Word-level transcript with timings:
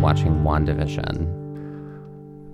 watching 0.00 0.42
WandaVision. 0.44 1.44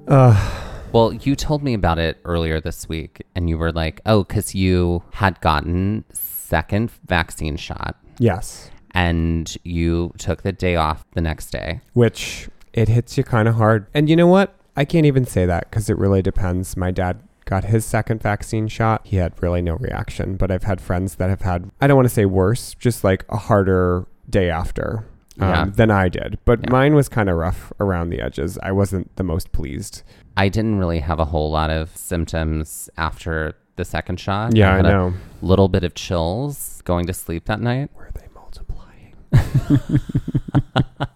Uh, 0.09 0.59
Well, 0.93 1.15
you 1.15 1.35
told 1.35 1.63
me 1.63 1.73
about 1.73 1.99
it 1.99 2.19
earlier 2.27 2.61
this 2.61 2.87
week, 2.87 3.23
and 3.35 3.49
you 3.49 3.57
were 3.57 3.73
like, 3.73 4.03
"Oh, 4.05 4.25
because 4.25 4.55
you 4.55 5.03
had 5.13 5.41
gotten 5.41 6.05
second 6.13 6.91
vaccine 7.07 7.57
shot, 7.57 7.97
yes. 8.19 8.71
and 8.91 9.57
you 9.63 10.13
took 10.19 10.43
the 10.43 10.53
day 10.53 10.77
off 10.77 11.07
the 11.15 11.23
next 11.23 11.51
day." 11.51 11.81
Which 11.95 12.51
it 12.75 12.89
hits 12.89 13.17
you 13.17 13.25
kind 13.25 13.49
of 13.49 13.55
hard. 13.55 13.87
And 13.95 14.11
you 14.11 14.17
know 14.17 14.27
what? 14.27 14.55
I 14.77 14.85
can't 14.85 15.07
even 15.07 15.25
say 15.25 15.47
that 15.47 15.71
because 15.71 15.89
it 15.89 15.97
really 15.97 16.21
depends. 16.21 16.77
My 16.77 16.91
dad 16.91 17.21
got 17.47 17.65
his 17.65 17.85
second 17.87 18.23
vaccine 18.23 18.69
shot. 18.69 19.01
He 19.05 19.17
had 19.17 19.33
really 19.43 19.63
no 19.63 19.77
reaction, 19.77 20.37
but 20.37 20.51
I've 20.51 20.63
had 20.65 20.81
friends 20.81 21.15
that 21.17 21.31
have 21.31 21.43
had, 21.43 21.71
I 21.81 21.87
don't 21.87 21.97
want 21.97 22.09
to 22.09 22.15
say 22.15 22.25
worse, 22.25 22.75
just 22.75 23.03
like 23.03 23.25
a 23.29 23.37
harder 23.37 24.07
day 24.29 24.49
after. 24.51 25.05
Um, 25.41 25.49
Yeah. 25.49 25.65
Than 25.75 25.91
I 25.91 26.09
did, 26.09 26.39
but 26.45 26.61
Yeah. 26.65 26.71
mine 26.73 26.95
was 26.95 27.09
kind 27.09 27.29
of 27.31 27.37
rough 27.37 27.73
around 27.81 28.11
the 28.11 28.21
edges. 28.21 28.59
I 28.63 28.73
wasn't 28.73 29.15
the 29.17 29.25
most 29.25 29.51
pleased. 29.53 30.03
I 30.37 30.49
didn't 30.49 30.79
really 30.79 31.01
have 31.01 31.19
a 31.19 31.25
whole 31.27 31.51
lot 31.51 31.71
of 31.71 31.97
symptoms 31.97 32.91
after 32.99 33.55
the 33.77 33.85
second 33.85 34.21
shot. 34.21 34.55
Yeah, 34.55 34.73
I 34.73 34.77
had 34.77 34.83
know. 34.85 35.15
A 35.43 35.45
little 35.47 35.69
bit 35.69 35.85
of 35.85 35.95
chills 35.95 36.83
going 36.85 37.07
to 37.07 37.15
sleep 37.15 37.47
that 37.47 37.61
night. 37.61 37.91
Were 37.95 38.11
they 38.15 38.27
multiplying? 38.35 39.15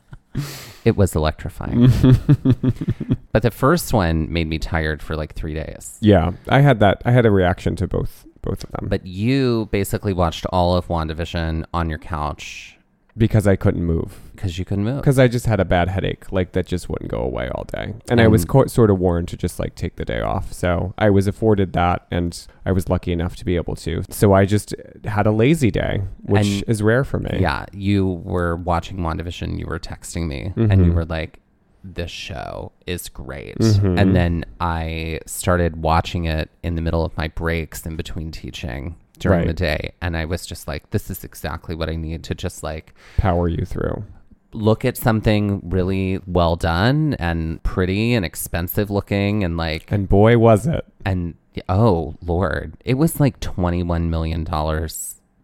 It 0.84 0.96
was 0.96 1.16
electrifying. 1.16 1.88
but 3.32 3.42
the 3.42 3.50
first 3.50 3.92
one 3.92 4.32
made 4.32 4.46
me 4.46 4.58
tired 4.60 5.02
for 5.02 5.16
like 5.16 5.34
three 5.34 5.52
days. 5.52 5.98
Yeah, 6.00 6.32
I 6.48 6.60
had 6.60 6.78
that. 6.78 7.02
I 7.04 7.10
had 7.10 7.26
a 7.26 7.30
reaction 7.32 7.74
to 7.76 7.88
both 7.88 8.24
both 8.42 8.62
of 8.62 8.70
them, 8.70 8.88
But 8.88 9.04
you 9.04 9.68
basically 9.72 10.12
watched 10.12 10.46
all 10.52 10.76
of 10.76 10.86
WandaVision 10.86 11.64
on 11.74 11.90
your 11.90 11.98
couch 11.98 12.75
because 13.16 13.46
I 13.46 13.56
couldn't 13.56 13.84
move. 13.84 14.20
because 14.34 14.58
you 14.58 14.64
couldn't 14.66 14.84
move. 14.84 14.96
Because 14.96 15.18
I 15.18 15.28
just 15.28 15.46
had 15.46 15.60
a 15.60 15.64
bad 15.64 15.88
headache, 15.88 16.30
like 16.30 16.52
that 16.52 16.66
just 16.66 16.88
wouldn't 16.90 17.10
go 17.10 17.18
away 17.20 17.48
all 17.48 17.64
day, 17.64 17.94
and 18.10 18.20
I 18.20 18.28
was 18.28 18.44
co- 18.44 18.66
sort 18.66 18.90
of 18.90 18.98
warned 18.98 19.28
to 19.28 19.36
just 19.36 19.58
like 19.58 19.74
take 19.74 19.96
the 19.96 20.04
day 20.04 20.20
off. 20.20 20.52
So 20.52 20.92
I 20.98 21.08
was 21.10 21.26
afforded 21.26 21.72
that, 21.72 22.06
and 22.10 22.46
I 22.66 22.72
was 22.72 22.88
lucky 22.90 23.12
enough 23.12 23.34
to 23.36 23.44
be 23.46 23.56
able 23.56 23.76
to. 23.76 24.02
So 24.10 24.34
I 24.34 24.44
just 24.44 24.74
had 25.04 25.26
a 25.26 25.32
lazy 25.32 25.70
day, 25.70 26.02
which 26.22 26.46
And- 26.46 26.64
is 26.68 26.82
rare 26.82 27.02
for 27.04 27.18
me. 27.18 27.38
Yeah, 27.40 27.64
you 27.72 28.06
were 28.24 28.56
watching 28.56 28.98
WandaVision, 28.98 29.58
you 29.58 29.66
were 29.66 29.78
texting 29.78 30.26
me, 30.28 30.52
and 30.56 30.84
you 30.84 30.92
Mhm. 30.92 30.94
were 30.94 31.04
like, 31.06 31.40
this 31.88 32.10
show 32.10 32.72
is 32.86 33.08
great. 33.08 33.56
Mhm. 33.58 33.98
And 33.98 34.14
then 34.16 34.44
I 34.60 35.20
started 35.24 35.82
watching 35.82 36.24
it 36.24 36.50
in 36.64 36.74
the 36.74 36.82
middle 36.82 37.04
of 37.04 37.16
my 37.16 37.28
breaks 37.28 37.86
in 37.86 37.94
between 37.94 38.32
teaching 38.32 38.96
during 39.18 39.38
Right. 39.40 39.46
the 39.48 39.54
day. 39.54 39.92
And 40.00 40.16
I 40.16 40.24
was 40.24 40.46
just 40.46 40.66
like, 40.68 40.90
this 40.90 41.10
is 41.10 41.24
exactly 41.24 41.74
what 41.74 41.88
I 41.88 41.96
need 41.96 42.22
to 42.24 42.34
just 42.34 42.62
like 42.62 42.94
power 43.16 43.48
you 43.48 43.64
through. 43.64 44.04
look 44.52 44.84
at 44.84 44.96
something 44.96 45.60
really 45.68 46.18
well 46.26 46.56
done 46.56 47.14
and 47.18 47.62
pretty 47.62 48.14
and 48.14 48.24
expensive 48.24 48.90
looking 48.90 49.44
and 49.44 49.56
like, 49.56 49.90
And 49.92 50.08
boy, 50.08 50.38
was 50.38 50.66
it! 50.66 50.84
and 51.04 51.34
oh, 51.68 52.14
Lord, 52.24 52.74
it 52.84 52.94
was 52.94 53.20
like 53.20 53.38
$21 53.40 54.08
million 54.08 54.44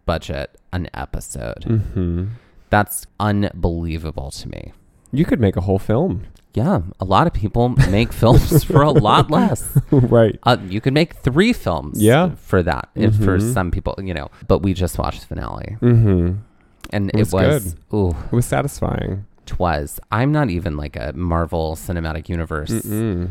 budget 0.06 0.56
an 0.72 0.88
episode. 0.94 1.64
hmm 1.64 2.24
That's 2.70 3.06
unbelievable 3.20 4.30
to 4.30 4.48
me. 4.48 4.72
You 5.12 5.24
could 5.24 5.40
make 5.40 5.56
a 5.56 5.60
whole 5.60 5.78
film, 5.78 6.24
Yeah, 6.54 6.82
a 7.00 7.04
lot 7.04 7.26
of 7.26 7.32
people 7.32 7.68
make 7.90 8.12
films 8.22 8.64
for 8.64 8.82
a 8.82 8.90
lot 8.90 9.30
less. 9.30 9.60
right? 9.90 10.38
Uh, 10.42 10.56
you 10.68 10.80
could 10.80 10.92
make 10.94 11.14
three 11.16 11.52
films 11.52 12.00
Yeah. 12.02 12.30
for 12.36 12.62
that 12.62 12.88
if 12.94 13.14
for 13.16 13.38
some 13.40 13.70
people, 13.70 13.94
you 14.02 14.14
know. 14.14 14.28
But 14.48 14.58
we 14.62 14.72
just 14.74 14.98
watched 14.98 15.20
the 15.22 15.26
finale, 15.28 15.76
Mm-hmm. 15.80 16.36
and 16.90 17.10
It 17.14 17.32
was 17.32 17.34
it 17.34 17.46
was, 17.46 17.76
ooh, 17.94 18.16
It 18.30 18.32
was 18.32 18.46
satisfying. 18.46 19.24
twas. 19.46 20.00
I'm 20.10 20.30
not 20.32 20.50
even 20.50 20.76
like 20.76 20.96
a 20.96 21.12
Marvel 21.14 21.74
Cinematic 21.76 22.28
Universe 22.28 22.70
Mm-mm. 22.70 23.28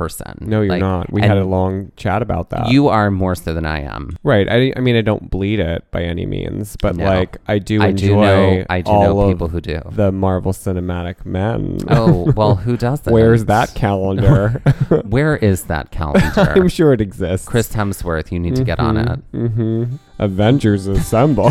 Person. 0.00 0.38
No, 0.40 0.62
you're 0.62 0.70
Like, 0.70 0.80
not. 0.80 1.12
We 1.12 1.20
had 1.20 1.36
a 1.36 1.44
long 1.44 1.92
chat 1.96 2.22
about 2.22 2.48
that. 2.50 2.68
You 2.70 2.88
are 2.88 3.10
more 3.10 3.34
so 3.34 3.52
than 3.52 3.66
I 3.66 3.80
am. 3.80 4.16
Right. 4.22 4.48
I, 4.48 4.72
I 4.76 4.80
mean, 4.80 4.96
I 4.96 5.02
don't 5.02 5.28
bleed 5.30 5.60
it 5.60 5.84
by 5.90 6.02
any 6.04 6.24
means, 6.24 6.74
but 6.80 6.96
No. 6.96 7.04
like 7.04 7.36
I 7.46 7.58
do 7.58 7.82
I 7.82 7.88
enjoy 7.88 8.06
do 8.06 8.16
know. 8.16 8.64
I 8.70 8.80
do 8.80 8.92
know 8.92 9.28
people 9.28 9.48
who 9.48 9.60
do. 9.60 9.80
the 9.90 10.10
Marvel 10.10 10.52
Cinematic 10.52 11.26
Men. 11.26 11.78
oh 11.90 12.32
well, 12.36 12.54
who 12.56 12.76
does 12.78 13.02
that? 13.02 13.12
Where's 13.12 13.44
that 13.44 13.74
calendar? 13.74 14.48
Where 15.04 15.36
is 15.36 15.64
that 15.64 15.90
calendar? 15.90 16.32
I'm 16.56 16.68
sure 16.68 16.92
it 16.94 17.00
exists. 17.02 17.46
Chris 17.46 17.70
Hemsworth, 17.74 18.32
you 18.32 18.38
need 18.38 18.56
to 18.56 18.64
get 18.64 18.80
on 18.80 18.96
it. 18.96 19.18
hmm 19.32 19.84
Avengers 20.18 20.86
assemble. 20.86 21.50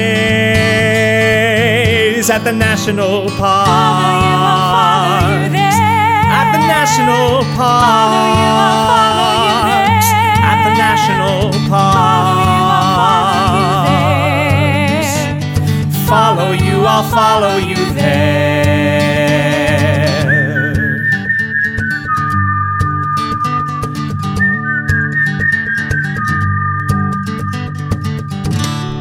gaze 2.21 2.29
at 2.29 2.43
the 2.43 2.51
national 2.51 3.29
park. 3.37 3.67
At 6.39 6.51
the 6.53 6.59
national 6.67 7.43
parks. 7.55 8.87
At 10.49 10.63
the 10.65 10.71
national 10.85 11.51
parks. 11.69 12.61
Follow 16.07 16.51
you, 16.51 16.85
I'll 16.85 17.03
follow 17.09 17.57
you 17.57 17.93
there. 17.93 18.60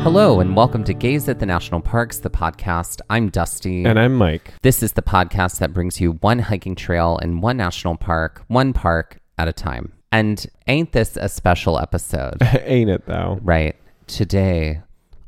Hello, 0.03 0.41
and 0.41 0.57
welcome 0.57 0.83
to 0.85 0.95
Gaze 0.95 1.29
at 1.29 1.39
the 1.41 1.47
National 1.47 1.81
Parks, 1.81 2.19
the 2.19 2.31
podcast. 2.31 3.01
I'm 3.11 3.29
Dusty. 3.29 3.85
And 3.85 3.99
I'm 3.99 4.15
Mike. 4.17 4.55
this 4.63 4.83
is 4.83 4.93
the 4.93 5.03
podcast 5.03 5.59
that 5.59 5.73
brings 5.75 6.01
you 6.01 6.13
one 6.13 6.39
hiking 6.39 6.75
trail 6.75 7.19
in 7.23 7.41
one 7.41 7.59
national 7.59 7.97
park, 7.97 8.43
one 8.49 8.73
park 8.73 9.19
at 9.39 9.47
a 9.47 9.53
time. 9.53 9.93
And 10.11 10.45
ain't 10.67 10.93
this 10.93 11.17
a 11.17 11.29
special 11.29 11.79
episode? 11.79 12.39
Ain't 12.65 12.89
it 12.91 13.07
though? 13.07 13.39
right. 13.43 13.77
Today, 14.07 14.81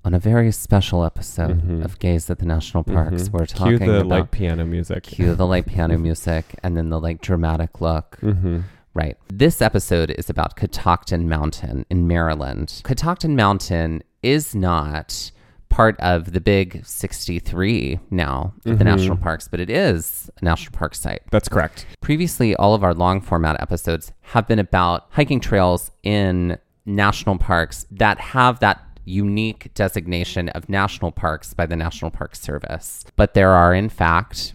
on 0.05 0.15
a 0.15 0.19
very 0.19 0.51
special 0.51 1.05
episode 1.05 1.83
of 1.85 1.99
Gaze 1.99 2.29
at 2.31 2.39
the 2.39 2.47
National 2.47 2.83
Parks, 2.83 3.29
we're 3.31 3.47
talking 3.47 3.75
Mm-hmm. 3.79 3.85
Cue 3.85 3.93
the 3.93 3.99
about 4.01 4.09
light 4.09 4.31
piano 4.33 4.65
music. 4.65 5.03
cue 5.05 5.35
the 5.35 5.47
light 5.47 5.67
piano 5.73 5.99
music 5.99 6.57
and 6.65 6.77
then 6.77 6.89
the 6.89 6.99
like 6.99 7.21
dramatic 7.21 7.81
look. 7.81 8.19
Mm-hmm. 8.23 8.61
Right. 8.95 9.17
This 9.29 9.63
episode 9.63 10.11
is 10.11 10.29
about 10.29 10.57
Catoctin 10.57 11.29
Mountain 11.29 11.87
in 11.91 12.07
Maryland. 12.09 12.81
Catoctin 12.85 13.37
Mountain 13.37 14.03
is 14.23 14.55
not 14.55 15.31
part 15.69 15.99
of 16.01 16.33
the 16.33 16.41
big 16.41 16.85
63 16.85 17.99
now 18.11 18.53
of 18.59 18.65
the 18.65 18.71
mm-hmm. 18.71 18.85
national 18.85 19.17
parks, 19.17 19.49
but 19.49 19.59
it 19.59 19.71
is 19.71 20.31
a 20.41 20.45
national 20.45 20.77
park 20.77 20.95
site. 20.95 21.23
That's 21.31 21.49
correct. 21.49 21.87
Previously, 22.01 22.55
all 22.55 22.75
of 22.75 22.85
our 22.85 22.93
long 22.93 23.23
format 23.23 23.59
episodes 23.61 24.13
have 24.21 24.47
been 24.47 24.59
about 24.59 25.07
hiking 25.11 25.41
trails 25.41 25.91
in 26.03 26.59
national 26.85 27.39
parks 27.39 27.87
that 27.91 28.19
have 28.19 28.61
that 28.61 28.85
unique 29.05 29.73
designation 29.75 30.49
of 30.51 30.69
national 30.69 31.11
parks 31.11 31.55
by 31.55 31.67
the 31.67 31.77
National 31.77 32.11
Park 32.11 32.37
Service. 32.37 33.05
But 33.17 33.35
there 33.35 33.53
are, 33.53 33.75
in 33.75 33.89
fact, 33.89 34.55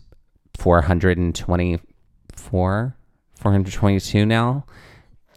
424, 0.57 2.95
422 3.35 4.25
now. 4.25 4.65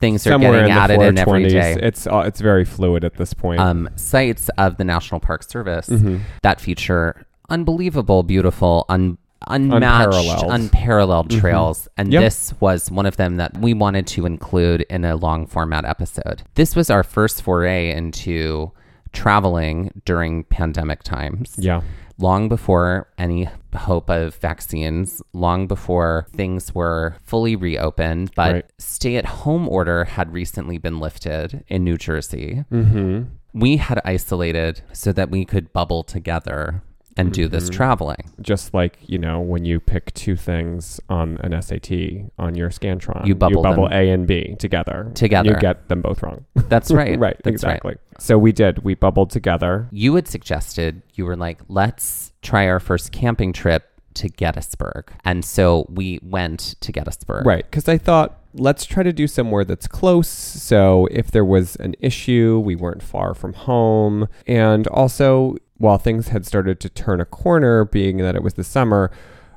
Things 0.01 0.27
are 0.27 0.31
Somewhere 0.31 0.53
getting 0.53 0.73
added 0.73 1.03
in 1.03 1.19
every 1.19 1.45
420s. 1.45 1.51
day 1.51 1.77
It's 1.83 2.07
uh, 2.07 2.21
it's 2.27 2.41
very 2.41 2.65
fluid 2.65 3.05
at 3.05 3.15
this 3.17 3.35
point. 3.35 3.61
um, 3.61 3.89
sites 3.97 4.49
of 4.59 4.77
the 4.79 4.85
National 4.85 5.21
Park 5.21 5.43
Service 5.43 5.89
Mm-hmm. 5.89 6.19
that 6.43 6.61
feature 6.61 7.27
unbelievable, 7.51 8.23
beautiful, 8.23 8.87
un- 8.89 9.19
unmatched, 9.49 10.07
Unparalleled. 10.15 10.53
unparalleled, 10.53 11.31
trails. 11.31 11.89
And 11.97 12.13
Yep. 12.13 12.23
this 12.23 12.55
was 12.61 12.91
one 12.91 13.07
of 13.07 13.17
them 13.17 13.37
that 13.37 13.57
we 13.59 13.75
wanted 13.75 14.07
to 14.09 14.25
include 14.27 14.83
in 14.89 15.05
a 15.05 15.17
long 15.17 15.47
format 15.47 15.85
episode. 15.85 16.43
This 16.55 16.77
was 16.77 16.91
our 16.91 17.03
first 17.03 17.43
foray 17.43 17.91
into 17.91 18.71
traveling 19.13 19.91
during 20.05 20.45
pandemic 20.45 21.03
times 21.03 21.57
yeah. 21.59 21.81
Long 22.21 22.49
before 22.49 23.09
any 23.19 23.49
hope 23.75 24.11
of 24.11 24.35
vaccines, 24.37 25.23
long 25.33 25.67
before 25.67 26.27
things 26.35 26.75
were 26.75 27.17
fully 27.23 27.57
reopened, 27.57 28.31
but 28.35 28.53
Right. 28.53 28.65
stay 28.79 29.17
at 29.17 29.25
home 29.25 29.69
order 29.69 30.05
had 30.05 30.33
recently 30.33 30.79
been 30.79 31.01
lifted 31.01 31.65
in 31.69 31.85
New 31.85 31.97
Jersey. 31.97 32.65
Mm-hmm. 32.73 33.23
We 33.53 33.79
had 33.79 34.01
isolated 34.05 34.83
so 34.93 35.13
that 35.13 35.31
we 35.31 35.45
could 35.45 35.73
bubble 35.73 36.03
together 36.03 36.83
and 37.17 37.33
do 37.33 37.45
Mm-hmm. 37.47 37.53
this 37.55 37.69
traveling. 37.71 38.31
Just 38.41 38.73
like 38.75 38.99
you 39.03 39.19
know 39.19 39.41
when 39.41 39.65
you 39.65 39.81
pick 39.81 40.13
two 40.15 40.37
things 40.37 41.01
on 41.09 41.39
an 41.39 41.61
SAT 41.61 41.91
on 42.39 42.55
your 42.55 42.71
Scantron, 42.71 43.27
You 43.27 43.35
bubble 43.35 43.63
them. 43.63 43.79
A 43.93 44.11
and 44.11 44.27
B 44.27 44.55
together. 44.59 45.11
Together. 45.15 45.51
You 45.51 45.57
get 45.59 45.89
them 45.89 46.01
both 46.03 46.23
wrong. 46.23 46.45
That's 46.55 46.91
right. 46.93 47.19
right. 47.19 47.37
That's 47.43 47.55
exactly. 47.55 47.91
right. 47.91 47.99
So 48.23 48.39
we 48.39 48.53
did. 48.53 48.85
We 48.85 48.95
bubbled 48.95 49.31
together. 49.31 49.89
You 49.91 50.15
had 50.15 50.29
suggested, 50.29 51.03
you 51.15 51.25
were 51.25 51.37
like, 51.37 51.61
let's 51.69 52.33
try 52.43 52.67
our 52.69 52.81
first 52.81 53.13
camping 53.13 53.53
trip 53.53 53.87
to 54.15 54.29
Gettysburg. 54.29 55.11
And 55.25 55.45
so 55.45 55.87
we 55.89 56.19
went 56.23 56.75
to 56.81 56.93
Gettysburg. 56.93 57.47
Right. 57.47 57.65
Because 57.65 57.89
I 57.89 57.97
thought, 57.97 58.39
let's 58.55 58.85
try 58.85 59.03
to 59.05 59.13
do 59.13 59.27
somewhere 59.27 59.65
that's 59.65 59.87
close. 59.87 60.29
So 60.29 61.07
if 61.11 61.31
there 61.31 61.45
was 61.45 61.77
an 61.77 61.95
issue, 62.01 62.61
we 62.65 62.75
weren't 62.77 63.03
far 63.03 63.35
from 63.35 63.53
home. 63.53 64.29
And 64.47 64.87
also, 64.89 65.57
while 65.81 65.99
things 65.99 66.29
had 66.29 66.47
started 66.47 66.79
to 66.81 66.89
turn 66.89 67.21
a 67.21 67.25
corner, 67.25 67.85
being 67.87 68.19
that 68.19 68.37
it 68.37 68.43
was 68.43 68.55
the 68.55 68.63
summer, 68.63 69.11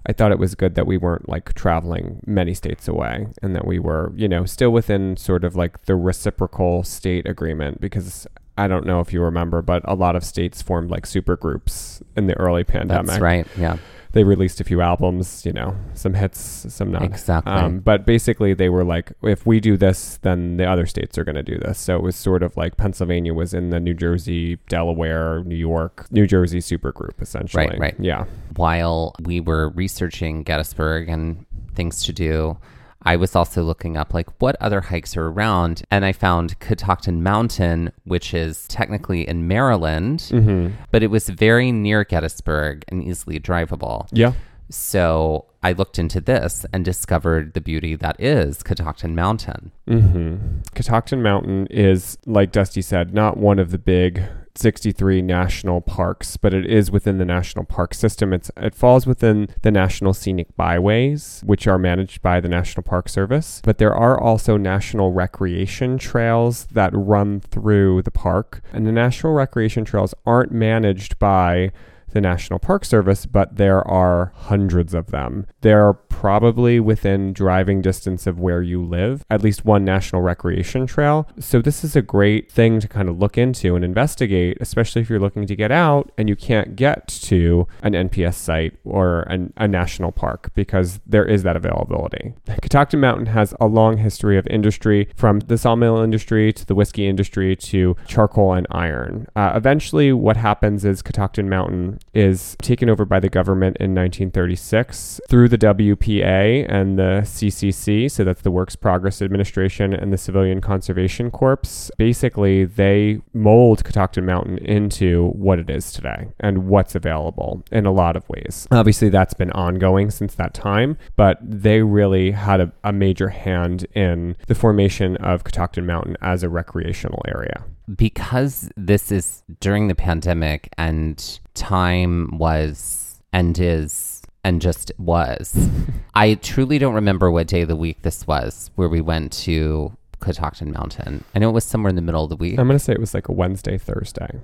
I 0.06 0.14
thought 0.14 0.32
it 0.32 0.40
was 0.40 0.56
good 0.56 0.76
that 0.76 0.88
we 0.88 0.98
weren't 0.98 1.28
like 1.28 1.54
traveling 1.54 2.22
many 2.26 2.54
states 2.54 2.88
away 2.88 3.28
and 3.42 3.56
that 3.56 3.68
we 3.68 3.78
were, 3.78 4.12
you 4.16 4.28
know, 4.28 4.46
still 4.46 4.72
within 4.72 5.18
sort 5.18 5.44
of 5.44 5.56
like 5.56 5.86
the 5.86 5.96
reciprocal 5.96 6.84
state 6.84 7.28
agreement 7.28 7.80
because. 7.80 8.26
I 8.56 8.68
don't 8.68 8.86
know 8.86 9.00
if 9.00 9.12
you 9.12 9.20
remember, 9.20 9.64
but 9.64 9.82
a 9.86 9.96
lot 9.96 10.16
of 10.16 10.24
states 10.24 10.62
formed 10.62 10.92
like 10.92 11.08
super 11.08 11.36
groups 11.36 12.04
in 12.16 12.28
the 12.28 12.36
early 12.36 12.64
pandemic 12.64 13.08
That's 13.08 13.20
right. 13.20 13.48
Yeah. 13.58 13.78
They 14.14 14.24
released 14.24 14.62
a 14.62 14.64
few 14.64 14.80
albums, 14.80 15.44
you 15.46 15.52
know, 15.52 15.76
some 15.96 16.14
hits, 16.14 16.40
some 16.70 16.92
not. 16.92 17.02
Exactly. 17.02 17.52
Um, 17.52 17.80
but 17.80 18.06
basically, 18.06 18.54
they 18.54 18.70
were 18.70 18.84
like, 18.84 19.12
if 19.24 19.46
we 19.46 19.60
do 19.60 19.76
this, 19.76 20.18
then 20.22 20.58
the 20.58 20.66
other 20.66 20.86
states 20.86 21.18
are 21.18 21.24
going 21.24 21.36
to 21.36 21.44
do 21.44 21.58
this. 21.58 21.80
So 21.80 21.96
it 21.96 22.04
was 22.04 22.16
sort 22.16 22.44
of 22.44 22.56
like 22.56 22.78
Pennsylvania 22.78 23.34
was 23.34 23.54
in 23.56 23.72
the 23.72 23.80
New 23.80 23.96
Jersey, 23.96 24.58
Delaware, 24.70 25.44
New 25.44 25.56
York, 25.56 26.06
New 26.12 26.28
Jersey 26.28 26.60
supergroup, 26.60 27.22
essentially. 27.22 27.66
Right, 27.66 27.80
right. 27.80 27.96
Yeah. 28.00 28.26
while 28.56 29.16
we 29.24 29.40
were 29.40 29.70
researching 29.70 30.44
Gettysburg 30.44 31.10
and 31.10 31.46
things 31.74 32.04
to 32.04 32.14
do, 32.14 32.58
I 33.06 33.16
was 33.18 33.36
also 33.36 33.64
looking 33.64 33.98
up 33.98 34.14
like 34.14 34.30
what 34.42 34.56
other 34.62 34.82
hikes 34.82 35.18
are 35.18 35.28
around, 35.28 35.84
and 35.92 36.06
I 36.06 36.12
found 36.14 36.60
Catoctin 36.60 37.22
Mountain, 37.22 37.92
which 38.06 38.34
is 38.34 38.68
technically 38.68 39.28
in 39.28 39.48
Maryland, 39.48 40.20
Mm-hmm. 40.32 40.76
but 40.92 41.04
it 41.04 41.08
was 41.12 41.28
very 41.30 41.72
near 41.72 42.04
Gettysburg 42.04 42.84
and 42.88 43.04
easily 43.04 43.40
drivable. 43.40 44.08
Yeah. 44.12 44.34
So 44.70 45.46
I 45.62 45.74
looked 45.74 46.00
into 46.00 46.20
this 46.22 46.66
and 46.74 46.84
discovered 46.84 47.54
the 47.54 47.62
beauty 47.62 47.96
that 47.96 48.16
is 48.20 48.64
Catoctin 48.64 49.14
Mountain. 49.16 49.72
Mm-hmm. 49.88 50.60
Catoctin 50.74 51.22
Mountain 51.22 51.68
is, 51.70 52.18
like 52.26 52.52
Dusty 52.52 52.82
said, 52.82 53.14
not 53.14 53.38
one 53.38 53.60
of 53.60 53.72
the 53.72 53.78
big 53.78 54.24
63 54.56 55.22
national 55.22 55.82
parks, 55.82 56.38
but 56.38 56.54
it 56.54 56.66
is 56.66 56.92
within 56.92 57.18
the 57.18 57.26
national 57.26 57.66
park 57.66 57.94
system. 57.94 58.34
It's 58.34 58.52
it 58.58 58.76
falls 58.76 59.08
within 59.08 59.48
the 59.62 59.72
National 59.72 60.14
Scenic 60.14 60.56
Byways, 60.56 61.42
which 61.46 61.68
are 61.68 61.78
managed 61.78 62.22
by 62.22 62.40
the 62.40 62.50
National 62.50 62.84
Park 62.84 63.10
Service. 63.10 63.62
But 63.64 63.78
there 63.78 63.94
are 63.94 64.20
also 64.20 64.58
national 64.58 65.12
recreation 65.12 65.98
trails 65.98 66.66
that 66.72 66.92
run 66.94 67.40
through 67.40 68.04
the 68.04 68.12
park, 68.12 68.62
and 68.72 68.86
the 68.86 68.92
national 68.92 69.34
recreation 69.34 69.86
trails 69.86 70.14
aren't 70.26 70.52
managed 70.52 71.18
by 71.20 71.72
the 72.14 72.22
National 72.22 72.60
Park 72.60 72.86
Service, 72.86 73.26
but 73.26 73.58
there 73.58 73.86
are 73.88 74.32
hundreds 74.36 74.94
of 74.94 75.12
them. 75.12 75.48
They're 75.62 75.94
probably 75.94 76.80
within 76.80 77.34
driving 77.34 77.82
distance 77.82 78.26
of 78.26 78.40
where 78.40 78.62
you 78.62 78.82
live, 78.82 79.26
at 79.30 79.44
least 79.44 79.66
one 79.66 79.84
national 79.84 80.22
recreation 80.22 80.88
trail. 80.88 81.28
So, 81.40 81.62
this 81.62 81.84
is 81.84 81.96
a 81.96 82.02
great 82.02 82.52
thing 82.52 82.80
to 82.80 82.88
kind 82.88 83.10
of 83.10 83.20
look 83.20 83.38
into 83.38 83.76
and 83.76 83.84
investigate, 83.84 84.58
especially 84.62 85.02
if 85.02 85.10
you're 85.10 85.20
looking 85.20 85.46
to 85.48 85.56
get 85.56 85.72
out 85.72 86.12
and 86.18 86.30
you 86.30 86.36
can't 86.36 86.76
get 86.76 87.08
to 87.08 87.68
an 87.82 87.94
NPS 87.94 88.36
site 88.36 88.78
or 88.86 89.24
an, 89.24 89.52
a 89.58 89.68
national 89.68 90.12
park 90.12 90.52
because 90.56 91.02
there 91.06 91.26
is 91.26 91.44
that 91.44 91.56
availability. 91.56 92.34
Catoctin 92.62 93.00
Mountain 93.00 93.26
has 93.28 93.54
a 93.60 93.68
long 93.68 93.98
history 93.98 94.38
of 94.38 94.48
industry 94.48 95.10
from 95.16 95.40
the 95.42 95.58
sawmill 95.58 95.98
industry 96.00 96.54
to 96.54 96.66
the 96.66 96.76
whiskey 96.76 97.08
industry 97.08 97.56
to 97.56 97.96
charcoal 98.08 98.54
and 98.54 98.68
iron. 98.72 99.28
Uh, 99.36 99.52
eventually, 99.56 100.14
what 100.14 100.38
happens 100.38 100.86
is 100.86 101.02
Catoctin 101.02 101.50
Mountain 101.50 102.00
is 102.14 102.56
taken 102.62 102.90
over 102.90 103.06
by 103.06 103.20
the 103.20 103.30
government 103.30 103.78
in 103.78 103.96
1936 103.96 105.20
through 105.30 105.50
the 105.50 105.58
WPA 105.58 106.66
and 106.70 106.98
the 106.98 107.22
CCC, 107.24 108.10
so 108.10 108.24
that's 108.24 108.42
the 108.42 108.52
Works 108.52 108.76
Progress 108.76 109.22
Administration 109.22 109.94
and 109.94 110.14
the 110.14 110.18
Civilian 110.18 110.62
Conservation 110.62 111.32
Corps. 111.32 111.90
Basically, 111.98 112.66
they 112.66 113.22
mold 113.34 113.84
Catoctin 113.84 114.26
Mountain 114.26 114.60
into 114.60 115.30
what 115.30 115.60
it 115.60 115.70
is 115.70 115.92
today 115.92 116.28
and 116.40 116.68
what's 116.68 116.96
available 116.96 117.64
in 117.72 117.86
a 117.86 117.92
lot 117.92 118.16
of 118.16 118.28
ways. 118.30 118.68
Obviously, 118.72 119.10
that's 119.10 119.34
been 119.34 119.52
ongoing 119.52 120.12
since 120.12 120.36
that 120.36 120.54
time, 120.54 120.98
but 121.16 121.38
they 121.42 121.82
really 121.82 122.32
had 122.32 122.62
a, 122.62 122.72
a 122.84 122.94
major 122.94 123.30
hand 123.30 123.86
in 123.96 124.36
the 124.48 124.56
formation 124.56 125.18
of 125.18 125.44
Catoctin 125.44 125.86
Mountain 125.86 126.18
as 126.22 126.44
a 126.44 126.50
recreational 126.50 127.22
area. 127.28 127.64
Because 127.96 128.70
this 128.76 129.12
is 129.12 129.44
during 129.60 129.88
the 129.88 129.96
pandemic 129.96 130.70
and 130.78 131.40
time 131.54 132.38
was 132.38 133.22
and 133.32 133.58
is 133.60 134.22
and 134.44 134.62
just 134.62 134.92
was. 134.98 135.70
I 136.14 136.36
truly 136.36 136.78
don't 136.78 136.94
remember 136.94 137.32
what 137.32 137.48
day 137.48 137.62
of 137.62 137.68
the 137.68 137.76
week 137.76 138.02
this 138.02 138.28
was 138.28 138.72
where 138.76 138.90
we 138.90 139.02
went 139.02 139.32
to 139.44 139.96
Catoctin 140.20 140.72
Mountain. 140.72 141.24
I 141.36 141.40
know 141.40 141.50
it 141.50 141.54
was 141.54 141.66
somewhere 141.66 141.90
in 141.90 141.96
the 141.96 142.02
middle 142.02 142.24
of 142.24 142.30
the 142.30 142.36
week. 142.36 142.60
I'm 142.60 142.68
going 142.68 142.78
to 142.78 142.84
say 142.84 142.94
it 142.94 143.00
was 143.00 143.14
like 143.14 143.30
a 143.30 143.34
Wednesday, 143.34 143.78
Thursday. 143.78 144.40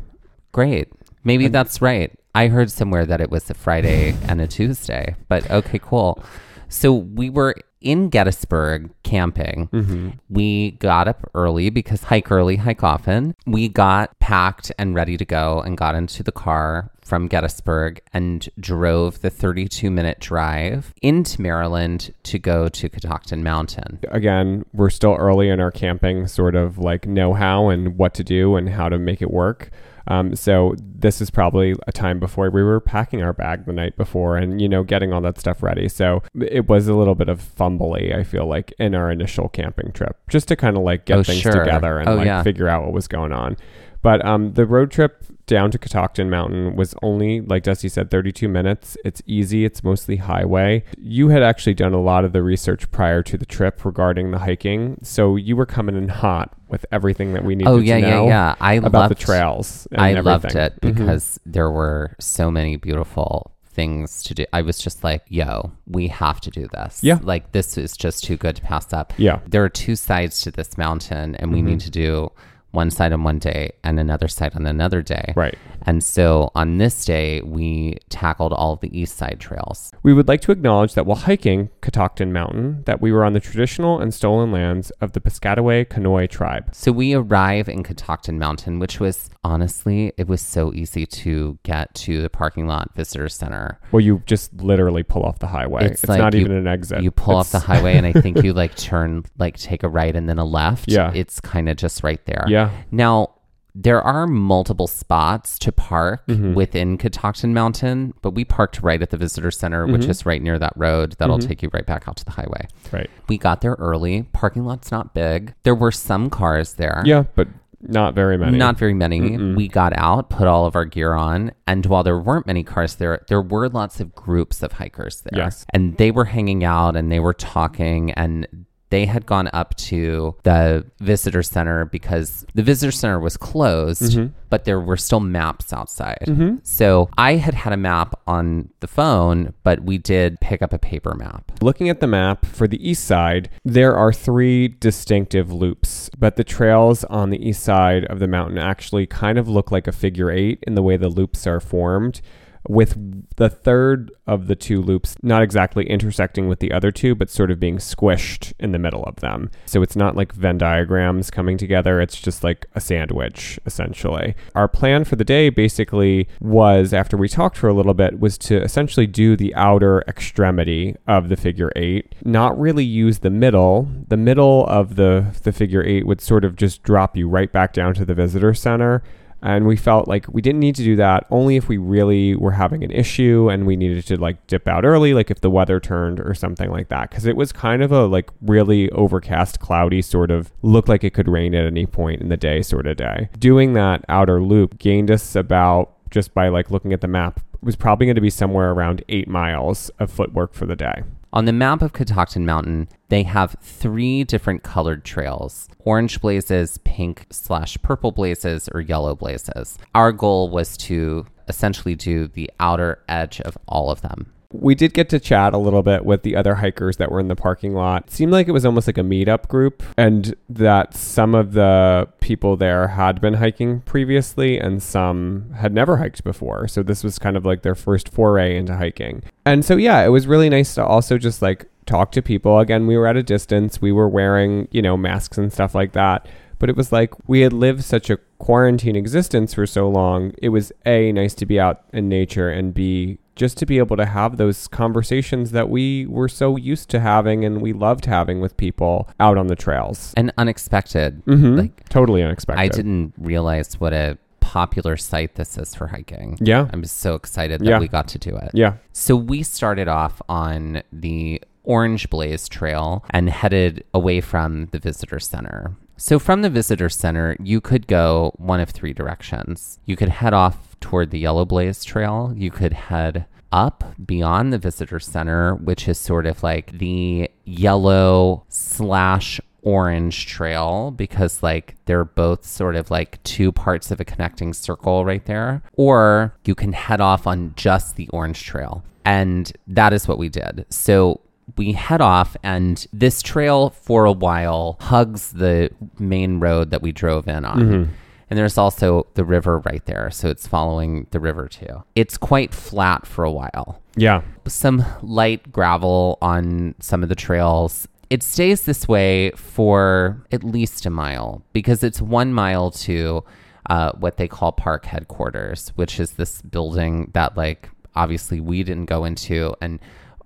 Great. 0.51 0.89
Maybe 1.23 1.47
that's 1.47 1.81
right. 1.81 2.11
I 2.33 2.47
heard 2.47 2.71
somewhere 2.71 3.05
that 3.05 3.21
it 3.21 3.29
was 3.29 3.49
a 3.49 3.53
Friday 3.53 4.15
and 4.27 4.39
a 4.39 4.47
Tuesday, 4.47 5.15
but 5.27 5.49
okay, 5.49 5.79
cool. 5.79 6.23
So 6.69 6.93
we 6.93 7.29
were 7.29 7.55
in 7.81 8.09
Gettysburg 8.09 8.89
camping. 9.03 9.67
Mm-hmm. 9.71 10.09
We 10.29 10.71
got 10.71 11.07
up 11.07 11.29
early 11.33 11.69
because 11.69 12.03
hike 12.03 12.31
early, 12.31 12.57
hike 12.57 12.83
often. 12.83 13.35
We 13.45 13.69
got 13.69 14.17
packed 14.19 14.71
and 14.77 14.95
ready 14.95 15.17
to 15.17 15.25
go 15.25 15.61
and 15.61 15.77
got 15.77 15.95
into 15.95 16.23
the 16.23 16.31
car 16.31 16.91
from 17.09 17.27
Gettysburg 17.27 18.01
and 18.13 18.47
drove 18.59 19.21
the 19.21 19.31
32 19.31 19.89
minute 19.89 20.19
drive 20.19 20.93
into 21.01 21.41
Maryland 21.41 22.13
to 22.23 22.37
go 22.37 22.69
to 22.69 22.87
Catoctin 22.87 23.41
Mountain. 23.41 23.99
Again, 24.09 24.63
we're 24.73 24.91
still 24.91 25.15
early 25.15 25.49
in 25.49 25.59
our 25.59 25.71
camping 25.71 26.27
sort 26.27 26.55
of 26.55 26.77
like 26.77 27.07
know 27.07 27.33
how 27.33 27.69
and 27.69 27.97
what 27.97 28.13
to 28.13 28.23
do 28.23 28.55
and 28.55 28.69
how 28.69 28.89
to 28.89 28.99
make 28.99 29.23
it 29.23 29.31
work. 29.31 29.71
Um, 30.09 30.35
so 30.35 30.75
this 30.79 31.21
is 31.21 31.29
probably 31.29 31.75
a 31.87 31.91
time 31.91 32.19
before 32.19 32.49
we 32.49 32.63
were 32.63 32.79
packing 32.79 33.21
our 33.21 33.31
bag 33.31 33.65
the 33.65 33.73
night 33.73 33.95
before 33.95 34.37
and, 34.37 34.59
you 34.59 34.67
know, 34.67 34.83
getting 34.83 35.13
all 35.13 35.21
that 35.21 35.39
stuff 35.39 35.61
ready. 35.63 35.87
So 35.87 36.23
it 36.41 36.67
was 36.67 36.87
a 36.87 36.95
little 36.95 37.15
bit 37.15 37.29
of 37.29 37.39
fumbly, 37.41 38.13
I 38.17 38.23
feel 38.23 38.45
like, 38.47 38.73
in 38.79 38.95
our 38.95 39.11
initial 39.11 39.47
camping 39.49 39.91
trip, 39.91 40.17
just 40.27 40.47
to 40.49 40.55
kind 40.55 40.75
of 40.77 40.83
like 40.83 41.05
get 41.05 41.19
Oh, 41.19 41.23
things 41.23 41.41
sure. 41.41 41.51
together 41.63 41.99
and 41.99 42.09
Oh, 42.09 42.15
like 42.15 42.25
yeah. 42.25 42.43
figure 42.43 42.67
out 42.67 42.83
what 42.83 42.93
was 42.93 43.07
going 43.07 43.31
on. 43.31 43.55
But 44.01 44.25
um, 44.25 44.53
the 44.53 44.65
road 44.65 44.91
trip 44.91 45.25
down 45.45 45.71
to 45.71 45.77
Catoctin 45.77 46.29
Mountain 46.29 46.75
was 46.75 46.95
only, 47.03 47.41
like 47.41 47.63
Dusty 47.63 47.89
said, 47.89 48.09
32 48.09 48.47
minutes. 48.47 48.95
It's 49.03 49.21
easy, 49.25 49.65
it's 49.65 49.83
mostly 49.83 50.17
highway. 50.17 50.83
You 50.97 51.29
had 51.29 51.43
actually 51.43 51.73
done 51.73 51.93
a 51.93 52.01
lot 52.01 52.23
of 52.23 52.31
the 52.31 52.41
research 52.41 52.89
prior 52.91 53.21
to 53.23 53.37
the 53.37 53.45
trip 53.45 53.83
regarding 53.83 54.31
the 54.31 54.39
hiking. 54.39 54.99
So 55.03 55.35
you 55.35 55.55
were 55.55 55.65
coming 55.65 55.95
in 55.97 56.07
hot 56.09 56.55
with 56.69 56.85
everything 56.91 57.33
that 57.33 57.43
we 57.43 57.55
needed 57.55 57.65
to 57.65 57.71
know. 57.71 57.77
Oh 57.77 57.79
yeah, 57.81 57.97
yeah, 57.97 58.23
yeah. 58.25 58.55
I 58.59 58.73
about 58.75 58.93
loved, 58.93 59.11
the 59.11 59.15
trails. 59.15 59.87
And 59.91 60.01
I 60.01 60.09
everything. 60.11 60.25
loved 60.25 60.55
it 60.55 60.73
Mhm. 60.81 60.81
because 60.81 61.39
there 61.45 61.69
were 61.71 62.15
so 62.19 62.49
many 62.51 62.75
beautiful 62.75 63.51
things 63.65 64.23
to 64.23 64.33
do. 64.33 64.45
I 64.51 64.61
was 64.61 64.77
just 64.79 65.03
like, 65.03 65.23
yo, 65.29 65.71
we 65.87 66.07
have 66.09 66.41
to 66.41 66.49
do 66.51 66.67
this. 66.73 66.99
Yeah. 67.03 67.19
Like 67.21 67.51
this 67.53 67.77
is 67.77 67.95
just 67.95 68.23
too 68.23 68.35
good 68.37 68.55
to 68.57 68.61
pass 68.61 68.91
up. 68.93 69.13
Yeah. 69.17 69.39
There 69.47 69.63
are 69.63 69.69
two 69.69 69.95
sides 69.95 70.41
to 70.41 70.51
this 70.51 70.77
mountain 70.77 71.35
and 71.35 71.51
we 71.53 71.59
Mm-hmm. 71.59 71.67
need 71.67 71.79
to 71.81 71.91
do 71.91 72.31
one 72.71 72.91
side 72.91 73.11
on 73.13 73.23
one 73.23 73.39
day 73.39 73.71
and 73.83 73.99
another 73.99 74.27
side 74.27 74.55
on 74.55 74.65
another 74.65 75.01
day. 75.01 75.33
Right. 75.35 75.57
And 75.83 76.03
so 76.03 76.51
on 76.55 76.77
this 76.77 77.05
day, 77.05 77.41
we 77.41 77.97
tackled 78.09 78.53
all 78.53 78.73
of 78.73 78.81
the 78.81 78.97
east 78.97 79.15
side 79.17 79.37
trails. 79.39 79.91
We 80.03 80.13
would 80.13 80.27
like 80.27 80.41
to 80.41 80.51
acknowledge 80.51 80.93
that 80.93 81.05
while 81.05 81.17
hiking 81.17 81.69
Catoctin 81.81 82.31
Mountain, 82.33 82.83
that 82.85 83.01
we 83.01 83.11
were 83.11 83.23
on 83.23 83.33
the 83.33 83.39
traditional 83.39 83.99
and 83.99 84.13
stolen 84.13 84.51
lands 84.51 84.91
of 85.01 85.13
the 85.13 85.21
Piscataway 85.21 85.85
Conoy 85.85 86.29
tribe. 86.29 86.69
So 86.73 86.91
we 86.91 87.13
arrive 87.13 87.69
in 87.69 87.83
Catoctin 87.83 88.37
Mountain, 88.37 88.79
which 88.79 88.99
was 88.99 89.29
honestly, 89.43 90.11
it 90.17 90.27
was 90.27 90.41
so 90.41 90.73
easy 90.73 91.05
to 91.05 91.57
get 91.63 91.93
to 91.95 92.21
the 92.21 92.29
parking 92.29 92.67
lot 92.67 92.93
visitor 92.95 93.29
center. 93.29 93.79
Well, 93.91 94.01
you 94.01 94.21
just 94.25 94.53
literally 94.61 95.03
pull 95.03 95.23
off 95.23 95.39
the 95.39 95.47
highway. 95.47 95.85
It's, 95.85 96.07
like 96.07 96.19
not 96.19 96.33
you- 96.33 96.41
even 96.41 96.51
an 96.51 96.67
exit. 96.67 97.01
You 97.01 97.11
pull 97.11 97.35
off 97.35 97.51
the 97.51 97.59
highway, 97.59 97.95
and 97.95 98.05
I 98.05 98.11
think 98.13 98.43
you 98.43 98.53
like 98.53 98.75
turn, 98.75 99.23
like 99.37 99.57
take 99.57 99.83
a 99.83 99.89
right 99.89 100.15
and 100.15 100.27
then 100.27 100.37
a 100.37 100.45
left. 100.45 100.89
Yeah. 100.91 101.11
It's 101.15 101.39
kind 101.39 101.69
of 101.69 101.77
just 101.77 102.03
right 102.03 102.23
there. 102.25 102.43
Yeah. 102.47 102.58
Now, 102.91 103.35
there 103.75 104.01
are 104.01 104.25
multiple 104.27 104.87
spots 104.87 105.57
to 105.59 105.71
park 105.71 106.25
Mm-hmm. 106.27 106.53
within 106.55 106.97
Catoctin 106.97 107.53
Mountain, 107.53 108.13
but 108.21 108.31
we 108.31 108.43
parked 108.43 108.81
right 108.81 109.01
at 109.01 109.11
the 109.11 109.17
visitor 109.17 109.51
center, 109.51 109.85
which 109.85 110.01
Mm-hmm. 110.01 110.11
is 110.11 110.25
right 110.25 110.41
near 110.41 110.57
that 110.59 110.73
road 110.75 111.15
that'll 111.19 111.39
take 111.39 111.61
you 111.61 111.69
right 111.71 111.85
back 111.85 112.07
out 112.07 112.17
to 112.17 112.25
the 112.25 112.31
highway. 112.31 112.67
Right. 112.91 113.09
We 113.29 113.37
got 113.37 113.61
there 113.61 113.75
early. 113.79 114.23
Parking 114.33 114.65
lot's 114.65 114.91
not 114.91 115.13
big. 115.13 115.53
There 115.63 115.75
were 115.75 115.91
some 115.91 116.29
cars 116.29 116.73
there. 116.73 117.03
Yeah, 117.05 117.23
but 117.35 117.47
not 117.81 118.13
very 118.15 118.37
many. 118.37 118.57
Not 118.57 118.77
very 118.77 118.93
many. 118.93 119.37
We 119.55 119.69
got 119.69 119.93
out, 119.95 120.29
put 120.29 120.47
all 120.47 120.65
of 120.65 120.75
our 120.75 120.83
gear 120.85 121.13
on, 121.13 121.53
and 121.65 121.85
while 121.85 122.03
there 122.03 122.19
weren't 122.19 122.45
many 122.47 122.63
cars 122.63 122.95
there, 122.95 123.23
there 123.29 123.41
were 123.41 123.69
lots 123.69 124.01
of 124.01 124.13
groups 124.13 124.61
of 124.63 124.73
hikers 124.73 125.21
there. 125.21 125.39
Yes. 125.45 125.65
And 125.73 125.95
they 125.97 126.11
were 126.11 126.25
hanging 126.25 126.65
out 126.65 126.97
and 126.97 127.09
they 127.09 127.21
were 127.21 127.33
talking 127.35 128.11
and 128.13 128.65
they 128.89 129.05
had 129.05 129.25
gone 129.25 129.49
up 129.53 129.75
to 129.75 130.35
the 130.43 130.85
visitor 130.99 131.43
center 131.43 131.85
because 131.85 132.45
the 132.55 132.63
visitor 132.63 132.91
center 132.91 133.19
was 133.19 133.37
closed, 133.37 134.01
Mm-hmm. 134.13 134.33
but 134.49 134.65
there 134.65 134.79
were 134.79 134.97
still 134.97 135.19
maps 135.19 135.71
outside. 135.73 136.23
So 136.63 137.09
I 137.17 137.35
had 137.35 137.53
had 137.53 137.71
a 137.73 137.77
map 137.77 138.19
on 138.25 138.69
the 138.79 138.87
phone, 138.87 139.53
but 139.63 139.81
we 139.83 139.97
did 139.97 140.39
pick 140.41 140.61
up 140.61 140.73
a 140.73 140.79
paper 140.79 141.13
map. 141.15 141.51
Looking 141.61 141.89
at 141.89 141.99
the 141.99 142.07
map 142.07 142.45
for 142.45 142.67
the 142.67 142.81
east 142.89 143.03
side, 143.05 143.49
there 143.63 143.95
are 143.95 144.11
three 144.11 144.67
distinctive 144.67 145.51
loops, 145.51 146.09
but 146.17 146.35
the 146.35 146.43
trails 146.43 147.03
on 147.05 147.29
the 147.29 147.47
east 147.47 147.63
side 147.63 148.05
of 148.05 148.19
the 148.19 148.27
mountain 148.27 148.57
actually 148.57 149.05
kind 149.05 149.37
of 149.37 149.47
look 149.47 149.71
like 149.71 149.87
a 149.87 149.91
figure 149.91 150.31
eight 150.31 150.63
in 150.65 150.75
the 150.75 150.81
way 150.83 150.97
the 150.97 151.09
loops 151.09 151.45
are 151.45 151.59
formed. 151.59 152.21
With 152.69 153.25
the 153.37 153.49
third 153.49 154.11
of 154.27 154.45
the 154.45 154.55
two 154.55 154.79
loops 154.79 155.15
not 155.23 155.41
exactly 155.41 155.89
intersecting 155.89 156.47
with 156.47 156.59
the 156.59 156.71
other 156.71 156.91
two, 156.91 157.15
but 157.15 157.31
sort 157.31 157.49
of 157.49 157.59
being 157.59 157.77
squished 157.77 158.53
in 158.59 158.73
the 158.73 158.77
middle 158.77 159.03
of 159.05 159.15
them. 159.17 159.49
So 159.65 159.81
it's 159.81 159.95
not 159.95 160.15
like 160.15 160.33
Venn 160.33 160.59
diagrams 160.59 161.31
coming 161.31 161.57
together, 161.57 161.99
it's 161.99 162.21
just 162.21 162.43
like 162.43 162.67
a 162.75 162.79
sandwich, 162.79 163.59
essentially. 163.65 164.35
Our 164.53 164.67
plan 164.67 165.03
for 165.03 165.15
the 165.15 165.23
day 165.23 165.49
basically 165.49 166.27
was, 166.39 166.93
after 166.93 167.17
we 167.17 167.27
talked 167.27 167.57
for 167.57 167.69
a 167.69 167.73
little 167.73 167.95
bit, 167.95 168.19
was 168.19 168.37
to 168.37 168.61
essentially 168.61 169.07
do 169.07 169.35
the 169.35 169.55
outer 169.55 170.03
extremity 170.07 170.95
of 171.07 171.29
the 171.29 171.37
figure 171.37 171.71
eight, 171.75 172.13
not 172.23 172.59
really 172.59 172.85
use 172.85 173.19
the 173.19 173.31
middle. 173.31 173.89
The 174.09 174.17
middle 174.17 174.67
of 174.67 174.95
the, 174.95 175.35
the 175.41 175.51
figure 175.51 175.83
eight 175.83 176.05
would 176.05 176.21
sort 176.21 176.45
of 176.45 176.55
just 176.55 176.83
drop 176.83 177.17
you 177.17 177.27
right 177.27 177.51
back 177.51 177.73
down 177.73 177.95
to 177.95 178.05
the 178.05 178.13
visitor 178.13 178.53
center. 178.53 179.01
And 179.41 179.65
we 179.65 179.77
felt 179.77 180.07
like 180.07 180.25
we 180.27 180.41
didn't 180.41 180.59
need 180.59 180.75
to 180.75 180.83
do 180.83 180.95
that 180.97 181.25
only 181.31 181.55
if 181.55 181.67
we 181.67 181.77
really 181.77 182.35
were 182.35 182.51
having 182.51 182.83
an 182.83 182.91
issue 182.91 183.49
and 183.49 183.65
we 183.65 183.75
needed 183.75 184.05
to 184.07 184.19
like 184.19 184.45
dip 184.47 184.67
out 184.67 184.85
early, 184.85 185.13
like 185.13 185.31
if 185.31 185.41
the 185.41 185.49
weather 185.49 185.79
turned 185.79 186.19
or 186.19 186.33
something 186.33 186.69
like 186.69 186.89
that. 186.89 187.09
Cause 187.11 187.25
it 187.25 187.35
was 187.35 187.51
kind 187.51 187.81
of 187.81 187.91
a 187.91 188.05
like 188.05 188.29
really 188.41 188.89
overcast, 188.91 189.59
cloudy 189.59 190.01
sort 190.01 190.31
of 190.31 190.51
looked 190.61 190.89
like 190.89 191.03
it 191.03 191.13
could 191.13 191.27
rain 191.27 191.55
at 191.55 191.65
any 191.65 191.85
point 191.85 192.21
in 192.21 192.29
the 192.29 192.37
day 192.37 192.61
sort 192.61 192.87
of 192.87 192.97
day. 192.97 193.29
Doing 193.37 193.73
that 193.73 194.03
outer 194.09 194.41
loop 194.41 194.77
gained 194.77 195.09
us 195.09 195.35
about 195.35 195.93
just 196.09 196.33
by 196.33 196.49
like 196.49 196.71
looking 196.71 196.91
at 196.91 197.01
the 197.01 197.07
map 197.07 197.39
was 197.61 197.75
probably 197.75 198.05
going 198.05 198.15
to 198.15 198.21
be 198.21 198.29
somewhere 198.29 198.71
around 198.71 199.03
eight 199.09 199.27
miles 199.27 199.89
of 199.99 200.11
footwork 200.11 200.53
for 200.53 200.65
the 200.65 200.75
day. 200.75 201.03
On 201.31 201.45
the 201.45 201.53
map 201.53 201.83
of 201.83 201.93
Catoctin 201.93 202.43
Mountain, 202.43 202.89
they 203.09 203.21
have 203.21 203.55
three 203.61 204.23
different 204.23 204.63
colored 204.63 205.05
trails 205.05 205.67
orange 205.85 206.21
blazes, 206.21 206.79
pink 206.79 207.27
slash 207.29 207.77
purple 207.83 208.11
blazes, 208.11 208.67
or 208.73 208.81
yellow 208.81 209.15
blazes. 209.15 209.77
Our 209.93 210.11
goal 210.11 210.49
was 210.49 210.75
to 210.77 211.27
essentially 211.47 211.93
do 211.93 212.27
the 212.27 212.49
outer 212.59 213.03
edge 213.07 213.41
of 213.41 213.59
all 213.67 213.91
of 213.91 214.01
them. 214.01 214.33
We 214.51 214.73
did 214.73 214.93
get 214.93 215.09
to 215.09 215.19
chat 215.19 215.53
a 215.53 215.59
little 215.59 215.83
bit 215.83 216.05
with 216.05 216.23
the 216.23 216.35
other 216.35 216.55
hikers 216.55 216.97
that 216.97 217.11
were 217.11 217.19
in 217.19 217.27
the 217.27 217.35
parking 217.35 217.75
lot. 217.75 218.07
It 218.07 218.11
seemed 218.11 218.31
like 218.31 218.47
it 218.47 218.51
was 218.51 218.65
almost 218.65 218.87
like 218.87 218.97
a 218.97 219.01
meetup 219.01 219.47
group, 219.47 219.83
and 219.95 220.35
that 220.49 220.95
some 220.95 221.35
of 221.35 221.53
the 221.53 222.07
people 222.19 222.57
there 222.57 222.87
had 222.87 223.21
been 223.21 223.35
hiking 223.35 223.81
previously 223.81 224.59
and 224.59 224.81
some 224.81 225.51
had 225.57 225.73
never 225.73 225.97
hiked 225.97 226.23
before. 226.23 226.67
So 226.67 226.81
this 226.81 227.03
was 227.03 227.19
kind 227.19 227.37
of 227.37 227.45
like 227.45 227.61
their 227.61 227.75
first 227.75 228.09
foray 228.09 228.57
into 228.57 228.75
hiking. 228.75 229.21
And 229.45 229.63
so, 229.63 229.75
yeah, 229.77 230.03
it 230.03 230.09
was 230.09 230.25
really 230.25 230.49
nice 230.49 230.73
to 230.75 230.83
also 230.83 231.19
just 231.19 231.41
like 231.41 231.67
talk 231.85 232.11
to 232.13 232.21
people. 232.21 232.59
Again, 232.59 232.87
we 232.87 232.97
were 232.97 233.07
at 233.07 233.17
a 233.17 233.23
distance, 233.23 233.81
we 233.81 233.91
were 233.91 234.09
wearing, 234.09 234.67
you 234.71 234.81
know, 234.81 234.97
masks 234.97 235.37
and 235.37 235.53
stuff 235.53 235.75
like 235.75 235.91
that. 235.93 236.27
But 236.57 236.69
it 236.69 236.75
was 236.75 236.91
like 236.91 237.13
we 237.29 237.41
had 237.41 237.53
lived 237.53 237.83
such 237.83 238.09
a 238.09 238.17
quarantine 238.37 238.95
existence 238.95 239.53
for 239.53 239.65
so 239.65 239.87
long. 239.87 240.33
It 240.41 240.49
was 240.49 240.71
A, 240.85 241.11
nice 241.11 241.33
to 241.35 241.45
be 241.45 241.59
out 241.59 241.83
in 241.93 242.09
nature, 242.09 242.49
and 242.49 242.73
B, 242.73 243.19
just 243.39 243.57
to 243.57 243.65
be 243.65 243.77
able 243.77 243.95
to 243.97 244.05
have 244.05 244.35
those 244.37 244.67
conversations 244.67 245.51
that 245.51 245.69
we 245.69 246.05
were 246.07 246.27
so 246.27 246.57
used 246.57 246.89
to 246.89 246.99
having 246.99 247.45
and 247.45 247.61
we 247.61 247.71
loved 247.73 248.05
having 248.05 248.41
with 248.41 248.55
people 248.57 249.09
out 249.19 249.37
on 249.37 249.47
the 249.47 249.55
trails. 249.55 250.13
And 250.17 250.31
unexpected. 250.37 251.23
Mhm. 251.25 251.57
Like, 251.57 251.87
totally 251.89 252.21
unexpected. 252.21 252.61
I 252.61 252.67
didn't 252.67 253.13
realize 253.17 253.79
what 253.79 253.93
a 253.93 254.17
popular 254.41 254.97
site 254.97 255.35
this 255.35 255.57
is 255.57 255.73
for 255.73 255.87
hiking. 255.87 256.37
Yeah. 256.41 256.67
I'm 256.73 256.83
so 256.83 257.15
excited 257.15 257.61
that 257.61 257.65
Yeah. 257.65 257.79
we 257.79 257.87
got 257.87 258.07
to 258.09 258.19
do 258.19 258.35
it. 258.35 258.51
Yeah. 258.53 258.73
So 258.91 259.15
we 259.15 259.41
started 259.43 259.87
off 259.87 260.21
on 260.27 260.81
the 260.91 261.41
Orange 261.63 262.09
Blaze 262.09 262.49
Trail 262.49 263.05
and 263.11 263.29
headed 263.29 263.83
away 263.93 264.21
from 264.21 264.65
the 264.71 264.79
visitor 264.79 265.19
center. 265.19 265.71
So 265.97 266.17
from 266.19 266.41
the 266.41 266.49
visitor 266.49 266.89
center, 266.89 267.35
you 267.43 267.61
could 267.61 267.85
go 267.87 268.33
one 268.37 268.59
of 268.59 268.69
three 268.69 268.93
directions. 268.93 269.79
You 269.85 269.95
could 269.95 270.09
head 270.09 270.33
off 270.33 270.68
toward 270.79 271.11
the 271.11 271.19
Yellow 271.19 271.45
Blaze 271.45 271.83
Trail. 271.83 272.33
You 272.35 272.51
could 272.51 272.73
head 272.73 273.25
up 273.51 273.95
beyond 274.05 274.53
the 274.53 274.57
visitor 274.57 274.99
center, 274.99 275.55
which 275.55 275.87
is 275.87 275.99
sort 275.99 276.25
of 276.25 276.43
like 276.43 276.77
the 276.77 277.29
yellow 277.45 278.43
slash 278.49 279.41
orange 279.61 280.25
trail 280.25 280.91
because 280.91 281.43
like 281.43 281.75
they're 281.85 282.05
both 282.05 282.45
sort 282.45 282.75
of 282.75 282.89
like 282.89 283.21
two 283.23 283.51
parts 283.51 283.91
of 283.91 283.99
a 283.99 284.05
connecting 284.05 284.53
circle 284.53 285.05
right 285.05 285.25
there. 285.25 285.61
Or 285.73 286.35
you 286.45 286.55
can 286.55 286.73
head 286.73 287.01
off 287.01 287.27
on 287.27 287.53
just 287.55 287.95
the 287.95 288.07
orange 288.09 288.43
trail. 288.43 288.83
And 289.05 289.51
that 289.67 289.93
is 289.93 290.07
what 290.07 290.17
we 290.17 290.29
did. 290.29 290.65
So 290.69 291.21
we 291.57 291.73
head 291.73 292.01
off 292.01 292.37
and 292.43 292.85
this 292.93 293.21
trail 293.21 293.71
for 293.71 294.05
a 294.05 294.11
while 294.11 294.77
hugs 294.79 295.31
the 295.31 295.71
main 295.97 296.39
road 296.39 296.69
that 296.69 296.81
we 296.81 296.91
drove 296.91 297.27
in 297.27 297.43
on 297.43 297.59
mm-hmm. 297.59 297.91
And 298.29 298.37
there's 298.37 298.57
also 298.57 299.07
the 299.15 299.23
river 299.23 299.59
right 299.59 299.85
there 299.85 300.09
so 300.11 300.29
it's 300.29 300.47
following 300.47 301.07
the 301.11 301.19
river 301.19 301.47
too 301.47 301.83
it's 301.95 302.17
quite 302.17 302.53
flat 302.53 303.05
for 303.05 303.23
a 303.23 303.31
while 303.31 303.81
Yeah. 303.95 304.21
some 304.47 304.83
light 305.01 305.51
gravel 305.51 306.17
on 306.21 306.75
some 306.79 307.03
of 307.03 307.09
the 307.09 307.15
trails. 307.15 307.87
It 308.09 308.23
stays 308.23 308.63
this 308.63 308.87
way 308.87 309.29
for 309.31 310.25
at 310.31 310.43
least 310.43 310.85
a 310.85 310.89
mile 310.89 311.43
because 311.53 311.83
it's 311.83 312.01
one 312.01 312.33
mile 312.33 312.71
to 312.71 313.23
uh, 313.69 313.91
what 313.99 314.17
they 314.17 314.27
call 314.27 314.51
park 314.51 314.85
headquarters, 314.85 315.69
which 315.75 315.99
is 315.99 316.11
this 316.13 316.41
building 316.41 317.11
that, 317.13 317.37
like, 317.37 317.69
obviously 317.95 318.39
we 318.39 318.63
didn't 318.63 318.85
go 318.85 319.05
into 319.05 319.53
and 319.61 319.79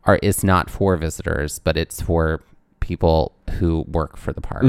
are 0.06 0.18
is 0.24 0.44
not 0.46 0.70
for 0.70 0.96
visitors, 0.96 1.60
but 1.60 1.76
it's 1.76 2.00
for 2.02 2.42
people 2.80 3.34
who 3.60 3.82
work 3.90 4.16
for 4.16 4.32
the 4.32 4.40
park. 4.42 4.64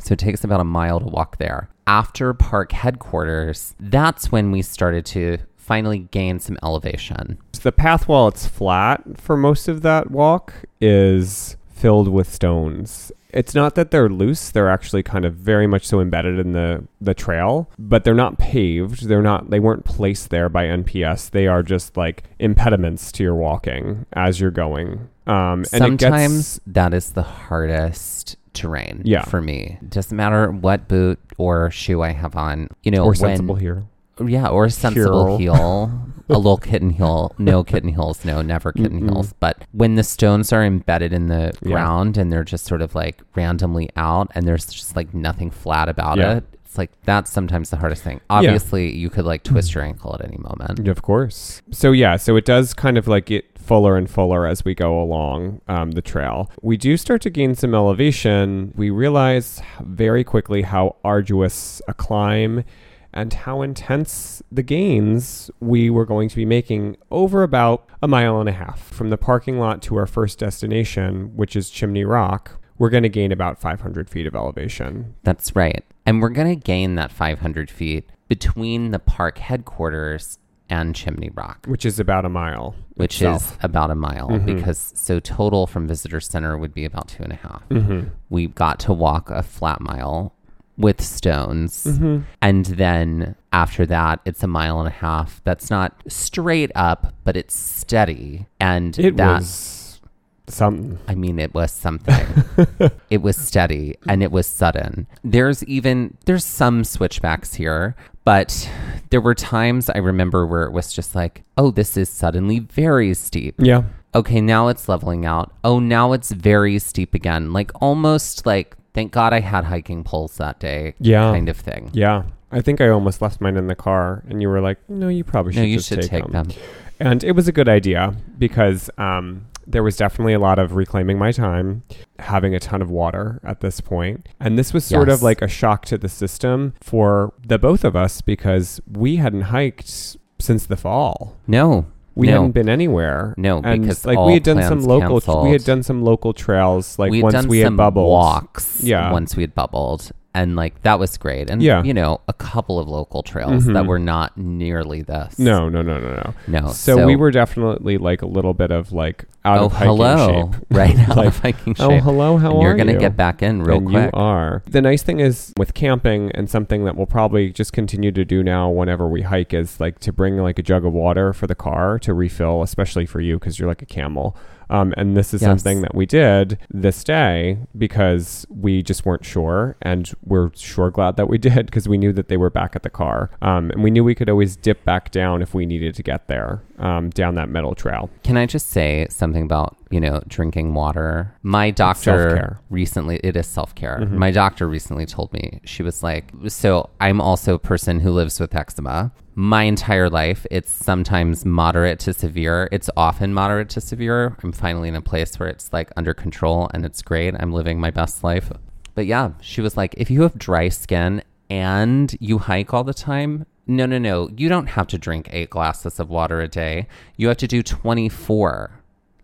So 0.00 0.12
it 0.12 0.18
takes 0.18 0.44
about 0.44 0.60
a 0.60 0.64
mile 0.64 1.00
to 1.00 1.06
walk 1.06 1.38
there. 1.38 1.70
After 1.88 2.34
park 2.34 2.72
headquarters, 2.72 3.74
that's 3.80 4.30
when 4.30 4.52
we 4.52 4.60
started 4.60 5.06
to 5.06 5.38
finally 5.56 6.00
gain 6.10 6.38
some 6.38 6.58
elevation. 6.62 7.38
The 7.62 7.72
path, 7.72 8.06
while 8.06 8.28
it's 8.28 8.46
flat 8.46 9.02
for 9.18 9.36
most 9.36 9.68
of 9.68 9.82
that 9.82 10.10
walk, 10.10 10.52
is 10.80 11.56
filled 11.70 12.08
with 12.08 12.32
stones. 12.32 13.10
It's 13.30 13.54
not 13.54 13.74
that 13.74 13.90
they're 13.90 14.08
loose; 14.08 14.50
they're 14.50 14.70
actually 14.70 15.02
kind 15.02 15.24
of 15.24 15.34
very 15.34 15.66
much 15.66 15.86
so 15.86 16.00
embedded 16.00 16.38
in 16.38 16.52
the 16.52 16.84
the 17.00 17.14
trail, 17.14 17.70
but 17.78 18.04
they're 18.04 18.14
not 18.14 18.38
paved. 18.38 19.08
They're 19.08 19.22
not. 19.22 19.50
They 19.50 19.60
weren't 19.60 19.84
placed 19.84 20.30
there 20.30 20.48
by 20.48 20.64
NPS. 20.64 21.30
They 21.30 21.46
are 21.46 21.62
just 21.62 21.96
like 21.96 22.24
impediments 22.38 23.12
to 23.12 23.22
your 23.22 23.34
walking 23.34 24.06
as 24.12 24.40
you're 24.40 24.50
going. 24.50 25.08
Um, 25.26 25.64
and 25.72 25.84
it 25.84 26.00
Sometimes 26.00 26.54
gets, 26.54 26.60
that 26.68 26.94
is 26.94 27.12
the 27.12 27.22
hardest 27.22 28.36
terrain 28.58 29.02
Yeah. 29.04 29.22
for 29.24 29.40
me. 29.40 29.78
Doesn't 29.88 30.16
matter 30.16 30.50
what 30.50 30.88
boot 30.88 31.18
or 31.38 31.70
shoe 31.70 32.02
I 32.02 32.10
have 32.10 32.36
on. 32.36 32.68
You 32.82 32.90
know, 32.90 33.02
or 33.04 33.08
when, 33.08 33.14
sensible 33.16 33.54
here. 33.54 33.84
Yeah, 34.24 34.48
or 34.48 34.64
a 34.64 34.70
sensible 34.70 35.38
Heel. 35.38 35.54
heel. 35.54 36.00
a 36.30 36.36
little 36.36 36.58
kitten 36.58 36.90
heel. 36.90 37.32
No 37.38 37.64
kitten 37.64 37.88
heels. 37.90 38.24
No, 38.24 38.42
never 38.42 38.72
kitten 38.72 39.00
Mm-mm. 39.00 39.10
heels. 39.12 39.32
But 39.40 39.62
when 39.72 39.94
the 39.94 40.02
stones 40.02 40.52
are 40.52 40.62
embedded 40.64 41.12
in 41.12 41.28
the 41.28 41.52
Yeah. 41.62 41.70
ground 41.70 42.18
and 42.18 42.30
they're 42.32 42.44
just 42.44 42.66
sort 42.66 42.82
of 42.82 42.94
like 42.94 43.22
randomly 43.34 43.88
out 43.96 44.30
and 44.34 44.46
there's 44.46 44.66
just 44.66 44.94
like 44.96 45.14
nothing 45.14 45.50
flat 45.50 45.88
about 45.88 46.18
Yeah. 46.18 46.38
it, 46.38 46.44
it's 46.66 46.76
like 46.76 46.90
that's 47.04 47.30
sometimes 47.30 47.70
the 47.70 47.76
hardest 47.78 48.02
thing. 48.02 48.20
Obviously, 48.28 48.94
you 48.94 49.08
could 49.08 49.24
like 49.24 49.42
twist 49.42 49.74
your 49.74 49.82
ankle 49.84 50.14
at 50.18 50.22
any 50.26 50.36
moment. 50.36 50.86
Of 50.86 51.00
course. 51.00 51.62
So 51.70 51.92
yeah, 51.92 52.16
so 52.16 52.36
it 52.36 52.44
does 52.44 52.74
kind 52.74 52.98
of 52.98 53.08
like 53.08 53.26
get 53.26 53.46
fuller 53.68 53.98
and 53.98 54.08
fuller 54.08 54.46
as 54.46 54.64
we 54.64 54.74
go 54.74 54.98
along 54.98 55.60
um, 55.68 55.90
the 55.90 56.00
trail. 56.00 56.50
We 56.62 56.78
do 56.78 56.96
start 56.96 57.20
to 57.22 57.30
gain 57.30 57.54
some 57.54 57.74
elevation. 57.74 58.72
We 58.74 58.88
realize 58.88 59.60
very 59.82 60.24
quickly 60.24 60.62
how 60.62 60.96
arduous 61.04 61.82
a 61.86 61.92
climb 61.92 62.64
and 63.12 63.30
how 63.34 63.60
intense 63.60 64.42
the 64.50 64.62
gains 64.62 65.50
we 65.60 65.90
were 65.90 66.06
going 66.06 66.30
to 66.30 66.36
be 66.36 66.46
making 66.46 66.96
over 67.10 67.42
about 67.42 67.86
a 68.02 68.08
mile 68.08 68.40
and 68.40 68.48
a 68.48 68.52
half 68.52 68.80
from 68.80 69.10
the 69.10 69.18
parking 69.18 69.58
lot 69.58 69.82
to 69.82 69.96
our 69.96 70.06
first 70.06 70.38
destination, 70.38 71.36
which 71.36 71.54
is 71.54 71.68
Chimney 71.68 72.04
Rock. 72.04 72.58
We're 72.78 72.90
going 72.90 73.02
to 73.02 73.10
gain 73.10 73.32
about 73.32 73.60
500 73.60 74.08
feet 74.08 74.26
of 74.26 74.34
elevation. 74.34 75.14
That's 75.24 75.54
right. 75.54 75.84
And 76.06 76.22
we're 76.22 76.30
going 76.30 76.48
to 76.48 76.64
gain 76.64 76.94
that 76.94 77.12
500 77.12 77.70
feet 77.70 78.08
between 78.28 78.92
the 78.92 78.98
park 78.98 79.38
headquarters 79.38 80.38
and 80.70 80.94
Chimney 80.94 81.30
Rock. 81.34 81.66
Which 81.66 81.84
is 81.84 81.98
about 81.98 82.24
a 82.24 82.28
mile, 82.28 82.74
which 82.94 83.16
itself. 83.16 83.52
is 83.52 83.58
about 83.62 83.90
a 83.90 83.94
mile 83.94 84.28
Mhm. 84.28 84.46
because 84.46 84.92
so 84.94 85.20
total 85.20 85.66
from 85.66 85.86
visitor 85.86 86.20
center 86.20 86.56
would 86.58 86.74
be 86.74 86.84
about 86.84 87.08
two 87.08 87.22
and 87.22 87.32
a 87.32 87.36
half. 87.36 87.62
Mhm. 87.70 88.10
We 88.30 88.46
got 88.48 88.78
to 88.80 88.92
walk 88.92 89.30
a 89.30 89.42
flat 89.42 89.80
mile 89.80 90.34
with 90.76 91.00
stones. 91.00 91.84
Mhm. 91.84 92.24
And 92.40 92.64
then 92.66 93.34
after 93.52 93.84
that, 93.86 94.20
it's 94.24 94.42
a 94.44 94.46
mile 94.46 94.78
and 94.78 94.86
a 94.88 94.92
half. 94.92 95.40
That's 95.44 95.70
not 95.70 95.92
straight 96.06 96.70
up, 96.74 97.12
but 97.24 97.36
it's 97.36 97.54
steady. 97.54 98.46
And 98.60 98.96
It 98.98 99.16
that, 99.16 99.38
was 99.40 100.00
something. 100.46 100.98
I 101.08 101.14
mean, 101.14 101.38
it 101.38 101.52
was 101.54 101.72
something. 101.72 102.14
it 103.10 103.22
was 103.22 103.36
steady 103.36 103.96
and 104.08 104.22
it 104.22 104.30
was 104.30 104.46
sudden. 104.46 105.06
There's 105.24 105.64
even 105.64 106.16
there's 106.26 106.44
some 106.44 106.84
switchbacks 106.84 107.54
here, 107.54 107.96
but 108.28 108.70
there 109.08 109.22
were 109.22 109.34
times 109.34 109.88
I 109.88 109.96
remember 109.96 110.44
where 110.44 110.64
it 110.64 110.70
was 110.70 110.92
just 110.92 111.14
like, 111.14 111.44
oh, 111.56 111.70
this 111.70 111.96
is 111.96 112.10
suddenly 112.10 112.58
very 112.58 113.14
steep. 113.14 113.54
Yeah. 113.56 113.84
Okay, 114.14 114.42
now 114.42 114.68
it's 114.68 114.86
leveling 114.86 115.24
out. 115.24 115.50
Oh, 115.64 115.78
now 115.78 116.12
it's 116.12 116.30
very 116.30 116.78
steep 116.78 117.14
again. 117.14 117.54
Like 117.54 117.70
almost 117.80 118.44
like 118.44 118.76
thank 118.92 119.12
God 119.12 119.32
I 119.32 119.40
had 119.40 119.64
hiking 119.64 120.04
poles 120.04 120.36
that 120.36 120.60
day. 120.60 120.92
Yeah. 121.00 121.32
Kind 121.32 121.48
of 121.48 121.56
thing. 121.56 121.88
Yeah. 121.94 122.24
I 122.52 122.60
think 122.60 122.82
I 122.82 122.90
almost 122.90 123.22
left 123.22 123.40
mine 123.40 123.56
in 123.56 123.66
the 123.66 123.74
car, 123.74 124.22
and 124.28 124.42
you 124.42 124.50
were 124.50 124.60
like, 124.60 124.76
"No, 124.90 125.08
you 125.08 125.24
probably 125.24 125.54
should 125.54 125.60
No, 125.60 125.64
you 125.64 125.76
just 125.78 125.88
should 125.88 126.02
take, 126.02 126.10
take 126.10 126.30
them. 126.30 126.48
them. 126.48 126.58
And 127.00 127.24
it 127.24 127.32
was 127.32 127.48
a 127.48 127.52
good 127.52 127.68
idea 127.68 128.14
because 128.38 128.90
um, 128.98 129.46
there 129.70 129.82
was 129.82 129.96
definitely 129.96 130.32
a 130.32 130.38
lot 130.38 130.58
of 130.58 130.74
reclaiming 130.74 131.18
my 131.18 131.30
time, 131.30 131.82
having 132.18 132.54
a 132.54 132.60
ton 132.60 132.80
of 132.80 132.90
water 132.90 133.40
at 133.44 133.60
this 133.60 133.80
point, 133.80 134.26
and 134.40 134.58
this 134.58 134.72
was 134.72 134.84
sort 134.84 135.08
Yes. 135.08 135.18
of 135.18 135.22
like 135.22 135.42
a 135.42 135.48
shock 135.48 135.84
to 135.86 135.98
the 135.98 136.08
system 136.08 136.72
for 136.80 137.32
the 137.46 137.58
both 137.58 137.84
of 137.84 137.94
us 137.94 138.20
because 138.22 138.80
we 138.90 139.16
hadn't 139.16 139.42
hiked 139.42 140.16
since 140.38 140.66
the 140.66 140.76
fall. 140.76 141.36
No. 141.46 141.86
We 142.14 142.26
no. 142.26 142.32
hadn't 142.32 142.52
been 142.52 142.68
anywhere. 142.68 143.34
No, 143.36 143.60
and 143.62 143.82
because 143.82 144.04
like 144.04 144.18
we 144.18 144.32
had 144.34 144.42
done 144.42 144.60
some 144.64 144.80
local, 144.82 145.44
we 145.44 145.52
had 145.52 145.62
done 145.64 145.84
some 145.84 146.02
local 146.02 146.32
trails. 146.32 146.98
Like 146.98 147.12
we 147.12 147.22
once 147.22 147.46
we 147.46 147.60
had 147.60 147.76
bubbled, 147.76 148.10
walks 148.10 148.82
Yeah. 148.82 149.12
once 149.12 149.36
we 149.36 149.44
had 149.44 149.54
bubbled. 149.54 150.10
And 150.38 150.54
like 150.54 150.80
that 150.82 150.98
was 151.00 151.16
great. 151.18 151.50
And 151.50 151.60
Yeah. 151.60 151.82
you 151.82 151.92
know, 151.92 152.20
a 152.28 152.32
couple 152.32 152.78
of 152.78 152.86
local 152.88 153.22
trails 153.24 153.64
that 153.66 153.72
Mhm. 153.84 153.86
were 153.88 153.98
not 153.98 154.38
nearly 154.38 155.02
this. 155.02 155.36
No, 155.38 155.68
no, 155.68 155.82
no, 155.82 155.98
no, 155.98 156.14
no. 156.14 156.34
No. 156.60 156.68
So, 156.68 157.04
we 157.06 157.16
were 157.16 157.30
definitely 157.32 157.98
like 157.98 158.22
a 158.22 158.26
little 158.26 158.54
bit 158.54 158.70
of 158.70 158.92
like 158.92 159.24
out 159.44 159.58
oh 159.58 159.64
of 159.66 159.72
hiking 159.72 159.86
hello. 159.96 160.50
shape. 160.52 160.62
Right 160.70 160.98
out 161.08 161.16
Like, 161.16 161.26
of 161.28 161.38
hiking 161.40 161.74
shape. 161.74 161.86
Oh, 161.86 161.98
hello. 161.98 162.36
How 162.36 162.50
and 162.50 162.58
are 162.58 162.62
you're 162.62 162.76
gonna 162.76 162.92
you? 162.92 162.98
get 163.00 163.16
back 163.16 163.42
in 163.42 163.62
real 163.62 163.78
and 163.78 163.88
quick. 163.88 164.10
you 164.14 164.20
are. 164.20 164.62
The 164.70 164.80
nice 164.80 165.02
thing 165.02 165.18
is 165.20 165.52
with 165.56 165.74
camping 165.74 166.30
and 166.32 166.48
something 166.48 166.84
that 166.84 166.94
we'll 166.96 167.06
probably 167.06 167.50
just 167.50 167.72
continue 167.72 168.12
to 168.12 168.24
do 168.24 168.42
now 168.44 168.70
whenever 168.70 169.08
we 169.08 169.22
hike 169.22 169.52
is 169.52 169.80
like 169.80 169.98
to 170.00 170.12
bring 170.12 170.36
like 170.38 170.58
a 170.58 170.62
jug 170.62 170.84
of 170.86 170.92
water 170.92 171.32
for 171.32 171.46
the 171.48 171.54
car 171.56 171.98
to 172.00 172.14
refill, 172.14 172.62
especially 172.62 173.06
for 173.06 173.20
you 173.20 173.38
because 173.40 173.58
you're 173.58 173.68
like 173.68 173.82
a 173.82 173.86
camel. 173.86 174.36
Um, 174.70 174.92
and 174.96 175.16
this 175.16 175.32
is 175.32 175.40
Yes. 175.42 175.48
something 175.48 175.80
that 175.82 175.94
we 175.94 176.04
did 176.06 176.58
this 176.70 177.02
day 177.04 177.58
because 177.76 178.46
we 178.50 178.82
just 178.82 179.06
weren't 179.06 179.24
sure, 179.24 179.76
and 179.82 180.10
we're 180.24 180.50
sure 180.54 180.90
glad 180.90 181.16
that 181.16 181.28
we 181.28 181.38
did 181.48 181.66
because 181.66 181.88
we 181.88 181.98
knew 181.98 182.12
that 182.12 182.28
they 182.28 182.36
were 182.36 182.50
back 182.50 182.76
at 182.76 182.82
the 182.82 182.90
car, 182.90 183.30
um, 183.42 183.70
and 183.70 183.82
we 183.82 183.90
knew 183.90 184.04
we 184.04 184.14
could 184.14 184.28
always 184.28 184.56
dip 184.56 184.84
back 184.84 185.10
down 185.10 185.40
if 185.42 185.54
we 185.54 185.64
needed 185.66 185.94
to 185.94 186.02
get 186.02 186.28
there 186.28 186.62
um, 186.78 187.10
down 187.10 187.34
that 187.36 187.48
metal 187.48 187.74
trail. 187.74 188.10
Can 188.24 188.36
I 188.36 188.46
just 188.46 188.68
say 188.70 189.06
something 189.10 189.42
about, 189.42 189.76
you 189.90 190.00
know, 190.00 190.22
drinking 190.28 190.74
water? 190.74 191.34
My 191.42 191.70
doctor 191.70 192.00
self-care. 192.30 192.60
recently, 192.70 193.20
it 193.24 193.36
is 193.36 193.46
self 193.46 193.74
care. 193.74 193.98
Mhm. 194.02 194.12
My 194.12 194.30
doctor 194.30 194.68
recently 194.68 195.06
told 195.06 195.32
me, 195.32 195.60
she 195.64 195.82
was 195.82 196.02
like, 196.02 196.32
so 196.48 196.90
I'm 197.00 197.20
also 197.20 197.54
a 197.54 197.58
person 197.58 198.00
who 198.00 198.10
lives 198.12 198.38
with 198.40 198.54
eczema. 198.54 199.12
My 199.34 199.62
entire 199.64 200.10
life, 200.10 200.46
it's 200.50 200.72
sometimes 200.72 201.44
moderate 201.44 202.00
to 202.00 202.12
severe. 202.12 202.68
It's 202.72 202.90
often 202.96 203.32
moderate 203.32 203.68
to 203.70 203.80
severe. 203.80 204.36
I'm 204.42 204.52
finally 204.52 204.88
in 204.88 204.96
a 204.96 205.00
place 205.00 205.38
where 205.38 205.48
it's 205.48 205.72
like 205.72 205.90
under 205.96 206.12
control 206.12 206.68
and 206.74 206.84
it's 206.84 207.02
great. 207.02 207.34
I'm 207.38 207.52
living 207.52 207.78
my 207.80 207.90
best 207.90 208.24
life. 208.24 208.50
But 208.96 209.06
yeah, 209.06 209.30
she 209.40 209.60
was 209.60 209.76
like, 209.76 209.94
if 209.96 210.10
you 210.10 210.22
have 210.22 210.36
dry 210.36 210.68
skin 210.70 211.22
and 211.48 212.16
you 212.18 212.38
hike 212.38 212.74
all 212.74 212.82
the 212.82 212.92
time, 212.92 213.46
no, 213.68 213.86
no, 213.86 213.98
no. 213.98 214.28
You 214.36 214.48
don't 214.48 214.66
have 214.68 214.86
to 214.88 214.98
drink 214.98 215.28
eight 215.30 215.50
glasses 215.50 216.00
of 216.00 216.08
water 216.10 216.40
a 216.40 216.48
day. 216.48 216.88
You 217.16 217.28
have 217.28 217.36
to 217.38 217.46
do 217.46 217.62
24. 217.62 218.70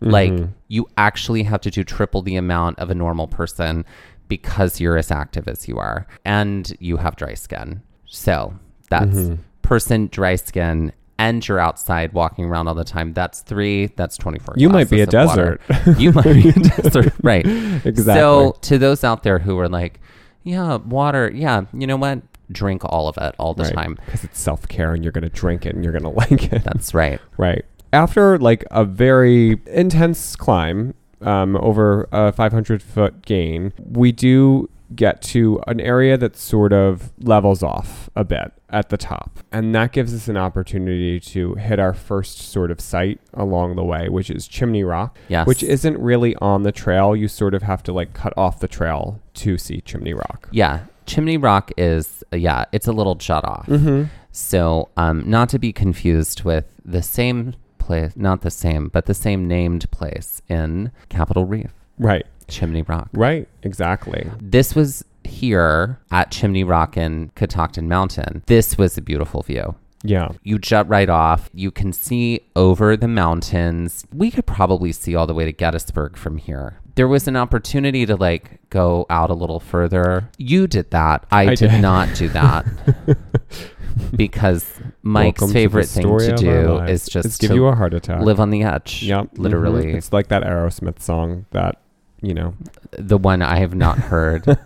Like, 0.01 0.31
Mhm. 0.31 0.49
you 0.67 0.87
actually 0.97 1.43
have 1.43 1.61
to 1.61 1.71
do 1.71 1.83
triple 1.83 2.21
the 2.21 2.35
amount 2.35 2.77
of 2.79 2.89
a 2.89 2.95
normal 2.95 3.27
person 3.27 3.85
because 4.27 4.79
you're 4.79 4.97
as 4.97 5.09
active 5.11 5.47
as 5.47 5.67
you 5.67 5.77
are 5.77 6.05
and 6.25 6.75
you 6.79 6.97
have 6.97 7.15
dry 7.15 7.33
skin. 7.33 7.81
So 8.05 8.53
that's 8.89 9.15
Mhm. 9.17 9.37
person, 9.61 10.07
dry 10.11 10.35
skin, 10.35 10.91
and 11.17 11.47
you're 11.47 11.59
outside 11.59 12.11
walking 12.13 12.45
around 12.45 12.67
all 12.67 12.75
the 12.75 12.83
time. 12.83 13.13
That's 13.13 13.39
three. 13.41 13.87
That's 13.95 14.17
24. 14.17 14.55
You 14.57 14.69
might 14.69 14.89
be 14.89 15.01
a 15.01 15.05
glasses 15.07 15.31
of 15.31 15.37
water. 15.37 15.59
desert. 15.69 15.97
You 15.99 16.11
might 16.11 16.23
be 16.33 16.49
a 16.49 16.53
desert. 16.81 17.13
Right. 17.23 17.45
Exactly. 17.47 18.21
So 18.21 18.57
to 18.61 18.77
those 18.77 19.03
out 19.03 19.23
there 19.23 19.39
who 19.39 19.57
are 19.59 19.69
like, 19.69 20.01
yeah, 20.43 20.75
water, 20.75 21.31
yeah, 21.33 21.61
you 21.73 21.87
know 21.87 21.95
what? 21.97 22.21
Drink 22.51 22.83
all 22.85 23.07
of 23.07 23.17
it 23.17 23.35
all 23.39 23.53
the 23.53 23.69
time. 23.69 23.97
because 24.05 24.23
it's 24.23 24.39
self 24.39 24.67
care 24.67 24.93
and 24.93 25.03
you're 25.03 25.11
going 25.11 25.23
to 25.23 25.29
drink 25.29 25.65
it 25.65 25.75
and 25.75 25.83
you're 25.83 25.93
going 25.93 26.03
to 26.13 26.31
like 26.33 26.51
it. 26.53 26.63
That's 26.63 26.93
right. 26.93 27.19
Right. 27.37 27.65
After 27.93 28.37
like 28.37 28.65
a 28.71 28.83
very 28.85 29.61
intense 29.67 30.35
climb 30.35 30.93
um, 31.21 31.55
over 31.57 32.07
a 32.11 32.31
500 32.31 32.81
foot 32.83 33.21
gain, 33.25 33.71
we 33.83 34.11
do 34.11 34.69
get 34.93 35.21
to 35.21 35.61
an 35.67 35.79
area 35.79 36.17
that 36.17 36.35
sort 36.35 36.71
of 36.73 37.11
levels 37.19 37.63
off 37.63 38.09
a 38.15 38.23
bit 38.23 38.51
at 38.69 38.89
the 38.89 38.97
top. 38.97 39.39
And 39.51 39.73
that 39.73 39.91
gives 39.93 40.13
us 40.13 40.27
an 40.27 40.37
opportunity 40.37 41.19
to 41.21 41.55
hit 41.55 41.79
our 41.79 41.93
first 41.93 42.37
sort 42.51 42.69
of 42.71 42.79
site 42.79 43.19
along 43.33 43.75
the 43.77 43.83
way, 43.83 44.09
which 44.09 44.29
is 44.29 44.47
Chimney 44.47 44.83
Rock, 44.83 45.17
Yes. 45.27 45.47
which 45.47 45.63
isn't 45.63 45.97
really 45.97 46.35
on 46.37 46.63
the 46.63 46.71
trail. 46.71 47.15
You 47.15 47.27
sort 47.27 47.53
of 47.53 47.63
have 47.63 47.81
to 47.83 47.93
like 47.93 48.13
cut 48.13 48.33
off 48.37 48.59
the 48.59 48.67
trail 48.67 49.21
to 49.35 49.57
see 49.57 49.81
Chimney 49.81 50.13
Rock. 50.13 50.49
Yeah. 50.51 50.81
Chimney 51.05 51.37
Rock 51.37 51.71
is, 51.77 52.23
yeah, 52.31 52.65
it's 52.71 52.87
a 52.87 52.91
little 52.91 53.17
shut 53.19 53.45
off. 53.45 53.67
Mm-hmm. 53.67 54.03
So, 54.31 54.89
um, 54.97 55.29
not 55.29 55.49
to 55.49 55.59
be 55.59 55.71
confused 55.71 56.43
with 56.43 56.65
the 56.83 57.01
same 57.01 57.53
place, 57.77 58.13
not 58.15 58.41
the 58.41 58.51
same, 58.51 58.89
but 58.89 59.05
the 59.05 59.13
same 59.13 59.47
named 59.47 59.89
place 59.91 60.41
in 60.49 60.91
Capitol 61.09 61.45
Reef, 61.45 61.71
Right. 61.97 62.25
Chimney 62.47 62.81
Rock. 62.83 63.09
Right. 63.13 63.47
Exactly. 63.63 64.29
This 64.41 64.75
was 64.75 65.03
here 65.23 65.99
at 66.11 66.31
Chimney 66.31 66.63
Rock 66.63 66.97
in 66.97 67.31
Catoctin 67.35 67.87
Mountain. 67.87 68.43
This 68.45 68.77
was 68.77 68.97
a 68.97 69.01
beautiful 69.01 69.41
view. 69.41 69.75
Yeah. 70.03 70.29
You 70.43 70.59
jut 70.59 70.87
right 70.87 71.09
off. 71.09 71.49
You 71.53 71.71
can 71.71 71.91
see 71.91 72.41
over 72.55 72.95
the 72.95 73.07
mountains. 73.07 74.05
We 74.13 74.29
could 74.29 74.45
probably 74.45 74.91
see 74.91 75.15
all 75.15 75.25
the 75.25 75.33
way 75.33 75.45
to 75.45 75.51
Gettysburg 75.51 76.15
from 76.15 76.37
here. 76.37 76.79
there 76.93 77.07
was 77.07 77.27
an 77.27 77.35
opportunity 77.35 78.05
to 78.05 78.15
like 78.15 78.59
go 78.69 79.05
out 79.09 79.29
a 79.31 79.33
little 79.33 79.59
further. 79.59 80.29
You 80.37 80.67
did 80.67 80.91
that. 80.91 81.25
I, 81.31 81.41
I 81.41 81.55
did, 81.55 81.71
did. 81.71 81.81
not 81.81 82.13
do 82.15 82.29
that. 82.29 82.65
because 84.15 84.79
Mike's 85.01 85.41
Welcome 85.41 85.47
to 85.47 85.53
favorite 85.53 85.87
thing 85.87 86.17
to 86.19 86.35
do 86.35 86.77
is 86.81 87.05
just 87.07 87.39
give 87.41 87.49
to 87.49 87.55
you 87.55 87.65
a 87.67 87.75
heart 87.75 87.93
attack. 87.93 88.21
live 88.21 88.39
on 88.39 88.49
the 88.49 88.63
edge. 88.63 89.03
Yep. 89.03 89.29
Literally. 89.37 89.85
Mhm. 89.87 89.95
It's 89.95 90.13
like 90.13 90.27
that 90.27 90.43
Aerosmith 90.43 91.01
song 91.01 91.45
that, 91.51 91.79
you 92.21 92.33
know, 92.33 92.53
The 92.91 93.17
one 93.17 93.41
I 93.41 93.57
have 93.57 93.75
not 93.75 93.97
heard. 93.97 94.45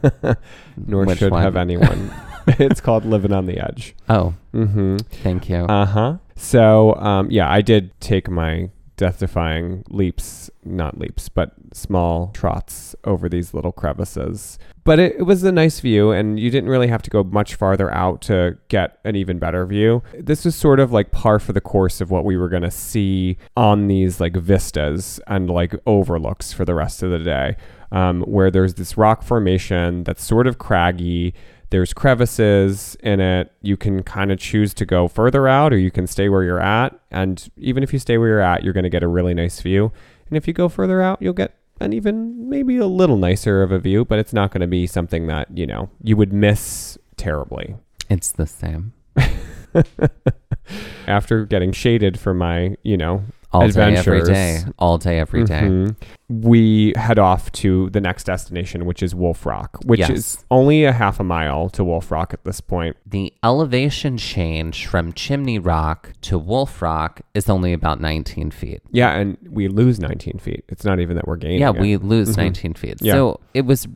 nor 0.88 1.06
Which 1.06 1.20
should 1.20 1.32
one? 1.32 1.42
have 1.44 1.56
anyone. 1.56 2.12
it's 2.48 2.82
called 2.82 3.06
Living 3.06 3.32
on 3.34 3.46
the 3.46 3.60
Edge. 3.60 3.96
oh, 4.10 4.34
Mm-hmm. 4.54 4.98
thank 5.24 5.48
you. 5.50 5.58
Uh 5.58 5.86
huh. 5.86 6.18
So, 6.36 6.96
um, 6.96 7.30
yeah, 7.30 7.50
I 7.52 7.62
did 7.62 7.92
take 8.00 8.30
my 8.30 8.70
death 9.00 9.20
defying 9.20 9.82
leaps, 9.90 10.52
not 10.66 11.00
leaps, 11.00 11.30
but 11.30 11.54
small 11.72 12.32
trots 12.34 12.98
over 13.06 13.30
these 13.30 13.54
little 13.54 13.72
crevices. 13.72 14.60
But 14.84 15.00
it, 15.00 15.16
it 15.20 15.24
was 15.24 15.42
a 15.46 15.54
nice 15.54 15.80
view, 15.80 16.12
and 16.12 16.38
you 16.38 16.52
didn't 16.52 16.70
really 16.70 16.90
have 16.90 17.02
to 17.04 17.10
go 17.10 17.24
much 17.24 17.56
farther 17.56 17.90
out 17.94 18.22
to 18.24 18.58
get 18.68 19.00
an 19.06 19.16
even 19.16 19.40
better 19.40 19.66
view. 19.66 20.04
This 20.14 20.44
was 20.44 20.54
sort 20.54 20.82
of 20.82 20.92
like 20.92 21.14
par 21.14 21.40
for 21.40 21.54
the 21.54 21.62
course 21.62 22.02
of 22.02 22.12
what 22.12 22.26
we 22.26 22.36
were 22.36 22.50
going 22.50 22.64
to 22.64 22.72
see 22.72 23.38
on 23.56 23.88
these 23.88 24.20
like 24.20 24.36
vistas 24.36 25.22
and 25.28 25.50
like 25.50 25.74
overlooks 25.86 26.52
for 26.52 26.66
the 26.66 26.76
rest 26.76 27.02
of 27.02 27.10
the 27.10 27.20
day, 27.20 27.56
um, 27.94 28.24
where 28.24 28.52
there's 28.52 28.74
this 28.74 28.98
rock 28.98 29.24
formation 29.24 30.04
that's 30.04 30.24
sort 30.24 30.46
of 30.46 30.58
craggy. 30.58 31.34
There's 31.70 31.94
crevices 31.94 32.98
in 33.02 33.20
it. 33.20 33.52
You 33.62 33.78
can 33.78 34.04
kind 34.04 34.32
of 34.32 34.40
choose 34.40 34.74
to 34.76 34.86
go 34.86 35.08
further 35.08 35.48
out 35.48 35.72
or 35.72 35.78
you 35.78 35.92
can 35.92 36.08
stay 36.08 36.30
where 36.30 36.44
you're 36.44 36.60
at. 36.60 37.00
And 37.12 37.48
even 37.58 37.84
if 37.84 37.94
you 37.94 38.00
stay 38.00 38.18
where 38.18 38.28
you're 38.28 38.40
at, 38.40 38.64
you're 38.64 38.74
going 38.74 38.84
to 38.86 38.90
get 38.90 39.04
a 39.04 39.08
really 39.08 39.34
nice 39.34 39.62
view. 39.62 39.92
And 40.30 40.38
if 40.38 40.48
you 40.48 40.54
go 40.54 40.70
further 40.70 41.02
out, 41.02 41.22
you'll 41.22 41.34
get 41.34 41.56
an 41.80 41.94
even 41.94 42.50
maybe 42.50 42.78
a 42.78 42.88
little 42.88 43.18
nicer 43.18 43.62
of 43.62 43.72
a 43.72 43.80
view, 43.80 44.04
but 44.04 44.20
it's 44.20 44.34
not 44.34 44.52
going 44.52 44.62
to 44.62 44.68
be 44.68 44.88
something 44.88 45.28
that, 45.28 45.56
you 45.56 45.68
know, 45.68 45.90
you 46.04 46.18
would 46.18 46.34
miss 46.34 46.98
terribly. 47.18 47.76
it's 48.10 48.32
the 48.32 48.48
same. 48.48 48.94
After 51.08 51.46
getting 51.46 51.72
shaded 51.72 52.20
for 52.20 52.34
my, 52.34 52.76
you 52.84 52.98
know, 52.98 53.24
All 53.52 53.62
day, 53.68 53.96
every 53.96 54.20
Adventures. 54.20 54.28
day. 54.30 54.60
All 54.78 54.98
day, 55.00 55.20
every 55.20 55.44
day. 55.44 55.62
Mhm. 55.62 55.96
We 56.30 56.94
head 56.96 57.18
off 57.18 57.52
to 57.54 57.90
the 57.90 58.00
next 58.00 58.26
destination, 58.26 58.86
which 58.86 59.02
is 59.02 59.16
Wolf 59.16 59.44
Rock, 59.46 59.80
which 59.86 60.02
Yes. 60.02 60.10
is 60.12 60.46
only 60.52 60.84
a 60.84 60.92
half 60.92 61.20
a 61.20 61.24
mile 61.24 61.68
to 61.70 61.84
Wolf 61.84 62.12
Rock 62.12 62.32
at 62.34 62.44
this 62.44 62.62
point. 62.62 62.96
The 63.08 63.34
elevation 63.44 64.18
change 64.18 64.86
from 64.86 65.14
Chimney 65.14 65.58
Rock 65.58 66.14
to 66.22 66.38
Wolf 66.38 66.82
Rock 66.82 67.22
is 67.34 67.50
only 67.50 67.74
about 67.74 68.00
19 68.00 68.52
feet. 68.52 68.82
Yeah, 68.92 69.16
and 69.18 69.38
we 69.50 69.68
lose 69.68 70.00
19 70.00 70.38
feet. 70.38 70.64
It's 70.70 70.86
not 70.86 71.00
even 71.00 71.16
that 71.16 71.28
we're 71.28 71.38
gaining. 71.38 71.60
Yeah, 71.62 71.70
it. 71.72 71.80
we 71.80 71.98
lose 71.98 72.36
Mhm. 72.36 72.38
19 72.38 72.74
feet. 72.76 72.98
Yeah. 73.02 73.14
So 73.14 73.40
it 73.56 73.66
was 73.66 73.88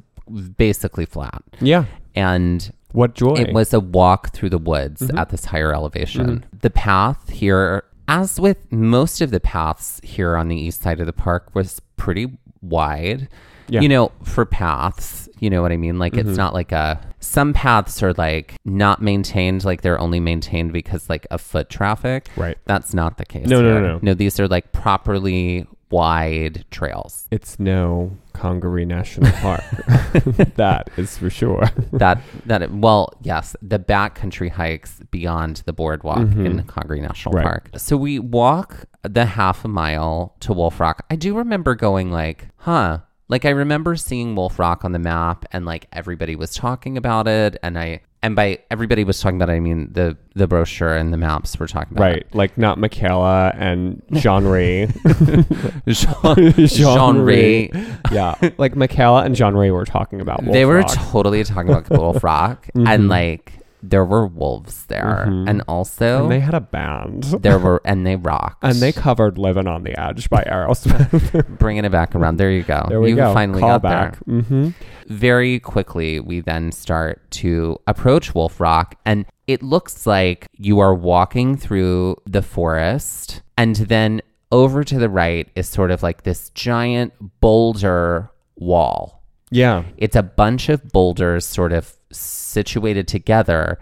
basically 0.57 1.05
flat. 1.05 1.43
Yeah. 1.61 1.85
And 2.15 2.71
What 2.91 3.13
joy. 3.13 3.33
it 3.35 3.53
was 3.53 3.73
a 3.73 3.79
walk 3.79 4.31
through 4.31 4.49
the 4.49 4.57
woods 4.57 5.01
Mhm. 5.01 5.19
at 5.19 5.29
this 5.29 5.45
higher 5.45 5.73
elevation. 5.73 6.25
Mm-hmm. 6.27 6.57
The 6.61 6.69
path 6.69 7.29
here, 7.29 7.83
as 8.07 8.39
with 8.39 8.71
most 8.71 9.21
of 9.21 9.31
the 9.31 9.39
paths 9.39 9.99
here 10.03 10.35
on 10.35 10.47
the 10.47 10.55
east 10.57 10.81
side 10.81 10.99
of 10.99 11.05
the 11.05 11.13
park, 11.13 11.49
was 11.53 11.81
pretty 11.97 12.37
wide. 12.61 13.27
Yeah. 13.69 13.81
You 13.81 13.89
know, 13.89 14.11
for 14.23 14.45
paths, 14.45 15.29
you 15.39 15.49
know 15.49 15.61
what 15.61 15.71
I 15.71 15.77
mean? 15.77 15.97
Like, 15.97 16.13
Mhm. 16.13 16.27
it's 16.27 16.37
not 16.37 16.53
like 16.53 16.71
a. 16.73 16.99
Some 17.21 17.53
paths 17.53 18.03
are 18.03 18.13
like 18.13 18.55
not 18.65 19.01
maintained, 19.01 19.63
like 19.63 19.81
they're 19.81 19.99
only 19.99 20.19
maintained 20.19 20.73
because 20.73 21.09
like 21.09 21.25
of 21.31 21.39
foot 21.41 21.69
traffic. 21.69 22.27
Right. 22.35 22.57
That's 22.65 22.93
not 22.93 23.17
the 23.17 23.25
case. 23.25 23.47
No, 23.47 23.61
no, 23.61 23.79
no, 23.79 23.87
no. 23.93 23.99
No, 24.01 24.13
these 24.13 24.39
are 24.39 24.47
like 24.49 24.73
properly 24.73 25.65
wide 25.89 26.65
trails. 26.71 27.27
It's 27.31 27.57
no 27.59 28.11
Congaree 28.33 28.85
National 28.85 29.31
Park. 29.33 29.63
that 30.55 30.89
is 30.97 31.17
for 31.17 31.29
sure. 31.29 31.69
that 31.93 32.21
that 32.45 32.71
well 32.71 33.13
yes 33.21 33.55
the 33.61 33.79
backcountry 33.79 34.49
hikes 34.51 34.99
beyond 35.11 35.63
the 35.65 35.73
boardwalk 35.73 36.19
Mhm. 36.19 36.45
in 36.45 36.63
Congaree 36.63 37.01
National 37.01 37.33
Right. 37.35 37.43
Park. 37.43 37.69
So 37.77 37.97
we 37.97 38.19
walk 38.19 38.85
the 39.03 39.25
half 39.25 39.63
a 39.65 39.67
mile 39.67 40.35
to 40.41 40.53
Wolf 40.53 40.79
Rock. 40.79 41.05
I 41.09 41.15
do 41.15 41.35
remember 41.37 41.75
going 41.75 42.11
like, 42.11 42.47
huh. 42.57 42.99
Like 43.29 43.45
I 43.45 43.49
remember 43.51 43.95
seeing 43.95 44.35
Wolf 44.35 44.59
Rock 44.59 44.83
on 44.85 44.91
the 44.91 44.99
map 44.99 45.45
and 45.51 45.65
like 45.65 45.87
everybody 45.93 46.35
was 46.35 46.53
talking 46.53 46.97
about 46.97 47.27
it 47.27 47.57
and 47.63 47.79
I 47.79 48.01
and 48.23 48.35
by 48.35 48.57
everybody 48.71 49.03
was 49.03 49.19
talking 49.21 49.35
about 49.35 49.49
it 49.49 49.57
I 49.57 49.59
mean 49.59 49.89
the 49.93 50.17
the 50.33 50.47
brochure 50.47 50.95
and 50.95 51.13
the 51.13 51.17
maps 51.17 51.59
were 51.59 51.67
talking 51.67 51.95
about 51.95 52.03
right. 52.03 52.25
Like 52.35 52.57
not 52.57 52.79
Michaela 52.79 53.53
and 53.55 54.01
Jean 54.13 54.45
Ray. 54.45 54.87
Jean, 55.87 56.53
Jean 56.67 57.17
Ray. 57.19 57.69
yeah. 58.11 58.35
Like 58.57 58.75
Michaela 58.75 59.23
and 59.23 59.35
Jean 59.35 59.53
Ray 59.53 59.71
were 59.71 59.85
talking 59.85 60.21
about 60.21 60.43
Wolf 60.43 60.53
they 60.53 60.65
were 60.65 60.79
Rock. 60.79 60.91
totally 60.93 61.43
talking 61.43 61.69
about 61.71 61.89
Wolf 61.91 62.23
Rock 62.23 62.67
Mhm. 62.75 62.87
and 62.87 63.09
like 63.09 63.53
there 63.85 64.05
were 64.05 64.25
wolves 64.25 64.85
there 64.85 65.25
Mhm. 65.27 65.49
and 65.49 65.61
also 65.67 66.23
and 66.23 66.31
they 66.31 66.39
had 66.39 66.53
a 66.53 66.61
band. 66.61 67.23
there 67.41 67.59
were 67.59 67.81
and 67.85 68.07
they 68.07 68.15
rocked 68.15 68.63
and 68.63 68.75
they 68.77 68.93
covered 68.93 69.37
Living 69.37 69.67
on 69.67 69.83
the 69.83 69.99
Edge 69.99 70.29
by 70.29 70.41
Aerosmith. 70.43 71.57
bringing 71.59 71.83
it 71.83 71.91
back 71.91 72.15
around 72.15 72.37
there 72.37 72.49
you 72.49 72.63
go 72.63 72.85
there 72.87 73.01
we 73.01 73.09
you 73.09 73.15
go. 73.17 73.33
finally 73.33 73.59
Call 73.59 73.71
got 73.79 73.81
back. 73.81 74.19
there 74.25 74.41
Mm-hmm. 74.41 74.69
very 75.07 75.59
quickly 75.59 76.19
we 76.21 76.39
then 76.39 76.71
start 76.71 77.29
to 77.31 77.77
approach 77.85 78.33
wolf 78.33 78.59
rock 78.61 78.95
and 79.05 79.25
it 79.47 79.61
looks 79.61 80.07
like 80.07 80.47
you 80.57 80.79
are 80.79 80.95
walking 80.95 81.57
through 81.57 82.15
the 82.25 82.41
forest 82.41 83.41
and 83.57 83.75
then 83.75 84.21
over 84.51 84.83
to 84.85 84.97
the 84.97 85.09
right 85.09 85.49
is 85.55 85.67
sort 85.67 85.91
of 85.91 86.01
like 86.03 86.23
this 86.23 86.49
giant 86.51 87.11
boulder 87.41 88.29
wall 88.55 89.22
Yeah. 89.53 89.83
it's 89.97 90.15
a 90.15 90.23
bunch 90.23 90.69
of 90.69 90.91
boulders 90.91 91.45
sort 91.45 91.71
of 91.73 91.93
situated 92.11 93.07
together 93.07 93.79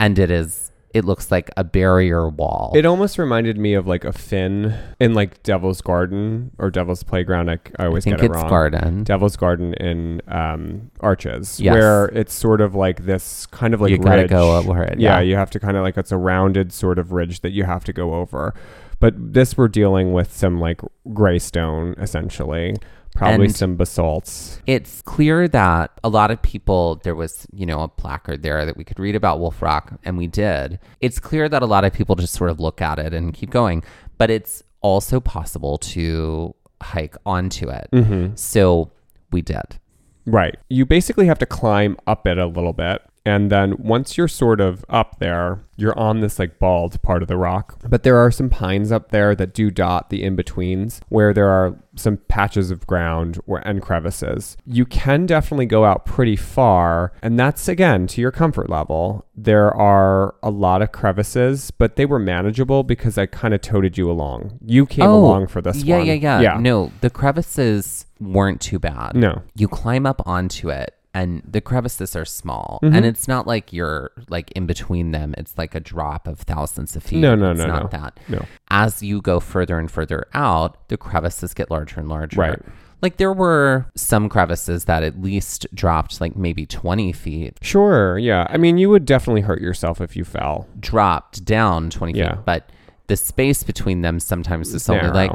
and 0.00 0.18
it 0.18 0.30
is 0.30 0.68
it 0.94 1.06
looks 1.06 1.30
like 1.30 1.50
a 1.56 1.64
barrier 1.64 2.28
wall 2.28 2.70
It 2.74 2.84
almost 2.84 3.16
reminded 3.16 3.56
me 3.56 3.72
of 3.72 3.86
like 3.86 4.04
a 4.04 4.12
fin 4.12 4.76
in 5.00 5.14
like 5.14 5.42
Devil's 5.42 5.80
Garden 5.80 6.50
or 6.58 6.70
Devil's 6.70 7.02
Playground. 7.02 7.48
I, 7.48 7.54
I 7.78 7.84
I 7.84 7.86
always 7.86 8.04
think 8.04 8.16
get 8.18 8.24
it 8.26 8.30
it's 8.30 8.36
wrong. 8.36 8.48
garden 8.50 9.04
Devil's 9.04 9.36
Garden 9.36 9.72
in 9.74 10.20
um, 10.28 10.90
Arches, 11.00 11.58
Yes. 11.58 11.72
where 11.72 12.04
it's 12.08 12.34
sort 12.34 12.60
of 12.60 12.74
like 12.74 13.06
this 13.06 13.46
kind 13.46 13.72
of 13.72 13.80
like 13.80 13.90
you 13.90 13.96
gotta 13.96 14.22
ridge. 14.22 14.30
go 14.30 14.54
over 14.58 14.82
it 14.82 15.00
Yeah, 15.00 15.20
you 15.20 15.34
have 15.36 15.48
to 15.52 15.58
kind 15.60 15.78
of 15.78 15.82
like 15.82 15.96
it's 15.96 16.12
a 16.12 16.18
rounded 16.18 16.74
sort 16.74 16.98
of 16.98 17.12
ridge 17.12 17.40
that 17.40 17.52
you 17.52 17.64
have 17.64 17.84
to 17.84 17.92
go 17.94 18.12
over. 18.16 18.52
But 19.00 19.14
this 19.32 19.56
we're 19.56 19.68
dealing 19.68 20.12
with 20.12 20.30
some 20.36 20.60
like 20.60 20.82
gray 21.14 21.38
stone 21.38 21.94
essentially, 21.98 22.76
probably 23.14 23.46
And- 23.46 23.54
some 23.56 23.76
basalts. 23.76 24.58
it's 24.66 25.02
clear 25.02 25.46
that 25.48 25.90
a 26.02 26.08
lot 26.08 26.30
of 26.30 26.40
people 26.42 27.00
there 27.04 27.14
was 27.14 27.46
you 27.52 27.66
know 27.66 27.80
a 27.82 27.88
placard 27.88 28.42
there 28.42 28.64
that 28.64 28.76
we 28.76 28.84
could 28.84 28.98
read 28.98 29.14
about 29.14 29.38
wolf 29.38 29.60
rock 29.62 29.92
and 30.04 30.16
we 30.16 30.26
did 30.26 30.78
it's 31.00 31.18
clear 31.20 31.48
that 31.48 31.62
a 31.62 31.66
lot 31.66 31.84
of 31.84 31.92
people 31.92 32.14
just 32.16 32.32
sort 32.34 32.50
of 32.50 32.58
look 32.58 32.80
at 32.80 32.98
it 32.98 33.12
and 33.12 33.34
keep 33.34 33.50
going 33.50 33.82
but 34.18 34.30
it's 34.30 34.62
also 34.80 35.20
possible 35.20 35.76
to 35.78 36.54
hike 36.82 37.16
onto 37.26 37.68
it 37.68 37.88
Mm-hmm. 37.92 38.34
so 38.36 38.90
we 39.30 39.42
did 39.42 39.78
Right. 40.24 40.56
You 40.68 40.86
basically 40.86 41.26
have 41.26 41.40
to 41.40 41.46
climb 41.46 41.96
up 42.06 42.28
it 42.28 42.38
a 42.38 42.46
little 42.46 42.72
bit. 42.72 43.02
And 43.24 43.50
then 43.52 43.76
once 43.78 44.16
you're 44.18 44.26
sort 44.26 44.60
of 44.60 44.84
up 44.88 45.20
there, 45.20 45.60
you're 45.76 45.96
on 45.98 46.20
this 46.20 46.38
like 46.40 46.58
bald 46.58 47.00
part 47.02 47.22
of 47.22 47.28
the 47.28 47.36
rock. 47.36 47.78
But 47.88 48.02
there 48.02 48.16
are 48.16 48.30
some 48.32 48.50
pines 48.50 48.90
up 48.90 49.10
there 49.10 49.34
that 49.36 49.54
do 49.54 49.70
dot 49.70 50.10
the 50.10 50.24
in 50.24 50.34
betweens 50.34 51.00
where 51.08 51.32
there 51.32 51.48
are 51.48 51.76
some 51.94 52.16
patches 52.16 52.70
of 52.72 52.84
ground 52.86 53.38
or, 53.46 53.58
and 53.66 53.80
crevices. 53.80 54.56
You 54.66 54.84
can 54.86 55.26
definitely 55.26 55.66
go 55.66 55.84
out 55.84 56.04
pretty 56.04 56.34
far. 56.36 57.12
And 57.22 57.38
that's 57.38 57.68
again 57.68 58.06
to 58.08 58.20
your 58.20 58.32
comfort 58.32 58.68
level. 58.68 59.24
There 59.36 59.72
are 59.76 60.34
a 60.42 60.50
lot 60.50 60.82
of 60.82 60.90
crevices, 60.90 61.70
but 61.70 61.94
they 61.96 62.06
were 62.06 62.18
manageable 62.18 62.82
because 62.82 63.18
I 63.18 63.26
kind 63.26 63.54
of 63.54 63.60
toted 63.60 63.96
you 63.96 64.10
along. 64.10 64.58
You 64.66 64.84
came 64.84 65.06
Oh, 65.06 65.18
along 65.26 65.46
for 65.46 65.60
this 65.60 65.84
yeah 65.84 65.98
one. 65.98 66.06
yeah 66.06 66.12
yeah 66.14 66.40
Yeah. 66.40 66.56
no 66.58 66.90
the 67.02 67.10
crevices 67.10 68.06
weren't 68.20 68.60
too 68.60 68.78
bad 68.78 69.14
No. 69.16 69.42
you 69.54 69.68
climb 69.68 70.06
up 70.06 70.26
onto 70.26 70.70
it 70.70 70.94
and 71.14 71.42
the 71.46 71.60
crevices 71.60 72.16
are 72.16 72.24
small 72.24 72.78
Mhm. 72.82 72.96
and 72.96 73.04
it's 73.06 73.28
not 73.28 73.46
like 73.46 73.72
you're 73.72 74.10
like 74.28 74.50
in 74.52 74.66
between 74.66 75.10
them 75.12 75.34
it's 75.36 75.56
like 75.58 75.74
a 75.74 75.80
drop 75.80 76.26
of 76.26 76.40
thousands 76.40 76.96
of 76.96 77.02
feet 77.02 77.20
No, 77.20 77.34
no, 77.34 77.50
it's 77.52 77.60
no, 77.60 77.66
not 77.66 77.82
no. 77.92 77.98
that 78.00 78.20
No. 78.28 78.44
as 78.70 79.02
you 79.02 79.20
go 79.20 79.38
further 79.40 79.78
and 79.78 79.90
further 79.90 80.26
out 80.34 80.88
the 80.88 80.96
crevices 80.96 81.52
get 81.54 81.70
larger 81.70 82.00
and 82.00 82.08
larger 82.08 82.40
Right. 82.40 82.58
like 83.02 83.18
there 83.18 83.32
were 83.32 83.86
some 83.94 84.28
crevices 84.28 84.84
that 84.86 85.02
at 85.02 85.20
least 85.20 85.66
dropped 85.74 86.20
like 86.20 86.34
maybe 86.36 86.64
20 86.66 87.12
feet 87.12 87.58
Sure. 87.60 88.16
Yeah. 88.18 88.46
I 88.48 88.56
mean, 88.56 88.78
you 88.78 88.88
would 88.90 89.04
definitely 89.04 89.42
hurt 89.42 89.60
yourself 89.60 90.00
if 90.00 90.16
you 90.16 90.24
fell. 90.24 90.66
dropped 90.80 91.44
down 91.44 91.90
20 91.90 92.18
Yeah. 92.18 92.36
feet 92.36 92.44
but 92.46 92.70
the 93.08 93.16
space 93.16 93.62
between 93.64 94.00
them 94.00 94.18
sometimes 94.20 94.72
is 94.72 94.88
only 94.88 95.02
narrow. 95.02 95.14
like 95.14 95.32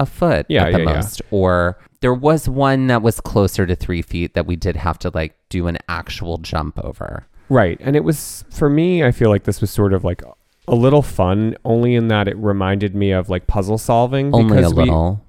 a 0.00 0.06
foot 0.06 0.46
Yeah, 0.48 0.64
at 0.66 0.72
the 0.72 0.78
yeah, 0.80 0.84
yeah. 0.88 0.94
most 0.96 1.22
or 1.30 1.78
there 2.00 2.14
was 2.14 2.48
one 2.48 2.86
that 2.88 3.02
was 3.02 3.20
closer 3.20 3.66
to 3.66 3.76
three 3.76 4.02
feet 4.02 4.34
that 4.34 4.46
we 4.46 4.56
did 4.56 4.74
have 4.76 4.98
to 5.00 5.10
like 5.14 5.36
do 5.50 5.66
an 5.68 5.78
actual 5.88 6.38
jump 6.38 6.78
over 6.82 7.26
Right. 7.50 7.78
And 7.82 7.96
it 7.96 8.04
was, 8.04 8.44
for 8.50 8.70
me, 8.70 9.02
I 9.02 9.10
feel 9.10 9.28
like 9.28 9.42
this 9.42 9.60
was 9.60 9.72
sort 9.72 9.92
of 9.92 10.04
like 10.04 10.22
a 10.68 10.74
little 10.76 11.02
fun, 11.02 11.56
only 11.64 11.96
in 11.96 12.06
that 12.06 12.28
it 12.28 12.36
reminded 12.36 12.94
me 12.94 13.10
of 13.10 13.28
like 13.28 13.48
puzzle 13.48 13.76
solving. 13.76 14.32
only 14.32 14.62
a 14.62 14.68
little 14.68 15.20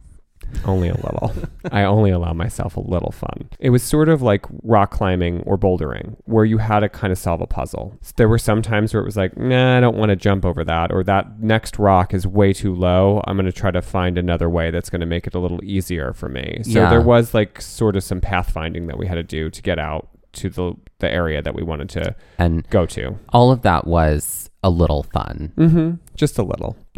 only 0.66 0.90
a 0.90 0.94
little. 0.96 1.32
I 1.72 1.84
only 1.84 2.12
allow 2.12 2.34
myself 2.34 2.78
a 2.78 2.80
little 2.82 3.12
fun. 3.12 3.50
It 3.60 3.70
was 3.70 3.84
sort 3.84 4.10
of 4.10 4.22
like 4.22 4.46
rock 4.64 4.92
climbing 4.92 5.42
or 5.46 5.58
bouldering, 5.58 6.16
where 6.26 6.46
you 6.46 6.58
had 6.58 6.82
to 6.82 6.90
kind 6.90 7.12
of 7.12 7.18
solve 7.18 7.42
a 7.42 7.48
puzzle. 7.48 7.98
There 8.18 8.28
were 8.30 8.38
some 8.38 8.62
times 8.62 8.94
where 8.94 9.02
it 9.02 9.06
was 9.06 9.18
like, 9.18 9.38
nah, 9.38 9.78
I 9.78 9.80
don't 9.80 9.98
want 9.98 10.10
to 10.10 10.16
jump 10.16 10.46
over 10.46 10.64
that, 10.64 10.92
or 10.92 11.04
that 11.04 11.40
next 11.40 11.80
rock 11.80 12.14
is 12.14 12.26
way 12.28 12.54
too 12.54 12.74
low. 12.76 13.22
I'm 13.28 13.36
going 13.38 13.46
to 13.46 13.52
try 13.52 13.72
to 13.72 13.82
find 13.82 14.18
another 14.18 14.50
way 14.50 14.72
that's 14.72 14.90
going 14.90 15.02
to 15.02 15.06
make 15.08 15.28
it 15.28 15.34
a 15.36 15.40
little 15.40 15.64
easier 15.64 16.14
for 16.14 16.30
me. 16.30 16.62
So 16.64 16.72
Yeah. 16.82 16.90
there 16.90 17.02
was 17.02 17.34
like 17.34 17.62
sort 17.62 17.96
of 17.96 18.04
some 18.04 18.22
pathfinding 18.22 18.88
that 18.88 18.98
we 18.98 19.08
had 19.08 19.16
to 19.16 19.24
do 19.24 19.50
to 19.50 19.62
get 19.62 19.80
out 19.80 20.08
to 20.34 20.50
the 20.50 20.74
the 21.00 21.12
area 21.12 21.42
that 21.42 21.54
we 21.56 21.62
wanted 21.64 21.90
to 21.90 22.16
And 22.38 22.66
go 22.70 22.86
to. 22.86 23.16
all 23.30 23.52
of 23.52 23.64
that 23.64 23.86
was 23.88 24.50
a 24.64 24.70
little 24.70 25.04
fun. 25.04 25.52
Mm-hmm. 25.58 25.92
Just 26.16 26.38
a 26.38 26.44
little. 26.44 26.78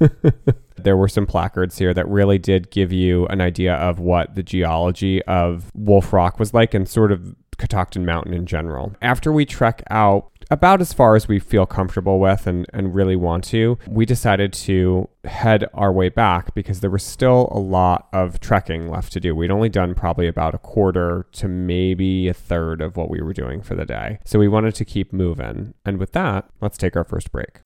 there 0.76 0.96
were 0.96 1.08
some 1.08 1.26
placards 1.26 1.78
here 1.78 1.94
that 1.94 2.08
really 2.08 2.38
did 2.38 2.70
give 2.70 2.92
you 2.92 3.26
an 3.26 3.40
idea 3.40 3.74
of 3.74 3.98
what 3.98 4.34
the 4.34 4.42
geology 4.42 5.22
of 5.24 5.70
Wolf 5.74 6.12
Rock 6.12 6.38
was 6.38 6.54
like 6.54 6.74
and 6.74 6.88
sort 6.88 7.12
of 7.12 7.34
Catoctin 7.58 8.06
Mountain 8.06 8.32
in 8.32 8.46
general. 8.46 8.94
After 9.02 9.30
we 9.30 9.44
trek 9.44 9.82
out 9.90 10.30
about 10.50 10.80
as 10.80 10.92
far 10.92 11.14
as 11.14 11.28
we 11.28 11.38
feel 11.38 11.66
comfortable 11.66 12.18
with 12.18 12.46
and, 12.46 12.66
and 12.72 12.94
really 12.94 13.14
want 13.14 13.44
to, 13.44 13.78
we 13.86 14.04
decided 14.04 14.52
to 14.52 15.08
head 15.24 15.68
our 15.74 15.92
way 15.92 16.08
back 16.08 16.54
because 16.54 16.80
there 16.80 16.90
was 16.90 17.04
still 17.04 17.48
a 17.52 17.58
lot 17.58 18.08
of 18.12 18.40
trekking 18.40 18.88
left 18.88 19.12
to 19.12 19.20
do. 19.20 19.34
We'd 19.36 19.50
only 19.50 19.68
done 19.68 19.94
probably 19.94 20.26
about 20.26 20.54
a 20.54 20.58
quarter 20.58 21.26
to 21.32 21.46
maybe 21.46 22.26
a 22.26 22.34
third 22.34 22.80
of 22.80 22.96
what 22.96 23.10
we 23.10 23.20
were 23.20 23.34
doing 23.34 23.62
for 23.62 23.76
the 23.76 23.84
day. 23.84 24.18
So 24.24 24.38
we 24.38 24.48
wanted 24.48 24.74
to 24.76 24.84
keep 24.84 25.12
moving. 25.12 25.74
And 25.84 25.98
with 25.98 26.12
that, 26.12 26.48
let's 26.60 26.78
take 26.78 26.96
our 26.96 27.04
first 27.04 27.30
break. 27.30 27.60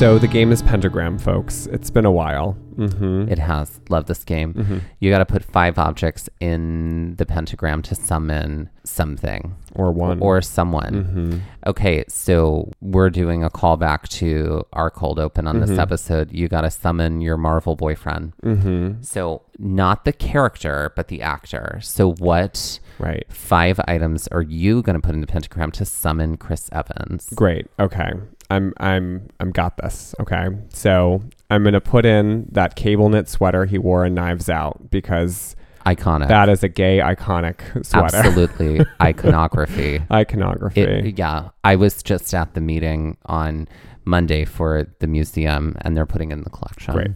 So 0.00 0.18
the 0.18 0.28
game 0.28 0.50
is 0.50 0.62
Pentagram, 0.62 1.18
folks. 1.18 1.66
It's 1.66 1.90
been 1.90 2.06
a 2.06 2.10
while. 2.10 2.56
Mm-hmm. 2.76 3.30
It 3.30 3.38
has. 3.38 3.82
Love 3.90 4.06
this 4.06 4.24
game. 4.24 4.80
You 4.98 5.10
got 5.10 5.18
to 5.18 5.26
put 5.26 5.44
five 5.44 5.78
objects 5.78 6.26
in 6.40 7.16
the 7.16 7.26
pentagram 7.26 7.82
to 7.82 7.94
summon 7.94 8.70
something 8.82 9.54
Or 9.74 9.92
one. 9.92 10.18
or 10.22 10.40
someone. 10.40 10.92
Mm-hmm. 11.04 11.38
Okay, 11.66 12.04
so 12.08 12.72
we're 12.80 13.10
doing 13.10 13.44
a 13.44 13.50
callback 13.50 14.08
to 14.20 14.64
our 14.72 14.90
cold 14.90 15.18
open 15.18 15.46
on 15.46 15.60
this 15.60 15.78
episode. 15.78 16.32
You 16.32 16.48
got 16.48 16.62
to 16.62 16.70
summon 16.70 17.20
your 17.20 17.36
Marvel 17.36 17.76
boyfriend. 17.76 18.32
Mm-hmm. 18.42 19.02
So, 19.02 19.42
not 19.58 20.06
the 20.06 20.14
character, 20.14 20.94
but 20.96 21.08
the 21.08 21.20
actor. 21.20 21.78
So, 21.82 22.12
what 22.14 22.80
Right. 22.98 23.26
five 23.30 23.78
items 23.86 24.28
are 24.28 24.40
you 24.42 24.80
going 24.80 24.94
to 24.98 25.00
put 25.06 25.14
in 25.14 25.20
the 25.20 25.26
pentagram 25.26 25.70
to 25.72 25.84
summon 25.84 26.38
Chris 26.38 26.70
Evans? 26.72 27.28
Great. 27.34 27.66
Okay. 27.78 28.12
I'm 28.50 28.74
I'm 28.78 29.28
I'm 29.38 29.50
got 29.52 29.76
this. 29.78 30.14
Okay. 30.20 30.48
So 30.70 31.22
I'm 31.50 31.64
gonna 31.64 31.80
put 31.80 32.04
in 32.04 32.46
that 32.52 32.76
cable 32.76 33.08
knit 33.08 33.28
sweater 33.28 33.64
he 33.64 33.78
wore 33.78 34.04
in 34.04 34.14
Knives 34.14 34.50
Out 34.50 34.90
because 34.90 35.56
Iconic. 35.86 36.28
that 36.28 36.48
is 36.48 36.62
a 36.62 36.68
gay 36.68 36.98
iconic 36.98 37.60
sweater. 37.86 38.16
Absolutely. 38.16 38.84
Iconography. 39.02 40.02
Iconography. 40.10 40.80
It, 40.82 41.18
yeah, 41.18 41.50
I 41.64 41.76
was 41.76 42.02
just 42.02 42.34
at 42.34 42.54
the 42.54 42.60
meeting 42.60 43.16
on 43.26 43.66
Monday 44.04 44.44
for 44.44 44.86
the 44.98 45.06
museum, 45.06 45.76
and 45.82 45.96
they're 45.96 46.06
putting 46.06 46.32
in 46.32 46.42
the 46.42 46.50
collection. 46.50 46.94
Great. 46.94 47.10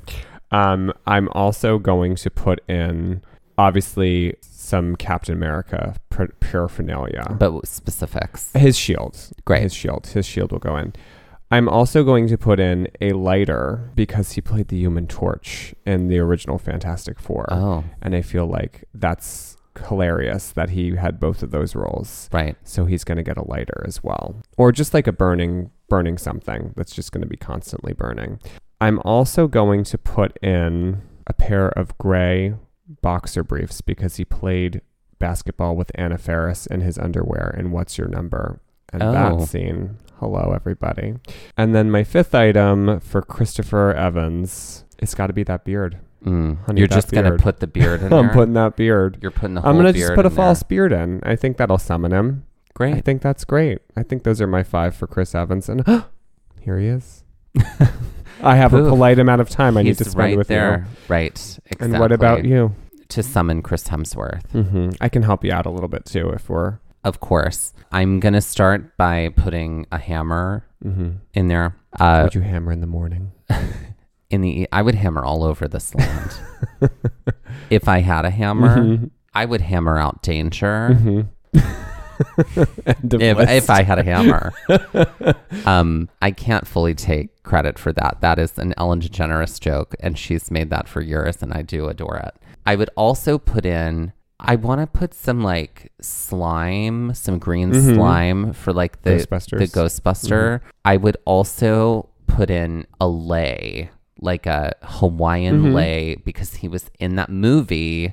Um, 0.51 0.93
I'm 1.07 1.29
also 1.33 1.79
going 1.79 2.15
to 2.17 2.31
put 2.31 2.61
in 2.69 3.23
obviously 3.59 4.35
some 4.41 4.97
Captain 4.97 5.35
America 5.35 5.95
paraphernalia. 6.41 7.37
but 7.39 7.67
specifics. 7.67 8.51
His 8.55 8.79
shield. 8.79 9.19
Great. 9.45 9.63
His 9.63 9.75
shield. 9.75 10.07
His 10.07 10.27
shield 10.27 10.53
will 10.53 10.59
go 10.59 10.77
in. 10.77 10.93
I'm 11.51 11.69
also 11.69 12.03
going 12.05 12.27
to 12.29 12.39
put 12.39 12.59
in 12.59 12.89
a 13.01 13.13
lighter 13.13 13.91
because 13.95 14.33
he 14.33 14.41
played 14.41 14.69
the 14.69 14.79
Human 14.79 15.07
Torch 15.07 15.75
in 15.87 16.09
the 16.09 16.19
original 16.19 16.59
Fantastic 16.59 17.21
Four. 17.21 17.47
Oh, 17.53 17.85
And 18.03 18.15
I 18.17 18.23
feel 18.23 18.47
like 18.47 18.85
that's 18.95 19.57
hilarious 19.89 20.53
that 20.53 20.71
he 20.71 20.97
had 20.97 21.19
both 21.21 21.43
of 21.43 21.51
those 21.51 21.75
roles. 21.75 22.29
right. 22.33 22.57
So 22.65 22.87
he's 22.87 23.05
going 23.05 23.17
to 23.17 23.23
get 23.25 23.37
a 23.37 23.47
lighter 23.47 23.85
as 23.87 24.03
well. 24.03 24.37
Or 24.57 24.73
just 24.73 24.95
like 24.95 25.07
a 25.07 25.13
burning 25.13 25.71
burning 25.89 26.17
something 26.17 26.73
that's 26.77 26.95
just 26.95 27.13
going 27.13 27.23
to 27.23 27.29
be 27.29 27.37
constantly 27.37 27.93
burning. 27.93 28.41
I'm 28.81 28.99
also 29.01 29.47
going 29.47 29.85
to 29.85 29.99
put 29.99 30.37
in 30.43 31.03
a 31.27 31.33
pair 31.33 31.69
of 31.79 31.97
gray 31.99 32.55
boxer 33.03 33.45
briefs 33.45 33.81
because 33.81 34.17
he 34.17 34.25
played 34.25 34.81
basketball 35.19 35.77
with 35.77 35.91
Anna 35.95 36.19
Faris 36.19 36.67
in 36.67 36.81
his 36.81 36.99
underwear 36.99 37.55
in 37.59 37.71
What's 37.71 37.99
Your 37.99 38.09
Number? 38.09 38.61
And 38.93 39.03
Oh. 39.03 39.13
that 39.13 39.49
scene. 39.49 39.99
Hello 40.21 40.53
everybody. 40.55 41.15
And 41.57 41.75
then 41.75 41.91
my 41.91 42.05
fifth 42.05 42.35
item 42.35 43.01
for 43.01 43.21
Christopher 43.23 43.93
Evans, 43.93 44.85
it's 44.99 45.15
got 45.15 45.27
to 45.29 45.33
be 45.33 45.43
that 45.45 45.65
beard. 45.65 45.99
Mm. 46.25 46.65
Honey, 46.65 46.81
You're 46.81 46.89
just 46.89 47.11
gonna 47.13 47.37
put 47.37 47.61
the 47.61 47.67
beard 47.67 48.01
in 48.03 48.13
I'm 48.13 48.27
there. 48.27 48.35
putting 48.35 48.55
that 48.55 48.77
beard. 48.77 49.19
You're 49.21 49.31
putting 49.31 49.55
the 49.55 49.61
whole 49.61 49.71
I'm 49.71 49.77
gonna 49.77 49.93
just 49.93 50.15
put 50.15 50.25
a 50.25 50.29
in 50.29 50.35
there. 50.35 50.45
false 50.45 50.63
beard 50.63 50.93
in. 50.93 51.21
I 51.23 51.37
think 51.37 51.59
that'll 51.59 51.77
summon 51.79 52.13
him. 52.13 52.47
Great. 52.73 52.95
I 52.95 53.01
think 53.01 53.21
that's 53.21 53.45
great. 53.45 53.81
I 53.97 54.03
think 54.03 54.23
those 54.23 54.41
are 54.41 54.47
my 54.47 54.63
five 54.63 54.97
for 54.97 55.07
Chris 55.07 55.35
Evans, 55.35 55.69
and 55.69 55.85
here 56.61 56.79
he 56.79 56.87
is. 56.87 57.25
I 58.43 58.57
have 58.57 58.73
a 58.75 58.83
polite 58.89 59.19
amount 59.19 59.43
of 59.43 59.49
time 59.51 59.77
I 59.77 59.83
need 59.83 59.99
to 59.99 60.05
spend 60.05 60.17
right 60.19 60.37
with 60.39 60.49
there. 60.49 60.87
Right. 61.09 61.59
you. 61.71 61.77
And 61.81 61.99
what 61.99 62.11
about 62.13 62.45
you? 62.45 62.75
To 63.11 63.23
summon 63.23 63.61
Chris 63.63 63.85
Hemsworth. 63.89 64.51
hmm 64.51 64.91
I 65.01 65.09
can 65.11 65.23
help 65.23 65.45
you 65.45 65.53
out 65.53 65.67
a 65.67 65.71
little 65.71 65.89
bit 65.89 66.05
too 66.07 66.31
if 66.31 66.49
we're. 66.49 66.79
Of 67.05 67.21
course. 67.21 67.73
I'm 67.93 68.19
gonna 68.19 68.41
start 68.41 68.97
by 68.97 69.29
putting 69.37 69.87
a 69.93 69.99
hammer 69.99 70.67
hmm 70.83 71.11
in 71.35 71.49
there. 71.49 71.77
Uh, 72.01 72.23
Would 72.25 72.35
you 72.35 72.41
hammer 72.41 72.73
in 72.73 72.81
the 72.81 72.87
morning? 72.87 73.33
in 74.31 74.41
the 74.41 74.67
I 74.73 74.83
would 74.83 74.95
hammer 74.97 75.25
all 75.25 75.45
over 75.45 75.69
this 75.69 75.95
land. 75.95 76.39
if 77.71 77.89
I 77.89 77.99
had 78.01 78.25
a 78.25 78.31
hammer, 78.31 78.79
Mhm. 78.79 79.11
I 79.35 79.45
would 79.45 79.61
hammer 79.61 79.99
out 79.99 80.23
danger. 80.23 80.91
Mhm. 81.01 81.29
If, 83.21 83.39
if 83.51 83.71
I 83.71 83.83
had 83.83 83.99
a 83.99 84.05
hammer. 84.05 84.53
um, 85.67 86.09
I 86.23 86.31
can't 86.31 86.65
fully 86.67 86.95
take 86.95 87.43
credit 87.43 87.77
for 87.79 87.93
that. 87.93 88.19
That 88.21 88.39
is 88.39 88.57
an 88.59 88.73
Ellen 88.77 89.01
DeGeneres 89.01 89.59
joke, 89.61 89.95
and 90.01 90.17
she's 90.17 90.49
made 90.51 90.71
that 90.71 90.89
for 90.89 91.01
years, 91.01 91.43
and 91.43 91.53
I 91.53 91.63
do 91.63 91.89
adore 91.89 92.17
it. 92.19 92.35
I 92.67 92.77
would 92.77 92.91
also 92.97 93.37
put 93.39 93.67
in. 93.67 94.13
I 94.41 94.57
want 94.57 94.81
to 94.81 94.87
put 94.87 95.15
some 95.15 95.43
like 95.43 95.93
slime, 96.01 97.15
some 97.15 97.39
green 97.39 97.71
Mhm. 97.73 97.95
slime 97.95 98.53
for 98.53 98.73
like 98.73 99.03
the 99.03 99.11
Ghostbusters. 99.13 99.59
the 99.59 99.67
Ghostbuster. 99.67 100.61
I 100.85 100.97
would 100.97 101.17
also 101.25 102.09
put 102.27 102.51
in 102.51 102.87
a 103.01 103.07
lei, 103.07 103.91
like 104.21 104.47
a 104.47 104.73
Hawaiian 104.83 105.63
Mhm. 105.63 105.73
lei, 105.75 106.17
because 106.25 106.57
he 106.57 106.69
was 106.69 106.91
in 106.99 107.17
that 107.17 107.31
movie 107.31 108.13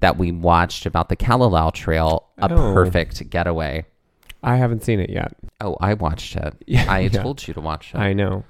that 0.00 0.18
we 0.18 0.32
watched 0.32 0.86
about 0.86 1.08
the 1.08 1.16
Kalalau 1.16 1.72
Trail, 1.72 2.24
a 2.38 2.52
Oh. 2.52 2.74
perfect 2.74 3.28
getaway. 3.30 3.84
I 4.42 4.56
haven't 4.56 4.82
seen 4.82 4.98
it 5.00 5.10
yet. 5.10 5.34
Oh, 5.60 5.76
I 5.80 5.94
watched 5.94 6.34
it. 6.36 6.54
Yeah, 6.66 6.86
I 6.88 7.00
yeah. 7.00 7.08
told 7.22 7.46
you 7.46 7.52
to 7.54 7.60
watch 7.60 7.92
it. 7.94 7.98
I 7.98 8.12
know. 8.14 8.44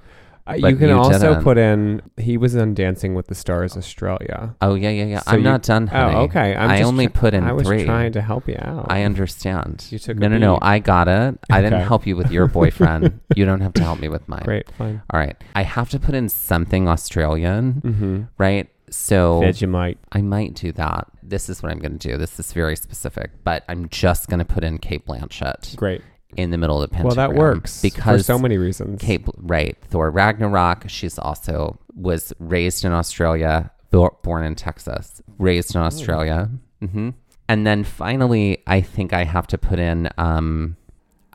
Uh, 0.49 0.55
you 0.55 0.75
can 0.77 0.91
also 0.91 1.31
didn't. 1.31 1.43
put 1.45 1.59
in. 1.59 2.03
He 2.17 2.37
was 2.37 2.55
in 2.55 2.75
Dancing 2.75 3.15
with 3.15 3.27
the 3.29 3.35
Stars 3.35 3.77
Australia. 3.77 4.55
oh 4.61 4.75
yeah, 4.75 4.91
yeah, 4.91 5.05
yeah. 5.05 5.19
So 5.21 5.33
I'm 5.33 5.39
you- 5.39 5.45
not 5.45 5.63
done. 5.63 5.87
Honey. 5.87 6.15
Oh, 6.17 6.21
okay. 6.23 6.55
I'm 6.57 6.71
I 6.71 6.79
just 6.79 6.89
only 6.89 7.07
try- 7.07 7.21
put 7.21 7.35
in 7.35 7.45
I 7.45 7.53
was 7.53 7.67
three. 7.67 7.85
trying 7.85 8.13
to 8.13 8.21
help 8.23 8.49
you 8.49 8.57
out. 8.59 8.87
I 8.89 9.03
understand. 9.05 9.87
You 9.91 9.99
took 9.99 10.17
a 10.17 10.21
no, 10.21 10.29
no, 10.29 10.39
no. 10.39 10.59
I 10.61 10.79
got 10.81 11.09
it. 11.09 11.39
I 11.51 11.61
didn't 11.63 11.83
help 11.83 12.07
you 12.07 12.17
with 12.17 12.31
your 12.33 12.47
boyfriend. 12.49 13.21
you 13.37 13.45
don't 13.45 13.61
have 13.61 13.75
to 13.75 13.83
help 13.83 14.01
me 14.01 14.09
with 14.09 14.29
mine. 14.29 14.43
Great, 14.45 14.71
fine. 14.77 15.03
All 15.11 15.21
right. 15.21 15.37
I 15.55 15.63
have 15.63 15.91
to 15.91 16.01
put 16.01 16.15
in 16.15 16.29
something 16.29 16.89
Australian, 16.89 17.81
Mm-hmm. 17.85 18.23
right? 18.39 18.69
So 18.93 19.41
Vegemite. 19.43 19.99
I 20.11 20.21
might 20.21 20.55
do 20.55 20.73
that. 20.73 21.07
This 21.23 21.49
is 21.49 21.63
what 21.63 21.71
I'm 21.71 21.79
going 21.79 21.97
to 21.99 22.09
do. 22.11 22.17
This 22.19 22.41
is 22.41 22.53
very 22.53 22.75
specific, 22.75 23.31
but 23.45 23.63
I'm 23.69 23.89
just 23.89 24.29
going 24.29 24.41
to 24.41 24.45
put 24.45 24.65
in 24.65 24.79
Cate 24.79 25.07
Blanchett 25.07 25.77
Great. 25.77 26.03
In 26.37 26.51
the 26.51 26.59
middle 26.59 26.81
of 26.83 26.91
the 26.91 27.03
Well, 27.03 27.15
that 27.15 27.35
works 27.35 27.83
because 27.83 28.21
for 28.21 28.25
so 28.25 28.39
many 28.39 28.57
reasons. 28.57 29.01
Cate, 29.01 29.25
right? 29.39 29.77
Thor 29.89 30.11
Ragnarok. 30.11 30.85
She's 30.89 31.19
also 31.19 31.79
was 31.95 32.33
raised 32.39 32.85
in 32.85 32.93
Australia, 32.93 33.71
born 33.91 34.45
in 34.45 34.55
Texas, 34.55 35.21
raised 35.39 35.75
in 35.75 35.81
Australia. 35.81 36.49
hmm 36.81 37.11
And 37.49 37.67
then 37.67 37.85
finally, 37.85 38.63
I 38.67 38.81
think 38.81 39.13
I 39.13 39.25
have 39.25 39.47
to 39.49 39.59
put 39.59 39.79
in 39.79 40.09
um, 40.19 40.77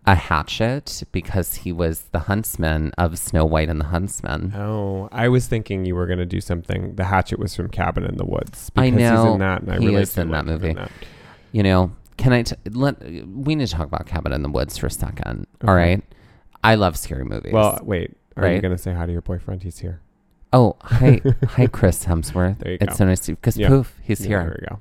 a 0.07 0.15
hatchet 0.15 1.03
because 1.11 1.55
he 1.55 1.71
was 1.71 2.03
the 2.11 2.19
huntsman 2.19 2.91
of 2.97 3.17
Snow 3.19 3.43
White 3.45 3.69
and 3.69 3.81
the 3.81 3.85
Huntsman. 3.85 4.53
Oh, 4.55 5.09
I 5.11 5.27
was 5.27 5.47
thinking 5.47 5.85
you 5.85 5.95
were 5.95 6.05
going 6.05 6.19
to 6.19 6.25
do 6.25 6.39
something. 6.39 6.95
The 6.95 7.05
hatchet 7.05 7.39
was 7.39 7.55
from 7.55 7.69
Cabin 7.69 8.05
in 8.05 8.17
the 8.17 8.25
Woods. 8.25 8.71
I 8.75 8.85
Because 8.85 8.99
he's 8.99 9.09
know. 9.09 9.33
in 9.33 9.39
that, 9.39 9.61
and 9.63 9.71
I 9.71 9.79
He 9.79 9.87
really 9.87 10.01
is 10.03 10.17
in 10.17 10.31
that 10.31 10.45
movie. 10.45 10.75
You 11.51 11.63
know, 11.63 11.91
can 12.17 12.33
I 12.33 12.43
t- 12.43 12.55
let? 12.71 12.99
We 13.03 13.55
need 13.55 13.67
to 13.67 13.73
talk 13.73 13.87
about 13.87 14.05
Cabin 14.05 14.31
in 14.33 14.41
the 14.43 14.49
Woods 14.49 14.77
for 14.77 14.87
a 14.87 14.91
second. 14.91 15.47
All 15.63 15.69
Okay. 15.71 15.91
right. 15.95 16.03
I 16.63 16.75
love 16.75 16.97
scary 16.97 17.25
movies. 17.25 17.53
Well, 17.53 17.79
wait. 17.83 18.15
Are 18.37 18.51
you 18.51 18.59
going 18.61 18.75
to 18.75 18.81
say 18.81 18.93
hi 18.93 19.05
to 19.05 19.11
your 19.11 19.21
boyfriend? 19.21 19.63
He's 19.63 19.79
here. 19.79 20.01
oh, 20.51 20.75
hi, 20.81 21.21
hi, 21.47 21.67
Chris 21.67 22.05
Hemsworth. 22.05 22.59
There 22.59 22.71
you 22.71 22.77
it's 22.81 22.91
go. 22.93 22.95
so 22.97 23.05
nice 23.05 23.19
to 23.21 23.31
because 23.35 23.57
Yeah. 23.57 23.67
poof, 23.69 23.93
he's 24.03 24.21
Yeah, 24.21 24.27
here. 24.27 24.43
There 24.43 24.57
we 24.61 24.67
go. 24.67 24.79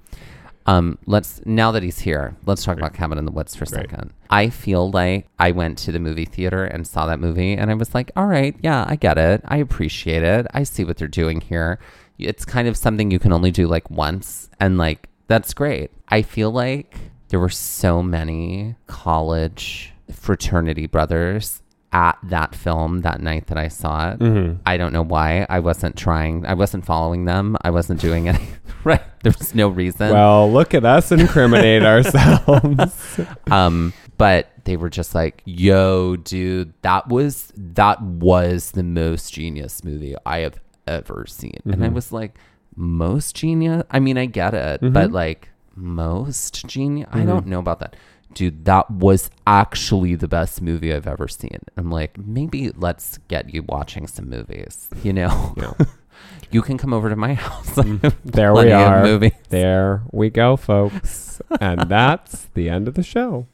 Um, 0.67 0.99
let's 1.07 1.41
now 1.45 1.71
that 1.73 1.83
he's 1.83 1.99
here, 1.99 2.35
let's 2.47 2.65
talk 2.65 2.79
about 2.79 2.95
Cabin 2.95 3.19
in 3.19 3.27
the 3.27 3.31
Woods 3.33 3.55
for 3.55 3.65
a 3.65 3.67
Great. 3.67 3.91
second. 3.91 4.13
I 4.31 4.49
feel 4.49 4.91
like 4.91 5.27
I 5.39 5.51
went 5.51 5.77
to 5.79 5.93
the 5.93 5.99
movie 5.99 6.25
theater 6.25 6.65
and 6.65 6.87
saw 6.87 7.05
that 7.07 7.21
movie, 7.21 7.53
and 7.53 7.71
I 7.71 7.75
was 7.75 7.95
like, 7.95 8.11
all 8.17 8.27
right, 8.27 8.57
yeah, 8.63 8.85
I 8.89 8.97
get 8.97 9.19
it, 9.19 9.43
I 9.47 9.59
appreciate 9.59 10.23
it, 10.23 10.47
I 10.55 10.63
see 10.63 10.85
what 10.85 10.97
they're 10.97 11.07
doing 11.09 11.41
here. 11.43 11.79
It's 12.19 12.45
kind 12.47 12.67
of 12.67 12.77
something 12.79 13.11
you 13.11 13.19
can 13.19 13.33
only 13.33 13.51
do 13.51 13.67
like 13.67 13.91
once, 13.91 14.49
and 14.59 14.79
like 14.79 15.09
that's 15.27 15.53
great. 15.53 15.91
I 16.09 16.23
feel 16.23 16.51
like 16.51 16.97
there 17.35 17.41
were 17.41 17.49
so 17.49 18.01
many 18.01 18.77
college 18.87 19.93
fraternity 20.13 20.87
brothers 20.87 21.63
at 21.93 22.17
that 22.23 22.55
film 22.55 23.01
that 23.01 23.21
night 23.21 23.49
that 23.49 23.59
I 23.59 23.67
saw 23.67 24.13
it. 24.13 24.21
Mm-hmm. 24.21 24.61
I 24.65 24.77
don't 24.77 24.93
know 24.93 25.03
why. 25.03 25.45
I 25.51 25.59
wasn't 25.59 25.97
trying. 25.97 26.47
I 26.47 26.55
wasn't 26.55 26.87
following 26.87 27.25
them. 27.25 27.57
I 27.63 27.71
wasn't 27.71 28.01
doing 28.01 28.29
any. 28.33 28.47
right. 28.85 29.03
There 29.25 29.33
was 29.37 29.53
no 29.53 29.67
reason. 29.67 30.13
Well, 30.13 30.49
look 30.53 30.75
at 30.75 30.85
us 30.85 31.11
incriminate 31.11 31.83
ourselves. 31.95 33.19
um, 33.51 33.93
but 34.17 34.53
they 34.63 34.77
were 34.77 34.89
just 34.91 35.13
like, 35.17 35.43
"Yo, 35.45 36.15
dude, 36.15 36.73
that 36.83 37.09
was 37.09 37.53
that 37.57 38.01
was 38.01 38.71
the 38.71 38.85
most 38.85 39.33
genius 39.33 39.83
movie 39.83 40.15
I 40.25 40.39
have 40.39 40.61
ever 40.87 41.25
seen." 41.27 41.59
And 41.65 41.85
I 41.85 41.89
was 41.89 42.13
like, 42.13 42.39
"Most 42.77 43.35
genius? 43.35 43.83
I 43.91 43.99
mean, 43.99 44.19
I 44.19 44.27
get 44.27 44.55
it, 44.55 44.79
but 44.93 45.11
like 45.11 45.49
most 45.77 46.67
genius? 46.67 47.09
I 47.13 47.25
don't 47.25 47.47
know 47.47 47.59
about 47.61 47.81
that." 47.81 47.97
Dude, 48.33 48.65
that 48.65 48.91
was 48.91 49.31
actually 49.47 50.17
the 50.17 50.27
best 50.27 50.61
movie 50.61 50.93
I've 50.93 51.07
ever 51.07 51.29
seen. 51.29 51.59
I'm 51.77 51.89
like, 51.89 52.19
maybe 52.19 52.71
let's 52.71 53.19
get 53.29 53.55
you 53.55 53.63
watching 53.63 54.09
some 54.09 54.29
movies. 54.29 54.89
You 55.05 55.13
know, 55.13 55.55
Yeah. 55.57 55.73
you 56.51 56.61
can 56.63 56.77
come 56.77 56.93
over 56.93 57.09
to 57.09 57.15
my 57.17 57.35
house. 57.35 57.79
There 58.25 58.53
we 58.53 58.73
are. 58.73 59.05
movies. 59.05 59.33
There 59.51 60.03
we 60.11 60.31
go, 60.31 60.57
folks. 60.57 61.41
and 61.61 61.83
that's 61.89 62.47
the 62.55 62.69
end 62.69 62.89
of 62.89 62.95
the 62.95 63.05
show. 63.05 63.47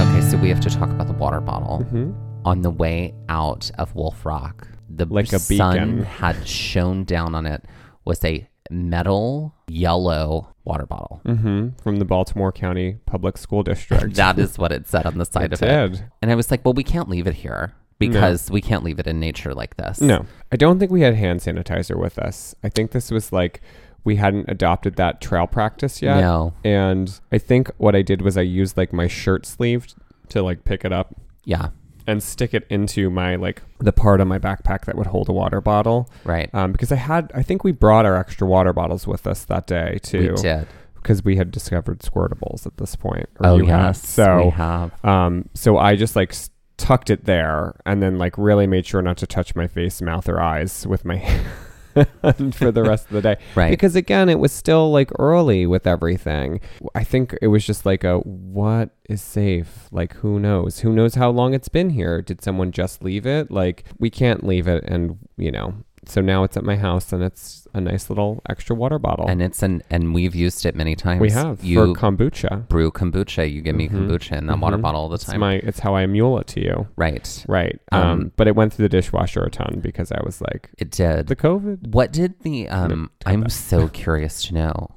Okay, 0.00 0.20
so 0.30 0.36
we 0.36 0.48
have 0.50 0.60
to 0.60 0.70
talk 0.70 0.90
about 0.90 1.06
the 1.06 1.14
water 1.14 1.40
bottle. 1.40 1.80
Mm-hmm. 1.86 2.12
On 2.44 2.60
the 2.60 2.70
way 2.70 3.14
out 3.30 3.70
of 3.78 3.94
Wolf 3.94 4.26
Rock, 4.26 4.68
the 4.90 5.06
Like 5.06 5.32
a 5.32 5.38
sun 5.38 6.02
had 6.02 6.46
shone 6.46 7.04
down 7.04 7.34
on 7.34 7.46
it 7.46 7.64
was 8.04 8.22
a 8.24 8.46
metal 8.74 9.54
yellow 9.68 10.48
water 10.64 10.86
bottle. 10.86 11.20
hmm 11.24 11.68
From 11.82 11.96
the 11.98 12.04
Baltimore 12.04 12.52
County 12.52 12.98
Public 13.06 13.38
School 13.38 13.62
District. 13.62 14.14
That 14.16 14.38
is 14.38 14.58
what 14.58 14.72
it 14.72 14.86
said 14.88 15.06
on 15.06 15.18
the 15.18 15.24
side 15.24 15.52
it 15.52 15.62
of 15.62 15.62
it. 15.62 16.02
And 16.22 16.30
I 16.30 16.34
was 16.34 16.50
like, 16.50 16.64
well, 16.64 16.74
we 16.74 16.84
can't 16.84 17.08
leave 17.08 17.26
it 17.26 17.34
here 17.34 17.74
because 17.98 18.50
we 18.50 18.60
can't 18.60 18.82
leave 18.84 18.98
it 18.98 19.06
in 19.06 19.20
nature 19.20 19.54
like 19.54 19.76
this. 19.76 20.00
No, 20.00 20.26
I 20.52 20.56
don't 20.56 20.78
think 20.78 20.90
we 20.90 21.02
had 21.02 21.14
hand 21.14 21.40
sanitizer 21.40 21.96
with 21.98 22.18
us. 22.18 22.54
I 22.62 22.68
think 22.68 22.90
this 22.90 23.10
was 23.10 23.32
like 23.32 23.60
we 24.02 24.16
hadn't 24.16 24.50
adopted 24.50 24.96
that 24.96 25.20
trail 25.20 25.46
practice 25.46 26.02
yet. 26.02 26.20
No. 26.20 26.52
And 26.64 27.18
I 27.32 27.38
think 27.38 27.70
what 27.78 27.94
I 27.96 28.02
did 28.02 28.20
was 28.20 28.36
I 28.36 28.42
used 28.42 28.76
like 28.76 28.92
my 28.92 29.06
shirt 29.08 29.46
sleeve 29.46 29.86
to 30.28 30.42
like 30.42 30.64
pick 30.64 30.84
it 30.84 30.92
up 30.92 31.14
Yeah. 31.44 31.68
And 32.06 32.22
stick 32.22 32.52
it 32.54 32.66
into 32.70 33.08
my 33.10 33.36
like 33.36 33.62
the 33.78 33.92
part 33.92 34.20
of 34.20 34.26
my 34.28 34.38
backpack 34.38 34.84
that 34.84 34.96
would 34.96 35.06
hold 35.06 35.28
a 35.28 35.32
water 35.32 35.60
bottle. 35.60 36.10
Right. 36.24 36.50
Um, 36.54 36.72
because 36.72 36.92
I 36.92 36.96
had, 36.96 37.30
I 37.34 37.42
think 37.42 37.64
we 37.64 37.72
brought 37.72 38.04
our 38.06 38.16
extra 38.16 38.46
water 38.46 38.72
bottles 38.72 39.06
with 39.06 39.26
us 39.26 39.44
that 39.46 39.66
day 39.66 39.98
too. 40.02 40.34
we 40.36 40.42
did. 40.42 40.66
Because 40.94 41.22
we 41.24 41.36
had 41.36 41.50
discovered 41.50 42.00
squirtables 42.00 42.66
at 42.66 42.76
this 42.78 42.96
point. 42.96 43.28
or 43.40 43.46
Oh, 43.46 43.58
had. 43.58 43.66
yes. 43.66 44.08
So 44.08 44.44
we 44.46 44.50
have. 44.50 45.04
um, 45.04 45.48
so 45.54 45.76
I 45.78 45.96
just 45.96 46.16
like 46.16 46.34
tucked 46.76 47.08
it 47.10 47.24
there 47.24 47.74
and 47.86 48.02
then 48.02 48.18
like 48.18 48.36
really 48.38 48.66
made 48.66 48.84
sure 48.86 49.00
not 49.02 49.16
to 49.18 49.26
touch 49.26 49.54
my 49.54 49.66
face, 49.66 50.00
mouth, 50.02 50.28
or 50.28 50.40
eyes 50.40 50.86
with 50.86 51.04
my 51.04 51.16
for 52.52 52.72
the 52.72 52.82
rest 52.82 53.06
of 53.06 53.12
the 53.12 53.22
day. 53.22 53.36
Right. 53.54 53.70
Because 53.70 53.96
again, 53.96 54.28
it 54.28 54.38
was 54.38 54.52
still 54.52 54.90
like 54.90 55.10
early 55.18 55.66
with 55.66 55.86
everything. 55.86 56.60
I 56.94 57.04
think 57.04 57.36
it 57.40 57.48
was 57.48 57.64
just 57.64 57.86
like 57.86 58.04
a 58.04 58.18
what 58.18 58.90
is 59.08 59.22
safe? 59.22 59.88
Like 59.92 60.14
who 60.14 60.40
knows? 60.40 60.80
Who 60.80 60.92
knows 60.92 61.14
how 61.14 61.30
long 61.30 61.54
it's 61.54 61.68
been 61.68 61.90
here? 61.90 62.22
Did 62.22 62.42
someone 62.42 62.72
just 62.72 63.02
leave 63.02 63.26
it? 63.26 63.50
Like 63.50 63.84
we 63.98 64.10
can't 64.10 64.44
leave 64.44 64.66
it 64.68 64.84
and 64.84 65.18
you 65.36 65.52
know. 65.52 65.74
So 66.08 66.20
now 66.20 66.44
it's 66.44 66.56
at 66.56 66.64
my 66.64 66.76
house 66.76 67.12
and 67.12 67.22
it's 67.22 67.66
a 67.74 67.80
nice 67.80 68.08
little 68.08 68.42
extra 68.48 68.76
water 68.76 68.98
bottle. 68.98 69.26
And 69.28 69.42
it's 69.42 69.62
an, 69.62 69.82
and 69.90 70.14
we've 70.14 70.34
used 70.34 70.64
it 70.66 70.74
many 70.74 70.94
times. 70.94 71.20
we 71.20 71.30
have 71.30 71.62
You 71.64 71.94
for 71.94 72.00
kombucha. 72.00 72.68
brew 72.68 72.90
kombucha. 72.90 73.50
You 73.50 73.62
give 73.62 73.74
me 73.76 73.88
Mhm. 73.88 74.06
kombucha 74.08 74.36
in 74.38 74.46
that 74.46 74.58
water 74.58 74.78
Mhm. 74.78 74.82
bottle 74.82 75.00
all 75.02 75.08
the 75.08 75.14
It's 75.16 75.24
time. 75.24 75.40
my 75.40 75.54
it's 75.54 75.80
how 75.80 75.94
I 75.96 76.06
mule 76.06 76.38
it 76.38 76.46
to 76.48 76.60
you. 76.60 76.86
right. 76.96 77.44
Right. 77.48 77.78
Um, 77.92 78.02
Um, 78.02 78.32
but 78.36 78.46
it 78.48 78.54
went 78.56 78.72
through 78.72 78.84
the 78.84 78.88
dishwasher 78.88 79.42
a 79.42 79.50
ton 79.50 79.80
because 79.82 80.12
I 80.12 80.20
was 80.24 80.40
like, 80.40 80.70
It 80.78 80.90
did. 80.90 81.26
the 81.26 81.36
COVID. 81.36 81.92
What 81.94 82.12
did 82.12 82.40
the 82.42 82.68
um 82.68 83.10
I'm 83.26 83.48
so 83.48 83.88
curious 83.88 84.42
to 84.44 84.54
know 84.54 84.88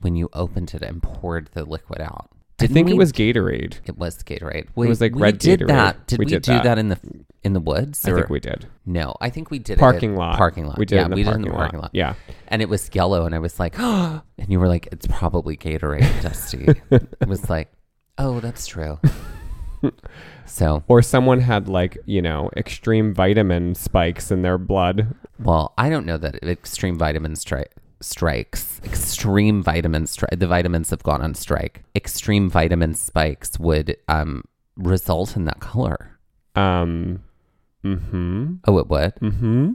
when 0.00 0.16
you 0.16 0.28
opened 0.32 0.74
it 0.74 0.82
and 0.82 1.02
poured 1.02 1.50
the 1.54 1.64
liquid 1.64 2.00
out. 2.00 2.30
I 2.60 2.66
think 2.66 2.90
it 2.90 2.96
was 2.96 3.12
Gatorade. 3.12 3.78
it 3.86 3.96
was 3.96 4.22
Gatorade. 4.24 4.66
It 4.66 4.76
was 4.76 5.00
like 5.00 5.14
we 5.14 5.22
red 5.22 5.38
did 5.38 5.60
Gatorade. 5.60 5.66
that. 5.68 6.06
Did 6.08 6.18
We 6.18 6.24
we, 6.24 6.30
did 6.30 6.42
do 6.42 6.52
that. 6.54 6.64
that. 6.64 6.78
in 6.78 6.88
the 6.88 6.98
in 7.44 7.52
the 7.52 7.60
woods? 7.60 8.04
I 8.04 8.12
think 8.12 8.28
we 8.30 8.40
did. 8.40 8.66
No, 8.84 9.14
I 9.20 9.30
think 9.30 9.50
we 9.50 9.58
did 9.60 9.74
it 9.74 9.78
Parking 9.78 10.12
at- 10.14 10.18
lot. 10.18 10.36
Parking 10.38 10.66
lot. 10.66 10.76
We 10.76 10.84
did 10.84 10.96
yeah, 10.96 11.02
it 11.02 11.06
in 11.06 11.12
we 11.12 11.22
did 11.22 11.34
in 11.34 11.42
the 11.42 11.50
parking 11.50 11.78
lot. 11.80 11.90
Yeah. 11.92 12.14
And 12.48 12.60
it 12.60 12.68
was 12.68 12.90
yellow, 12.92 13.24
and 13.26 13.34
I 13.34 13.38
was 13.38 13.60
like, 13.60 13.78
and 13.78 14.22
you 14.48 14.58
were 14.58 14.66
like, 14.68 14.88
it's 14.90 15.06
probably 15.06 15.56
Gatorade, 15.56 16.20
Dusty. 16.22 16.66
it 16.90 17.28
was 17.28 17.48
like, 17.48 17.70
oh, 18.18 18.40
that's 18.40 18.66
true. 18.66 18.98
so, 20.46 20.82
Or 20.88 21.02
someone 21.02 21.40
had 21.40 21.68
like, 21.68 21.98
you 22.06 22.22
know, 22.22 22.50
extreme 22.56 23.14
vitamin 23.14 23.74
spikes 23.74 24.30
in 24.30 24.42
their 24.42 24.58
blood. 24.58 25.14
well, 25.38 25.72
I 25.78 25.88
don't 25.90 26.06
know 26.06 26.18
that 26.18 26.42
extreme 26.42 26.98
vitamin 26.98 27.34
stri- 27.34 27.66
strikes, 28.00 28.80
extreme 28.84 29.62
vitamin 29.62 30.06
strike, 30.06 30.38
the 30.38 30.46
vitamins 30.46 30.90
have 30.90 31.02
gone 31.02 31.22
on 31.22 31.34
strike. 31.34 31.82
Extreme 31.94 32.50
vitamin 32.50 32.94
spikes 32.94 33.58
would 33.58 33.96
um, 34.08 34.44
result 34.76 35.36
in 35.36 35.44
that 35.44 35.60
color. 35.60 36.18
Um 36.56 37.22
mm-hmm. 37.84 38.54
Oh, 38.66 38.78
it 38.78 38.88
would. 38.88 39.14
Mm-hmm. 39.16 39.72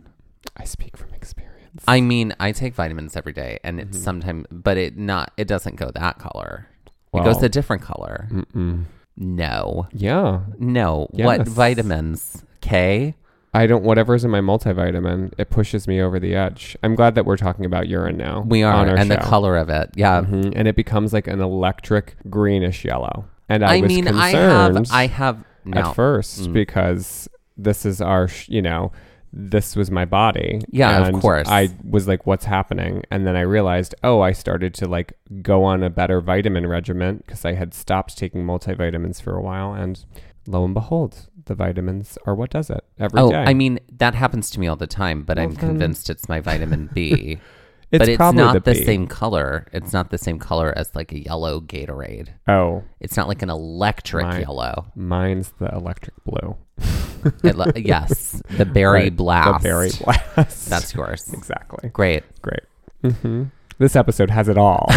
I 0.57 0.63
speak 0.65 0.97
from 0.97 1.13
experience. 1.13 1.83
I 1.87 2.01
mean, 2.01 2.33
I 2.39 2.51
take 2.51 2.73
vitamins 2.75 3.15
every 3.15 3.33
day, 3.33 3.59
and 3.63 3.79
it's 3.79 3.97
Mhm. 3.97 4.01
sometimes, 4.03 4.45
but 4.51 4.77
it 4.77 4.97
not, 4.97 5.31
it 5.37 5.47
doesn't 5.47 5.75
go 5.77 5.89
that 5.95 6.19
color. 6.19 6.67
it 6.85 6.91
Well- 7.13 7.23
goes 7.25 7.41
a 7.43 7.49
different 7.49 7.81
color. 7.83 8.27
Mm-mm. 8.31 8.85
No, 9.15 9.87
Yeah. 9.91 10.41
no. 10.57 11.07
What 11.11 11.47
vitamins? 11.47 12.43
K. 12.61 13.15
I 13.53 13.67
don't 13.67 13.83
whatever's 13.83 14.23
in 14.25 14.31
my 14.31 14.39
multivitamin, 14.41 15.33
it 15.37 15.49
pushes 15.49 15.87
me 15.87 16.01
over 16.01 16.19
the 16.19 16.35
edge. 16.35 16.75
I'm 16.83 16.95
glad 16.95 17.15
that 17.15 17.25
we're 17.25 17.37
talking 17.37 17.65
about 17.65 17.87
urine 17.87 18.17
now. 18.17 18.41
We 18.47 18.63
are, 18.63 18.73
on 18.73 18.89
our 18.89 18.95
and 18.97 19.11
the 19.11 19.17
color 19.17 19.55
of 19.57 19.69
it. 19.69 19.91
Yeah. 19.95 20.21
Mhm. 20.21 20.53
And 20.55 20.67
it 20.67 20.75
becomes 20.75 21.13
like 21.13 21.27
an 21.27 21.39
electric 21.39 22.15
greenish 22.29 22.83
yellow. 22.83 23.25
And 23.49 23.63
I, 23.63 23.75
I 23.77 23.81
was 23.81 23.87
mean, 23.89 24.07
I 24.07 24.29
have, 24.29 24.91
I 24.91 25.07
have 25.07 25.43
now. 25.65 25.89
at 25.89 25.95
first 25.95 26.49
Mm. 26.49 26.53
because 26.53 27.29
this 27.55 27.85
is 27.85 28.01
our, 28.01 28.27
sh- 28.27 28.49
you 28.49 28.61
know, 28.61 28.91
this 29.31 29.75
was 29.75 29.89
my 29.91 30.05
body. 30.05 30.61
Yeah, 30.69 31.03
and 31.05 31.15
of 31.15 31.21
course. 31.21 31.47
I 31.47 31.69
was 31.87 32.07
like, 32.07 32.25
what's 32.25 32.45
happening? 32.45 33.03
And 33.11 33.25
then 33.27 33.35
I 33.35 33.41
realized, 33.41 33.93
oh, 34.03 34.21
I 34.21 34.31
started 34.31 34.73
to 34.75 34.87
like 34.87 35.13
go 35.41 35.63
on 35.63 35.83
a 35.83 35.89
better 35.89 36.21
vitamin 36.21 36.67
regimen 36.67 37.17
because 37.17 37.43
I 37.45 37.53
had 37.53 37.73
stopped 37.73 38.17
taking 38.17 38.43
multivitamins 38.45 39.21
for 39.21 39.35
a 39.35 39.41
while. 39.41 39.73
And 39.73 40.03
lo 40.47 40.63
and 40.65 40.73
behold, 40.73 41.27
the 41.45 41.55
vitamins 41.55 42.17
are 42.25 42.35
what 42.35 42.49
does 42.49 42.69
it 42.69 42.83
every 42.99 43.17
day. 43.21 43.23
oh, 43.23 43.31
I 43.33 43.53
mean, 43.53 43.79
that 43.97 44.15
happens 44.15 44.49
to 44.51 44.59
me 44.59 44.67
all 44.67 44.75
the 44.75 44.87
time, 44.87 45.23
but 45.23 45.37
Well, 45.37 45.45
I'm 45.47 45.53
then- 45.53 45.69
convinced 45.69 46.09
it's 46.09 46.27
my 46.29 46.39
vitamin 46.39 46.89
B. 46.93 47.39
it's 47.91 47.99
but 47.99 48.09
it's 48.09 48.17
probably 48.17 48.41
not 48.43 48.63
the, 48.65 48.73
B. 48.73 48.83
same 48.83 49.07
color. 49.07 49.67
It's 49.71 49.93
not 49.93 50.09
the 50.09 50.17
same 50.17 50.39
color 50.39 50.73
as 50.75 50.93
like 50.95 51.11
a 51.11 51.19
yellow 51.23 51.61
Gatorade. 51.61 52.29
Oh, 52.47 52.83
It's 52.99 53.15
not 53.17 53.27
like 53.27 53.41
an 53.41 53.49
electric 53.49 54.25
yellow. 54.41 54.85
mine's 54.95 55.51
the 55.59 55.69
electric 55.73 56.15
blue. 56.25 56.55
Yes, 57.75 58.41
the 58.57 58.65
berry 58.65 59.03
Right, 59.03 59.15
blast. 59.15 59.63
The 59.63 59.69
berry 59.69 59.89
blast. 60.03 60.69
That's 60.69 60.93
yours. 60.93 61.31
exactly 61.33 61.89
Great. 61.89 62.23
great. 62.41 62.63
hmm 63.01 63.43
This 63.77 63.95
episode 63.95 64.29
has 64.29 64.49
it 64.49 64.57
all. 64.57 64.87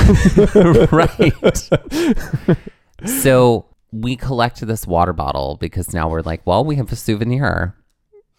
right. 0.90 1.70
so 3.04 3.66
we 4.00 4.16
collect 4.16 4.60
this 4.66 4.86
water 4.86 5.12
bottle 5.12 5.56
because 5.60 5.92
now 5.94 6.08
we're 6.08 6.22
like, 6.22 6.46
well, 6.46 6.64
we 6.64 6.76
have 6.76 6.92
a 6.92 6.96
souvenir. 6.96 7.74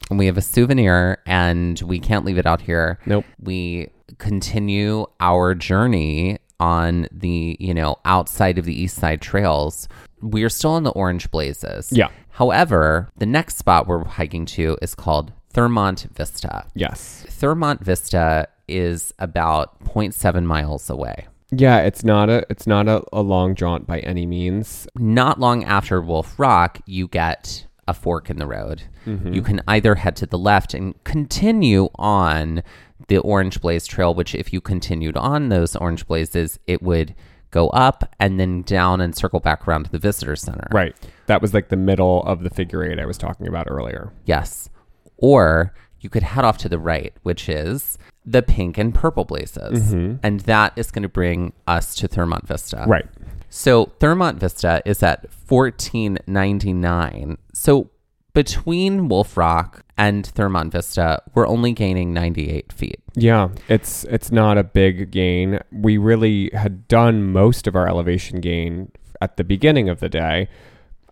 And 0.09 0.17
we 0.17 0.25
have 0.27 0.37
a 0.37 0.41
souvenir 0.41 1.17
and 1.25 1.81
we 1.81 1.99
can't 1.99 2.23
leave 2.23 2.37
it 2.37 2.45
out 2.45 2.61
here. 2.61 2.99
Nope. 3.05 3.25
We 3.39 3.89
continue 4.19 5.05
our 5.19 5.53
journey 5.53 6.37
on 6.59 7.07
the, 7.11 7.57
you 7.59 7.73
know, 7.73 7.97
outside 8.05 8.57
of 8.57 8.65
the 8.65 8.73
East 8.79 8.95
Side 8.97 9.21
trails. 9.21 9.87
We 10.21 10.43
are 10.43 10.49
still 10.49 10.77
in 10.77 10.83
the 10.83 10.91
Orange 10.91 11.29
Blazes. 11.29 11.89
Yeah. 11.91 12.09
However, 12.29 13.09
the 13.17 13.25
next 13.25 13.57
spot 13.57 13.87
we're 13.87 14.05
hiking 14.05 14.45
to 14.45 14.77
is 14.81 14.95
called 14.95 15.33
Thurmont 15.53 16.09
Vista. 16.15 16.65
yes. 16.73 17.25
Thurmont 17.29 17.81
Vista 17.81 18.47
is 18.67 19.13
about 19.19 19.83
0.7 19.83 20.43
miles 20.43 20.89
away. 20.89 21.27
Yeah, 21.51 21.79
it's 21.79 22.03
not 22.03 22.29
a 22.29 22.45
it's 22.49 22.67
not 22.67 22.87
a, 22.87 23.03
a 23.13 23.21
long 23.21 23.55
jaunt 23.55 23.87
by 23.87 23.99
any 23.99 24.25
means. 24.25 24.87
not 24.95 25.39
long 25.39 25.63
after 25.63 26.01
Wolf 26.01 26.37
Rock, 26.37 26.79
you 26.85 27.07
get 27.07 27.65
a 27.87 27.93
fork 27.93 28.29
in 28.29 28.37
the 28.37 28.47
road. 28.47 28.83
Mm-hmm. 29.05 29.33
You 29.33 29.41
can 29.41 29.61
either 29.67 29.95
head 29.95 30.15
to 30.17 30.25
the 30.25 30.37
left 30.37 30.73
and 30.73 31.01
continue 31.05 31.87
on 31.95 32.63
the 33.07 33.19
Orange 33.19 33.61
Blaze 33.61 33.87
Trail, 33.87 34.13
which, 34.13 34.35
if 34.35 34.51
you 34.51 34.59
continued 34.59 35.15
on 35.15 35.49
those 35.49 35.75
orange 35.75 36.05
blazes, 36.05 36.59
it 36.67 36.81
would 36.81 37.15
go 37.51 37.69
up 37.69 38.13
and 38.19 38.39
then 38.39 38.61
down 38.63 38.99
and 38.99 39.15
circle 39.15 39.39
back 39.39 39.65
around 39.65 39.85
to 39.85 39.91
the 39.91 39.99
visitor 39.99 40.35
center. 40.35 40.67
Right. 40.71 40.95
That 41.27 41.41
was 41.41 41.53
like 41.53 41.69
the 41.69 41.77
middle 41.77 42.23
of 42.23 42.43
the 42.43 42.49
figure 42.49 42.83
eight 42.83 42.99
I 42.99 43.05
was 43.05 43.17
talking 43.17 43.47
about 43.47 43.67
earlier. 43.69 44.11
Yes. 44.25 44.69
Or 45.15 45.73
you 46.01 46.09
could 46.09 46.23
head 46.23 46.43
off 46.43 46.57
to 46.59 46.69
the 46.69 46.79
right, 46.79 47.13
which 47.23 47.47
is 47.47 47.97
the 48.27 48.43
pink 48.43 48.77
and 48.77 48.93
purple 48.93 49.23
blazes. 49.23 49.93
Mm-hmm. 49.93 50.17
And 50.21 50.41
that 50.41 50.73
is 50.75 50.91
going 50.91 51.03
to 51.03 51.09
bring 51.09 51.53
us 51.65 51.95
to 51.95 52.09
Thurmont 52.09 52.45
Vista. 52.45 52.83
Right. 52.85 53.07
So 53.49 53.87
Thurmont 53.99 54.35
Vista 54.35 54.81
is 54.85 55.01
at 55.01 55.25
1499. 55.47 57.37
So 57.53 57.89
between 58.33 59.07
Wolf 59.07 59.37
Rock 59.37 59.85
and 59.97 60.25
Thurmont 60.25 60.73
Vista, 60.73 61.23
we're 61.33 61.47
only 61.47 61.71
gaining 61.71 62.13
98 62.13 62.73
feet. 62.73 62.99
Yeah, 63.15 63.47
it's 63.69 64.03
it's 64.03 64.31
not 64.31 64.57
a 64.59 64.63
big 64.63 65.09
gain. 65.09 65.59
We 65.71 65.97
really 65.97 66.51
had 66.53 66.87
done 66.87 67.31
most 67.31 67.65
of 67.65 67.75
our 67.75 67.87
elevation 67.87 68.41
gain 68.41 68.91
at 69.21 69.37
the 69.37 69.43
beginning 69.43 69.89
of 69.89 70.01
the 70.01 70.09
day. 70.09 70.49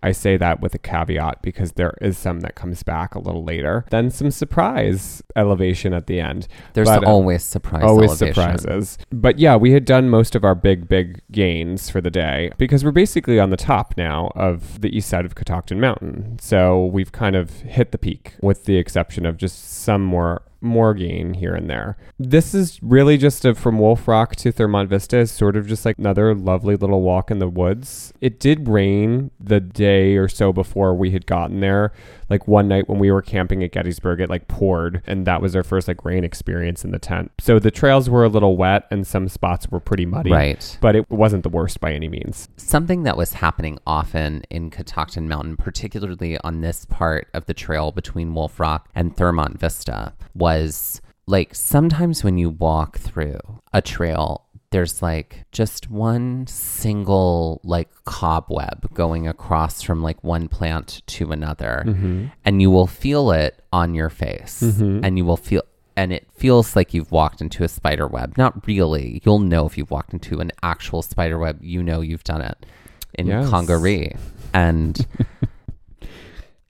I 0.04 0.12
say 0.12 0.38
that 0.38 0.62
with 0.62 0.76
a 0.76 0.78
caveat 0.78 1.42
because 1.42 1.74
there 1.74 1.94
is 2.02 2.18
some 2.18 2.42
that 2.42 2.56
comes 2.56 2.84
back 2.84 3.16
a 3.16 3.20
little 3.20 3.44
later. 3.44 3.86
Then 3.90 4.10
some 4.12 4.30
surprise 4.32 5.24
elevation 5.36 5.94
at 5.94 6.08
the 6.08 6.20
end. 6.20 6.48
There's 6.74 6.88
But, 6.88 7.04
uh, 7.04 7.08
always 7.10 7.44
surprise 7.44 7.84
always 7.84 8.10
elevation. 8.22 8.58
surprises. 8.58 8.98
But 9.12 9.40
yeah, 9.40 9.56
we 9.56 9.72
had 9.72 9.86
done 9.86 10.10
most 10.10 10.36
of 10.36 10.44
our 10.44 10.56
big, 10.56 10.88
big 10.88 11.22
gains 11.32 11.90
for 11.90 12.02
the 12.02 12.12
day 12.12 12.52
because 12.58 12.84
we're 12.84 12.92
basically 12.92 13.40
on 13.40 13.50
the 13.50 13.58
top 13.58 13.96
now 13.98 14.32
of 14.36 14.82
the 14.82 14.96
east 14.96 15.10
side 15.10 15.26
of 15.26 15.36
Catoctin 15.36 15.80
Mountain. 15.80 16.38
So 16.40 16.86
we've 16.86 17.12
kind 17.12 17.36
of 17.36 17.62
hit 17.62 17.92
the 17.92 17.98
peak 17.98 18.34
with 18.42 18.66
the 18.66 18.78
exception 18.78 19.26
of 19.26 19.38
just 19.38 19.72
some 19.72 20.04
more 20.04 20.44
more 20.66 20.94
gain 20.94 21.36
here 21.36 21.56
and 21.56 21.70
there. 21.70 21.98
This 22.20 22.54
is 22.54 22.82
really 22.82 23.18
just 23.18 23.46
a, 23.46 23.56
from 23.56 23.80
Wolf 23.80 24.08
Rock 24.08 24.36
to 24.38 24.52
Thurmont 24.52 24.88
Vista 24.88 25.18
is 25.18 25.32
sort 25.32 25.56
of 25.56 25.68
just 25.68 25.86
like 25.86 25.98
another 25.98 26.34
lovely 26.36 26.76
little 26.76 27.02
walk 27.02 27.32
in 27.32 27.40
the 27.40 27.48
woods. 27.48 28.14
It 28.22 28.40
did 28.40 28.68
rain 28.68 29.32
the 29.40 29.60
day 29.60 30.16
or 30.16 30.28
so 30.28 30.52
before 30.52 30.94
we 30.94 31.12
had 31.12 31.26
gotten 31.26 31.60
there. 31.60 31.94
Like 32.30 32.48
one 32.48 32.68
night 32.68 32.90
when 32.90 33.00
we 33.00 33.12
were 33.12 33.22
camping 33.22 33.64
at 33.64 33.72
Gettysburg, 33.72 34.20
it 34.20 34.30
like 34.30 34.48
poured, 34.48 35.02
and 35.06 35.28
that 35.28 35.42
was 35.42 35.56
our 35.56 35.64
first 35.64 35.88
like 35.88 36.04
rain 36.04 36.24
experience 36.24 36.84
in 36.84 36.92
the 36.92 37.00
tent. 37.00 37.32
So 37.40 37.60
the 37.60 37.72
trails 37.72 38.10
were 38.10 38.24
a 38.24 38.30
little 38.30 38.58
wet, 38.58 38.86
and 38.92 39.06
some 39.06 39.28
spots 39.28 39.70
were 39.70 39.80
pretty 39.80 40.06
muddy. 40.06 40.32
Right. 40.32 40.78
But 40.82 40.96
it 40.96 41.10
wasn't 41.10 41.44
the 41.44 41.50
worst 41.50 41.80
by 41.80 41.94
any 41.94 42.08
means. 42.08 42.50
Something 42.58 43.04
that 43.04 43.18
was 43.18 43.34
happening 43.34 43.80
often 43.86 44.44
in 44.50 44.70
Catoctin 44.70 45.28
Mountain, 45.28 45.58
particularly 45.58 46.38
on 46.40 46.62
this 46.62 46.86
part 46.86 47.28
of 47.34 47.46
the 47.46 47.54
trail 47.54 47.92
between 47.92 48.34
Wolf 48.34 48.60
Rock 48.60 48.90
and 48.96 49.16
Thurmont 49.16 49.60
Vista, 49.60 50.14
was 50.34 51.02
like 51.28 51.56
sometimes 51.56 52.24
when 52.24 52.38
you 52.38 52.50
walk 52.50 53.00
through 53.00 53.40
a 53.74 53.82
trail, 53.82 54.45
there's 54.76 55.02
like 55.02 55.46
just 55.54 55.90
one 55.90 56.46
single 56.48 57.62
like 57.64 57.88
cobweb 58.04 58.94
going 58.94 59.26
across 59.26 59.82
from 59.82 60.04
like 60.04 60.22
one 60.22 60.50
plant 60.50 61.02
to 61.08 61.32
another, 61.32 61.86
mm-hmm. 61.88 62.26
and 62.44 62.62
you 62.62 62.70
will 62.70 62.86
feel 62.86 63.32
it 63.32 63.64
on 63.72 63.94
your 63.94 64.10
face, 64.10 64.62
mm-hmm. 64.62 65.00
and 65.02 65.18
you 65.18 65.24
will 65.24 65.38
feel. 65.38 65.62
And 65.96 66.12
it 66.12 66.28
feels 66.34 66.76
like 66.76 66.94
you've 66.94 67.10
walked 67.10 67.40
into 67.40 67.64
a 67.64 67.70
spider 67.70 68.06
web. 68.06 68.38
Not 68.38 68.68
really. 68.68 69.22
You'll 69.24 69.40
know 69.40 69.66
if 69.66 69.78
you've 69.78 69.92
walked 69.92 70.12
into 70.12 70.42
an 70.42 70.52
actual 70.62 71.02
spider 71.02 71.40
web. 71.40 71.60
You 71.62 71.82
know 71.82 72.02
you've 72.02 72.26
done 72.26 72.42
it 72.42 72.66
in 73.14 73.28
Yes. 73.28 73.50
Congaree. 73.50 74.14
And 74.54 75.08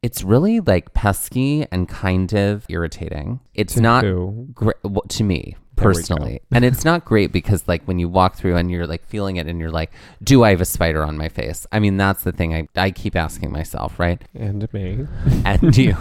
it's 0.04 0.22
really 0.22 0.60
like 0.60 0.94
pesky 0.94 1.66
and 1.72 1.90
kind 1.90 2.34
of 2.34 2.68
irritating. 2.70 3.40
It's 3.56 3.74
To 3.74 3.82
not 3.82 4.06
great 4.54 4.76
to 5.10 5.24
me 5.24 5.34
There 5.34 5.48
we 5.48 5.56
go. 5.56 5.65
Personally. 5.76 6.42
and 6.52 6.66
it's 6.66 6.86
not 6.86 7.06
great 7.06 7.32
because 7.32 7.68
like 7.68 7.84
when 7.86 8.00
you 8.00 8.10
walk 8.10 8.36
through 8.36 8.56
and 8.56 8.72
you're 8.72 8.88
like 8.88 9.06
feeling 9.06 9.38
it 9.38 9.48
and 9.48 9.60
you're 9.60 9.72
like, 9.72 9.92
do 10.24 10.44
I 10.44 10.52
have 10.52 10.62
a 10.62 10.66
spider 10.66 11.04
on 11.04 11.18
my 11.18 11.30
face? 11.30 11.68
I 11.72 11.80
mean, 11.80 11.98
that's 11.98 12.24
the 12.24 12.32
thing 12.32 12.54
I, 12.54 12.68
I 12.76 12.92
keep 12.92 13.16
asking 13.16 13.52
myself, 13.52 14.00
right? 14.00 14.22
And 14.34 14.72
me. 14.74 15.08
and 15.46 15.76
you. 15.76 15.96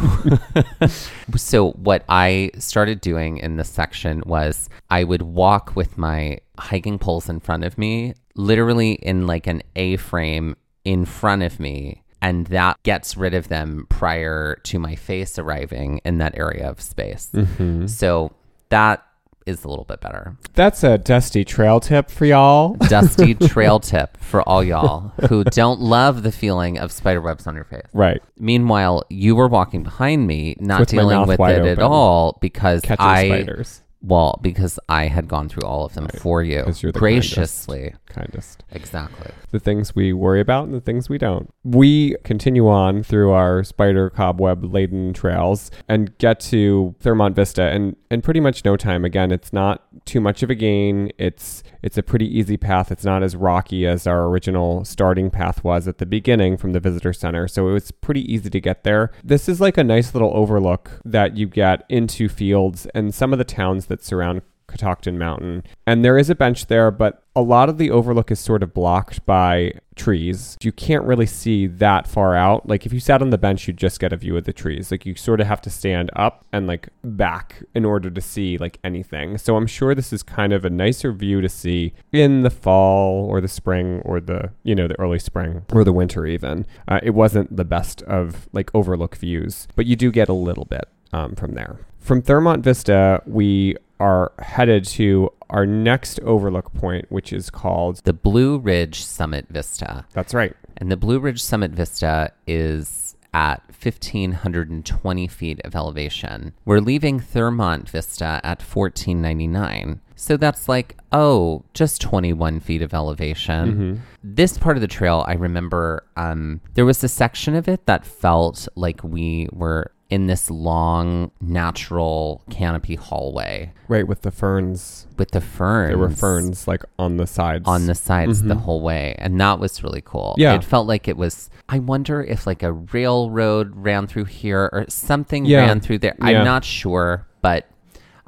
so 1.36 1.72
what 1.72 2.04
I 2.08 2.50
started 2.58 3.00
doing 3.00 3.38
in 3.38 3.56
this 3.56 3.68
section 3.68 4.22
was 4.26 4.68
I 4.90 5.04
would 5.04 5.22
walk 5.22 5.74
with 5.74 5.98
my 5.98 6.38
hiking 6.58 6.98
poles 6.98 7.28
in 7.28 7.40
front 7.40 7.64
of 7.64 7.78
me, 7.78 8.14
literally 8.34 8.92
in 8.92 9.26
like 9.26 9.46
an 9.46 9.62
A 9.76 9.96
frame 9.96 10.56
in 10.84 11.04
front 11.04 11.42
of 11.42 11.58
me. 11.58 12.02
And 12.22 12.46
that 12.46 12.82
gets 12.84 13.18
rid 13.18 13.34
of 13.34 13.48
them 13.48 13.86
prior 13.90 14.56
to 14.64 14.78
my 14.78 14.94
face 14.94 15.38
arriving 15.38 16.00
in 16.06 16.18
that 16.18 16.38
area 16.38 16.70
of 16.70 16.80
space. 16.80 17.28
Mm-hmm. 17.34 17.86
So 17.86 18.32
that 18.70 19.04
is 19.46 19.64
a 19.64 19.68
little 19.68 19.84
bit 19.84 20.00
better. 20.00 20.36
That's 20.54 20.82
a 20.82 20.98
dusty 20.98 21.44
trail 21.44 21.80
tip 21.80 22.10
for 22.10 22.24
y'all. 22.24 22.74
Dusty 22.88 23.34
trail 23.34 23.80
tip 23.80 24.16
for 24.18 24.42
all 24.48 24.62
y'all 24.64 25.12
who 25.28 25.44
don't 25.44 25.80
love 25.80 26.22
the 26.22 26.32
feeling 26.32 26.78
of 26.78 26.92
spider 26.92 27.20
webs 27.20 27.46
on 27.46 27.54
your 27.54 27.64
face. 27.64 27.82
Right. 27.92 28.22
Meanwhile, 28.38 29.04
you 29.10 29.36
were 29.36 29.48
walking 29.48 29.82
behind 29.82 30.26
me, 30.26 30.56
not 30.60 30.80
With 30.80 30.88
dealing 30.90 31.26
with 31.26 31.40
it 31.40 31.66
at 31.66 31.78
all 31.80 32.38
because 32.40 32.80
Catching 32.82 33.04
I 33.04 33.26
spiders. 33.26 33.82
Well, 34.06 34.38
because 34.42 34.78
I 34.86 35.06
had 35.06 35.28
gone 35.28 35.48
through 35.48 35.66
all 35.66 35.86
of 35.86 35.94
them 35.94 36.08
for 36.08 36.42
you 36.42 36.62
you're 36.82 36.92
the 36.92 36.98
graciously. 36.98 37.94
Kindest. 38.06 38.62
Exactly. 38.70 39.30
the 39.50 39.58
things 39.58 39.94
we 39.94 40.12
worry 40.12 40.40
about 40.40 40.64
and 40.64 40.74
the 40.74 40.80
things 40.80 41.08
we 41.08 41.16
don't. 41.16 41.52
We 41.64 42.16
continue 42.22 42.68
on 42.68 43.02
through 43.02 43.32
our 43.32 43.64
spider 43.64 44.10
cobweb 44.10 44.62
laden 44.62 45.14
trails 45.14 45.70
and 45.88 46.16
get 46.18 46.38
to 46.40 46.94
Thurmont 47.02 47.34
Vista 47.34 47.62
and 47.62 47.96
in 48.10 48.20
pretty 48.20 48.40
much 48.40 48.62
no 48.64 48.76
time. 48.76 49.06
Again, 49.06 49.32
it's 49.32 49.52
not 49.54 49.82
too 50.04 50.20
much 50.20 50.42
of 50.42 50.50
a 50.50 50.54
gain. 50.54 51.10
It's 51.16 51.62
it's 51.84 51.98
a 51.98 52.02
pretty 52.02 52.26
easy 52.26 52.56
path. 52.56 52.90
It's 52.90 53.04
not 53.04 53.22
as 53.22 53.36
rocky 53.36 53.86
as 53.86 54.06
our 54.06 54.24
original 54.24 54.86
starting 54.86 55.30
path 55.30 55.62
was 55.62 55.86
at 55.86 55.98
the 55.98 56.06
beginning 56.06 56.56
from 56.56 56.72
the 56.72 56.80
visitor 56.80 57.12
center. 57.12 57.46
So 57.46 57.68
it 57.68 57.72
was 57.72 57.90
pretty 57.90 58.22
easy 58.32 58.48
to 58.48 58.58
get 58.58 58.84
there. 58.84 59.10
This 59.22 59.50
is 59.50 59.60
like 59.60 59.76
a 59.76 59.84
nice 59.84 60.14
little 60.14 60.34
overlook 60.34 60.98
that 61.04 61.36
you 61.36 61.46
get 61.46 61.84
into 61.90 62.30
fields 62.30 62.86
and 62.94 63.14
some 63.14 63.34
of 63.34 63.38
the 63.38 63.44
towns 63.44 63.84
that 63.86 64.02
surround 64.02 64.40
Catoctin 64.74 65.16
Mountain. 65.16 65.62
And 65.86 66.04
there 66.04 66.18
is 66.18 66.28
a 66.30 66.34
bench 66.34 66.66
there, 66.66 66.90
but 66.90 67.22
a 67.36 67.42
lot 67.42 67.68
of 67.68 67.78
the 67.78 67.92
overlook 67.92 68.32
is 68.32 68.40
sort 68.40 68.60
of 68.60 68.74
blocked 68.74 69.24
by 69.24 69.72
trees. 69.94 70.56
You 70.62 70.72
can't 70.72 71.04
really 71.04 71.26
see 71.26 71.68
that 71.68 72.08
far 72.08 72.34
out. 72.34 72.68
Like 72.68 72.84
if 72.84 72.92
you 72.92 72.98
sat 72.98 73.22
on 73.22 73.30
the 73.30 73.38
bench, 73.38 73.68
you'd 73.68 73.76
just 73.76 74.00
get 74.00 74.12
a 74.12 74.16
view 74.16 74.36
of 74.36 74.44
the 74.44 74.52
trees. 74.52 74.90
Like 74.90 75.06
you 75.06 75.14
sort 75.14 75.40
of 75.40 75.46
have 75.46 75.60
to 75.62 75.70
stand 75.70 76.10
up 76.16 76.44
and 76.52 76.66
like 76.66 76.88
back 77.04 77.62
in 77.72 77.84
order 77.84 78.10
to 78.10 78.20
see 78.20 78.58
like 78.58 78.80
anything. 78.82 79.38
So 79.38 79.56
I'm 79.56 79.68
sure 79.68 79.94
this 79.94 80.12
is 80.12 80.24
kind 80.24 80.52
of 80.52 80.64
a 80.64 80.70
nicer 80.70 81.12
view 81.12 81.40
to 81.40 81.48
see 81.48 81.92
in 82.10 82.42
the 82.42 82.50
fall 82.50 83.26
or 83.26 83.40
the 83.40 83.46
spring 83.46 84.02
or 84.04 84.18
the, 84.20 84.50
you 84.64 84.74
know, 84.74 84.88
the 84.88 84.98
early 84.98 85.20
spring 85.20 85.64
or 85.72 85.84
the 85.84 85.92
winter 85.92 86.26
even. 86.26 86.66
Uh, 86.88 86.98
it 87.00 87.10
wasn't 87.10 87.56
the 87.56 87.64
best 87.64 88.02
of 88.02 88.48
like 88.52 88.74
overlook 88.74 89.14
views, 89.14 89.68
but 89.76 89.86
you 89.86 89.94
do 89.94 90.10
get 90.10 90.28
a 90.28 90.32
little 90.32 90.64
bit 90.64 90.88
um, 91.12 91.36
from 91.36 91.54
there. 91.54 91.78
From 92.04 92.20
Thurmont 92.20 92.62
Vista, 92.62 93.22
we 93.24 93.76
are 93.98 94.32
headed 94.38 94.84
to 94.84 95.30
our 95.48 95.64
next 95.64 96.20
overlook 96.20 96.74
point, 96.74 97.06
which 97.10 97.32
is 97.32 97.48
called. 97.48 98.02
The 98.04 98.12
Blue 98.12 98.58
Ridge 98.58 99.02
Summit 99.02 99.46
Vista. 99.48 100.04
That's 100.12 100.34
right. 100.34 100.54
And 100.76 100.92
the 100.92 100.98
Blue 100.98 101.18
Ridge 101.18 101.42
Summit 101.42 101.70
Vista 101.70 102.30
is 102.46 103.16
at 103.32 103.62
1,520 103.82 105.28
feet 105.28 105.60
of 105.64 105.74
elevation. 105.74 106.52
We're 106.66 106.80
leaving 106.80 107.20
Thurmont 107.20 107.88
Vista 107.88 108.38
at 108.44 108.60
1,499. 108.60 110.02
So 110.14 110.36
that's 110.36 110.68
like, 110.68 110.98
oh, 111.10 111.64
just 111.72 112.02
21 112.02 112.60
feet 112.60 112.82
of 112.82 112.92
elevation. 112.92 114.02
This 114.22 114.58
part 114.58 114.76
of 114.76 114.82
the 114.82 114.88
trail, 114.88 115.24
I 115.26 115.32
remember 115.32 116.04
um, 116.16 116.60
there 116.74 116.84
was 116.84 117.02
a 117.02 117.08
section 117.08 117.54
of 117.54 117.66
it 117.66 117.86
that 117.86 118.04
felt 118.04 118.68
like 118.74 119.02
we 119.02 119.48
were 119.52 119.90
in 120.10 120.26
this 120.26 120.50
long, 120.50 121.30
natural 121.40 122.42
canopy 122.50 122.94
hallway 122.94 123.72
Right, 123.88 124.06
with 124.06 124.22
the 124.22 124.30
ferns. 124.30 125.06
with 125.16 125.30
the 125.30 125.40
ferns. 125.40 125.88
There 125.90 125.98
were 125.98 126.10
ferns 126.10 126.68
like 126.68 126.82
on 126.98 127.16
the 127.16 127.26
sides. 127.26 127.64
on 127.66 127.86
the 127.86 127.94
sides 127.94 128.42
the 128.42 128.54
whole 128.54 128.80
way 128.82 129.14
and 129.18 129.40
that 129.40 129.58
was 129.58 129.82
really 129.82 130.02
cool 130.04 130.32
Mm-hmm. 130.32 130.40
Yeah. 130.42 130.54
it 130.54 130.64
felt 130.64 130.86
like 130.86 131.08
it 131.08 131.16
was 131.16 131.48
i 131.68 131.78
wonder 131.78 132.22
if 132.22 132.46
like 132.46 132.62
a 132.62 132.72
railroad 132.72 133.72
ran 133.74 134.06
through 134.06 134.24
here 134.26 134.68
or 134.72 134.84
something 134.88 135.44
Yeah. 135.46 135.60
ran 135.66 135.80
through 135.80 135.98
there 135.98 136.14
Yeah. 136.20 136.26
i'm 136.40 136.44
not 136.44 136.64
sure 136.64 137.26
but 137.40 137.66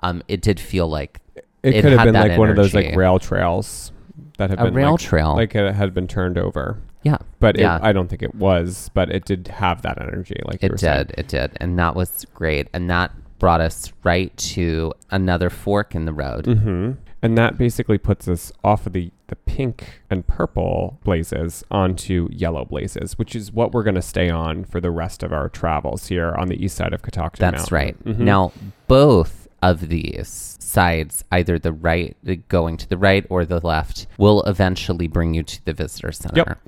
um 0.03 0.23
it 0.29 0.41
did 0.43 0.59
feel 0.59 0.89
like 0.89 1.21
It, 1.63 1.75
it 1.77 1.83
could 1.83 1.93
have 1.93 2.05
been 2.05 2.15
like 2.15 2.39
one 2.39 2.49
of 2.51 2.57
those 2.57 2.75
like 2.75 2.97
rail 2.97 3.19
trails 3.19 3.93
that 4.39 4.51
have 4.51 4.61
A 4.61 4.65
been 4.65 4.75
rail 4.75 4.93
like, 4.93 5.01
trail. 5.01 5.35
like 5.35 5.55
it 5.55 5.75
had 5.75 5.95
been 5.95 6.07
turned 6.09 6.37
over. 6.39 6.79
Yeah 7.07 7.19
But 7.41 7.59
yeah 7.59 7.77
it, 7.77 7.83
I 7.83 7.93
don't 7.93 8.09
think 8.09 8.23
it 8.23 8.35
was. 8.35 8.91
But 8.95 9.11
it 9.11 9.25
did 9.25 9.49
have 9.49 9.83
that 9.83 10.01
energy. 10.01 10.39
Like 10.45 10.63
you 10.63 10.67
it 10.67 10.73
were 10.73 10.79
saying. 10.79 11.07
did 11.07 11.19
it 11.19 11.29
did 11.29 11.51
and 11.63 11.79
that 11.79 11.95
was 11.95 12.27
great 12.35 12.69
and 12.75 12.89
that 12.91 13.11
brought 13.39 13.61
us 13.61 13.93
right 14.03 14.35
to 14.55 14.93
another 15.11 15.51
fork 15.51 15.95
in 15.95 16.05
the 16.07 16.13
road. 16.13 16.47
hmm 16.47 16.93
And 17.23 17.37
that 17.39 17.59
basically 17.59 17.99
puts 17.99 18.29
us 18.29 18.51
off 18.65 18.87
of 18.87 18.93
the, 18.95 19.11
the 19.29 19.37
pink 19.37 20.01
and 20.11 20.27
purple 20.27 20.99
blazes 21.05 21.63
onto 21.71 22.29
yellow 22.33 22.65
blazes, 22.65 23.19
which 23.19 23.35
is 23.37 23.53
what 23.53 23.73
we're 23.73 23.83
going 23.83 23.95
to 24.05 24.09
stay 24.15 24.31
on 24.31 24.65
for 24.65 24.81
the 24.81 24.91
rest 24.91 25.23
of 25.23 25.33
our 25.33 25.49
travels 25.51 26.07
here 26.09 26.33
on 26.41 26.49
the 26.49 26.63
east 26.65 26.77
side 26.77 26.93
of 26.95 27.03
Catoctin 27.03 27.41
That's 27.45 27.71
Mountain. 27.71 27.77
right. 27.77 28.05
Mhm. 28.05 28.19
Now, 28.21 28.53
both 28.89 29.49
of 29.63 29.89
these 29.89 30.57
sides, 30.61 31.25
either 31.33 31.59
the 31.59 31.73
right, 31.73 32.17
going 32.49 32.77
to 32.79 32.89
the 32.89 32.99
right 32.99 33.27
or 33.29 33.45
the 33.45 33.61
left, 33.67 34.07
will 34.19 34.43
eventually 34.45 35.09
bring 35.09 35.35
you 35.35 35.43
to 35.43 35.65
the 35.65 35.73
visitor 35.75 36.13
center. 36.13 36.37
Yep. 36.47 36.59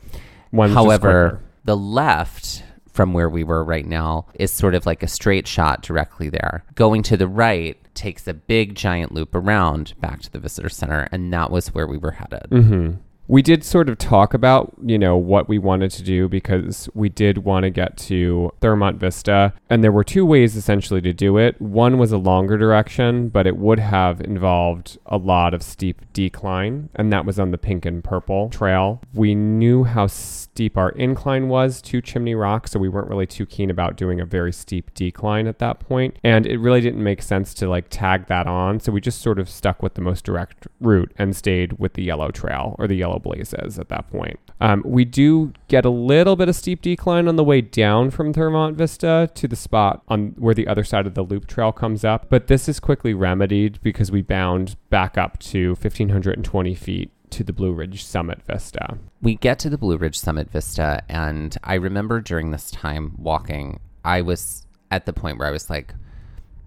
One's 0.53 0.74
However, 0.74 1.40
the 1.64 1.76
left 1.76 2.64
from 2.92 3.12
where 3.12 3.28
we 3.28 3.44
were 3.44 3.62
right 3.62 3.86
now 3.86 4.26
is 4.34 4.51
sort 4.51 4.74
of 4.74 4.84
like 4.86 5.03
a 5.03 5.09
straight 5.09 5.46
shot 5.46 5.82
directly 5.82 6.28
there. 6.28 6.64
Going 6.74 7.03
to 7.05 7.16
the 7.16 7.28
right 7.28 7.76
takes 7.94 8.26
a 8.26 8.34
big 8.34 8.74
giant 8.74 9.12
loop 9.12 9.34
around 9.34 9.94
back 10.01 10.20
to 10.22 10.32
the 10.32 10.38
visitor 10.38 10.68
center, 10.68 11.09
and 11.12 11.32
that 11.32 11.51
was 11.51 11.68
where 11.68 11.86
we 11.86 11.99
were 11.99 12.12
headed. 12.12 12.46
hmm 12.51 12.90
We 13.29 13.43
did 13.43 13.62
sort 13.62 13.91
of 13.91 13.99
talk 13.99 14.33
about, 14.33 14.74
you 14.83 14.99
know, 14.99 15.14
what 15.18 15.51
we 15.51 15.59
wanted 15.59 15.91
to 15.91 16.03
do 16.03 16.31
because 16.31 16.89
we 16.95 17.11
did 17.11 17.39
want 17.39 17.64
to 17.64 17.70
get 17.70 17.99
to 17.99 18.51
Thurmont 18.62 18.97
Vista. 18.97 19.53
And 19.68 19.85
there 19.85 19.93
were 19.93 20.03
two 20.03 20.24
ways 20.24 20.57
essentially 20.57 21.03
to 21.03 21.12
do 21.12 21.37
it. 21.37 21.61
One 21.61 21.99
was 21.99 22.11
a 22.11 22.16
longer 22.16 22.57
direction, 22.57 23.29
but 23.29 23.47
it 23.47 23.59
would 23.59 23.81
have 23.81 24.22
involved 24.22 24.97
a 25.05 25.18
lot 25.18 25.53
of 25.53 25.62
steep 25.62 26.11
decline. 26.14 26.89
And 26.95 27.12
that 27.12 27.26
was 27.26 27.39
on 27.39 27.51
the 27.51 27.59
pink 27.59 27.85
and 27.85 28.03
purple 28.03 28.49
trail. 28.49 29.03
We 29.12 29.35
knew 29.35 29.85
how 29.85 30.07
steep 30.07 30.79
our 30.79 30.91
incline 30.93 31.49
was 31.49 31.83
to 31.83 32.01
Chimney 32.01 32.35
Rock, 32.35 32.66
so 32.66 32.79
we 32.79 32.89
weren't 32.89 33.11
really 33.11 33.26
too 33.26 33.45
keen 33.45 33.68
about 33.68 33.99
doing 33.99 34.20
a 34.20 34.24
very 34.24 34.55
steep 34.55 34.95
decline 34.95 35.47
at 35.47 35.59
that 35.59 35.81
point. 35.81 36.16
And 36.24 36.47
it 36.47 36.57
really 36.57 36.81
didn't 36.81 37.05
make 37.05 37.20
sense 37.20 37.53
to 37.55 37.68
like 37.68 37.89
tag 37.91 38.26
that 38.29 38.47
on. 38.47 38.81
So 38.81 38.91
we 38.91 39.03
just 39.03 39.20
sort 39.20 39.39
of 39.39 39.51
stuck 39.51 39.83
with 39.83 39.95
the 39.95 40.01
most 40.01 40.24
direct 40.24 40.66
route 40.81 41.12
and 41.18 41.37
stayed 41.37 41.74
with 41.74 41.93
the 41.93 42.03
yellow 42.03 42.31
trail 42.31 42.74
or 42.79 42.89
the 42.89 42.97
yellow 42.97 43.18
blazes 43.19 43.79
at 43.79 43.89
that 43.89 44.11
point. 44.11 44.39
Um, 44.61 44.83
we 44.85 45.05
do 45.05 45.53
get 45.69 45.85
a 45.85 45.91
little 45.91 46.37
bit 46.37 46.49
of 46.49 46.57
steep 46.57 46.83
decline 46.83 47.29
on 47.29 47.37
the 47.37 47.45
way 47.45 47.61
down 47.61 48.11
from 48.11 48.33
Thurmont 48.33 48.75
Vista 48.75 49.31
to 49.35 49.49
the 49.49 49.57
spot 49.57 50.03
on 50.09 50.35
where 50.39 50.55
the 50.55 50.66
other 50.66 50.85
side 50.85 51.07
of 51.07 51.14
the 51.14 51.23
loop 51.23 51.47
trail 51.47 51.73
comes 51.73 52.05
up, 52.05 52.27
but 52.29 52.49
this 52.49 52.69
is 52.69 52.81
quickly 52.81 53.14
remedied 53.14 53.81
because 53.83 54.11
we 54.11 54.23
bound 54.23 54.77
back 54.91 55.16
up 55.16 55.39
to 55.39 55.71
1520 55.71 56.75
feet 56.75 57.11
to 57.31 57.45
the 57.45 57.53
Blue 57.53 57.73
Ridge 57.73 58.05
Summit 58.05 58.43
Vista. 58.43 58.99
we 59.21 59.37
get 59.37 59.59
to 59.61 59.71
the 59.71 59.79
Blue 59.79 59.97
Ridge 59.97 60.19
Summit 60.19 60.51
Vista, 60.51 61.03
and 61.09 61.57
I 61.62 61.75
remember 61.75 62.21
during 62.21 62.51
this 62.51 62.71
time 62.71 63.14
walking, 63.19 63.81
I 64.05 64.23
was 64.23 64.66
at 64.91 65.07
the 65.07 65.12
point 65.12 65.39
where 65.39 65.47
I 65.47 65.51
was 65.51 65.69
like, 65.69 65.95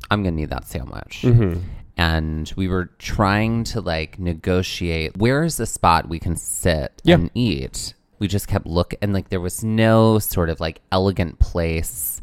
I'm 0.10 0.24
gonna 0.24 0.36
need 0.36 0.50
that 0.50 0.68
sandwich. 0.68 1.22
Mm-hmm. 1.24 1.62
And 1.98 2.52
we 2.56 2.68
were 2.68 2.92
trying 3.00 3.64
to 3.66 3.82
like 3.82 4.18
negotiate 4.20 5.18
where 5.18 5.44
is 5.44 5.58
the 5.58 5.66
spot 5.66 6.10
we 6.10 6.20
can 6.20 6.36
sit 6.36 7.02
Yeah. 7.04 7.16
and 7.16 7.32
eat. 7.36 7.94
We 8.20 8.28
just 8.28 8.48
kept 8.48 8.68
looking, 8.68 9.00
and 9.02 9.14
like 9.14 9.30
there 9.30 9.42
was 9.42 9.64
no 9.64 10.20
sort 10.20 10.52
of 10.52 10.60
like 10.60 10.82
elegant 10.92 11.40
place 11.40 12.22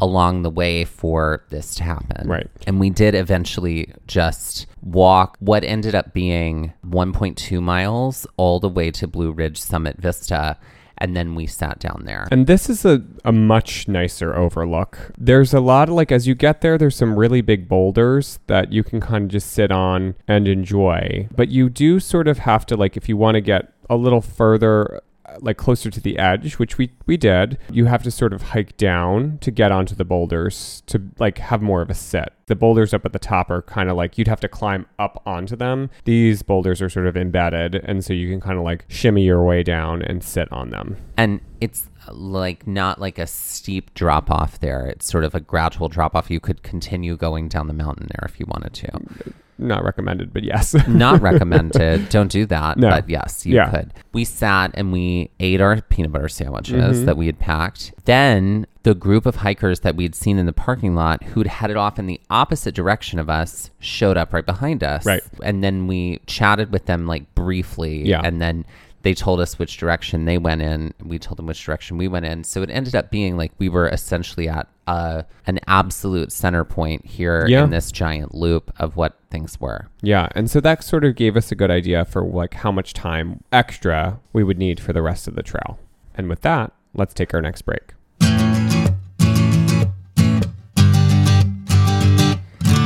along 0.00 0.42
the 0.42 0.48
way 0.48 0.86
for 0.86 1.44
this 1.50 1.74
to 1.74 1.82
happen. 1.84 2.26
Right. 2.26 2.48
And 2.66 2.80
we 2.80 2.88
did 2.88 3.14
eventually 3.14 3.92
just 4.06 4.64
walk 4.80 5.36
what 5.40 5.62
ended 5.62 5.94
up 5.94 6.14
being 6.14 6.72
1.2 6.88 7.60
miles 7.60 8.26
all 8.38 8.58
the 8.58 8.70
way 8.70 8.90
to 8.92 9.06
Blue 9.06 9.32
Ridge 9.32 9.58
Summit 9.60 9.98
Vista. 9.98 10.56
And 10.98 11.16
then 11.16 11.34
we 11.34 11.46
sat 11.46 11.80
down 11.80 12.02
there. 12.04 12.28
And 12.30 12.46
this 12.46 12.70
is 12.70 12.84
a, 12.84 13.02
a 13.24 13.32
much 13.32 13.88
nicer 13.88 14.34
overlook. 14.34 15.12
There's 15.18 15.52
a 15.52 15.60
lot 15.60 15.88
of 15.88 15.94
like, 15.94 16.12
as 16.12 16.26
you 16.26 16.34
get 16.34 16.60
there, 16.60 16.78
there's 16.78 16.96
some 16.96 17.18
really 17.18 17.40
big 17.40 17.68
boulders 17.68 18.38
that 18.46 18.72
you 18.72 18.84
can 18.84 19.00
kind 19.00 19.24
of 19.24 19.30
just 19.30 19.52
sit 19.52 19.72
on 19.72 20.14
and 20.28 20.46
enjoy. 20.46 21.28
But 21.34 21.48
you 21.48 21.68
do 21.68 22.00
sort 22.00 22.28
of 22.28 22.38
have 22.38 22.64
to, 22.66 22.76
like, 22.76 22.96
if 22.96 23.08
you 23.08 23.16
want 23.16 23.34
to 23.34 23.40
get 23.40 23.72
a 23.90 23.96
little 23.96 24.20
further, 24.20 25.00
like 25.40 25.56
closer 25.56 25.90
to 25.90 26.00
the 26.00 26.18
edge, 26.18 26.54
which 26.58 26.78
we, 26.78 26.90
we 27.06 27.16
did, 27.16 27.58
you 27.70 27.86
have 27.86 28.02
to 28.02 28.10
sort 28.10 28.32
of 28.32 28.42
hike 28.42 28.76
down 28.76 29.38
to 29.38 29.50
get 29.50 29.72
onto 29.72 29.94
the 29.94 30.04
boulders 30.04 30.82
to 30.86 31.02
like 31.18 31.38
have 31.38 31.62
more 31.62 31.82
of 31.82 31.90
a 31.90 31.94
sit. 31.94 32.32
The 32.46 32.54
boulders 32.54 32.92
up 32.92 33.06
at 33.06 33.12
the 33.12 33.18
top 33.18 33.50
are 33.50 33.62
kind 33.62 33.88
of 33.88 33.96
like 33.96 34.18
you'd 34.18 34.28
have 34.28 34.40
to 34.40 34.48
climb 34.48 34.86
up 34.98 35.22
onto 35.24 35.56
them. 35.56 35.90
These 36.04 36.42
boulders 36.42 36.82
are 36.82 36.90
sort 36.90 37.06
of 37.06 37.16
embedded, 37.16 37.74
and 37.74 38.04
so 38.04 38.12
you 38.12 38.28
can 38.30 38.40
kind 38.40 38.58
of 38.58 38.64
like 38.64 38.84
shimmy 38.88 39.24
your 39.24 39.44
way 39.44 39.62
down 39.62 40.02
and 40.02 40.22
sit 40.22 40.50
on 40.52 40.70
them. 40.70 40.96
and 41.16 41.40
it's 41.60 41.88
like 42.12 42.66
not 42.66 43.00
like 43.00 43.18
a 43.18 43.26
steep 43.26 43.94
drop 43.94 44.30
off 44.30 44.60
there. 44.60 44.86
It's 44.86 45.10
sort 45.10 45.24
of 45.24 45.34
a 45.34 45.40
gradual 45.40 45.88
drop 45.88 46.14
off. 46.14 46.30
You 46.30 46.40
could 46.40 46.62
continue 46.62 47.16
going 47.16 47.48
down 47.48 47.66
the 47.66 47.72
mountain 47.72 48.08
there 48.10 48.28
if 48.28 48.38
you 48.38 48.44
wanted 48.46 48.74
to. 48.74 49.32
Not 49.58 49.84
recommended, 49.84 50.32
but 50.32 50.42
yes. 50.44 50.74
Not 50.88 51.20
recommended. 51.48 52.08
Don't 52.08 52.30
do 52.30 52.44
that. 52.46 52.76
No. 52.76 52.90
But 52.90 53.08
yes, 53.08 53.46
you 53.46 53.54
Yeah. 53.54 53.70
could. 53.70 53.92
We 54.12 54.24
sat 54.24 54.70
and 54.74 54.92
we 54.92 55.30
ate 55.40 55.60
our 55.60 55.80
peanut 55.82 56.12
butter 56.12 56.28
sandwiches 56.28 56.96
Mm-hmm. 56.98 57.06
that 57.06 57.16
we 57.16 57.26
had 57.26 57.38
packed. 57.38 57.92
Then 58.04 58.66
the 58.82 58.94
group 58.94 59.26
of 59.26 59.36
hikers 59.36 59.80
that 59.80 59.96
we'd 59.96 60.14
seen 60.14 60.38
in 60.38 60.46
the 60.46 60.52
parking 60.52 60.94
lot 60.94 61.22
who'd 61.22 61.46
headed 61.46 61.76
off 61.76 61.98
in 61.98 62.06
the 62.06 62.20
opposite 62.30 62.74
direction 62.74 63.18
of 63.18 63.30
us 63.30 63.70
showed 63.78 64.16
up 64.16 64.32
right 64.32 64.44
behind 64.44 64.82
us. 64.84 65.06
Right. 65.06 65.22
And 65.42 65.62
then 65.64 65.86
we 65.86 66.20
chatted 66.26 66.72
with 66.72 66.86
them 66.86 67.06
like 67.06 67.34
briefly. 67.34 68.06
Yeah. 68.06 68.20
And 68.22 68.42
then 68.42 68.66
they 69.02 69.14
told 69.14 69.40
us 69.40 69.58
which 69.58 69.76
direction 69.76 70.24
they 70.24 70.38
went 70.38 70.62
in. 70.62 70.92
We 71.02 71.18
told 71.18 71.38
them 71.38 71.46
which 71.46 71.62
direction 71.64 71.96
we 71.98 72.08
went 72.08 72.26
in. 72.26 72.42
So 72.44 72.62
it 72.62 72.70
ended 72.70 72.94
up 72.94 73.10
being 73.10 73.36
like 73.36 73.52
we 73.58 73.68
were 73.68 73.88
essentially 73.88 74.48
at 74.48 74.66
uh, 74.86 75.22
an 75.46 75.58
absolute 75.66 76.30
center 76.32 76.64
point 76.64 77.04
here 77.06 77.46
Yeah. 77.48 77.64
in 77.64 77.70
this 77.70 77.90
giant 77.92 78.34
loop 78.34 78.72
of 78.78 78.96
what 78.96 79.18
things 79.30 79.60
were. 79.60 79.88
Yeah, 80.02 80.28
and 80.34 80.50
so 80.50 80.60
that 80.60 80.82
sort 80.84 81.04
of 81.04 81.16
gave 81.16 81.36
us 81.36 81.50
a 81.50 81.54
good 81.54 81.70
idea 81.70 82.04
for 82.04 82.22
like 82.22 82.54
how 82.54 82.70
much 82.70 82.92
time 82.92 83.42
extra 83.52 84.20
we 84.32 84.44
would 84.44 84.58
need 84.58 84.80
for 84.80 84.92
the 84.92 85.02
rest 85.02 85.26
of 85.26 85.34
the 85.34 85.42
trail. 85.42 85.78
And 86.14 86.28
with 86.28 86.42
that, 86.42 86.72
let's 86.94 87.14
take 87.14 87.32
our 87.34 87.40
next 87.40 87.62
break. 87.62 87.92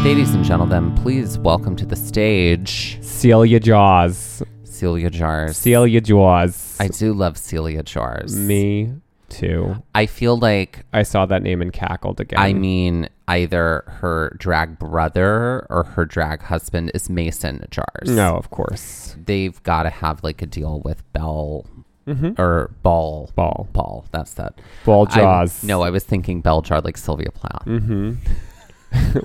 Ladies 0.04 0.32
and 0.34 0.42
gentlemen, 0.44 0.94
please 0.94 1.36
welcome 1.38 1.76
to 1.76 1.84
the 1.84 1.96
stage 1.96 2.98
Celia 3.02 3.60
jaws. 3.60 4.42
Celia 4.64 5.10
Jars. 5.10 5.56
Celia 5.56 6.00
jaws. 6.00 6.76
I 6.80 6.88
do 6.88 7.12
love 7.12 7.36
Celia 7.36 7.82
Jars. 7.82 8.34
Me 8.34 8.92
too. 9.28 9.82
I 9.94 10.06
feel 10.06 10.36
like, 10.38 10.84
I 10.92 11.02
saw 11.02 11.26
that 11.26 11.42
name 11.42 11.60
and 11.62 11.72
cackled 11.72 12.20
again. 12.20 12.38
I 12.38 12.52
mean, 12.52 13.08
either 13.26 13.84
her 14.00 14.34
drag 14.38 14.78
brother 14.78 15.66
or 15.70 15.84
her 15.84 16.04
drag 16.04 16.42
husband 16.42 16.90
is 16.94 17.08
Mason 17.10 17.64
Jars. 17.70 18.08
no, 18.10 18.36
of 18.36 18.50
course. 18.50 19.16
They've 19.24 19.62
got 19.62 19.82
to 19.84 19.90
have 19.90 20.22
like 20.24 20.42
a 20.42 20.46
deal 20.46 20.80
with 20.84 21.10
Bell 21.12 21.66
Mm-hmm. 22.06 22.40
or 22.40 22.70
Ball. 22.82 23.30
Ball. 23.34 23.68
Ball. 23.74 24.06
That's 24.12 24.32
that. 24.34 24.54
Ball 24.86 25.06
I- 25.10 25.14
jaws. 25.14 25.62
no, 25.62 25.82
I 25.82 25.90
was 25.90 26.04
thinking 26.04 26.40
Bell 26.40 26.62
Jar 26.62 26.80
like 26.80 26.96
Sylvia 26.96 27.30
Plath. 27.30 27.66
Mm-hmm. 27.66 28.14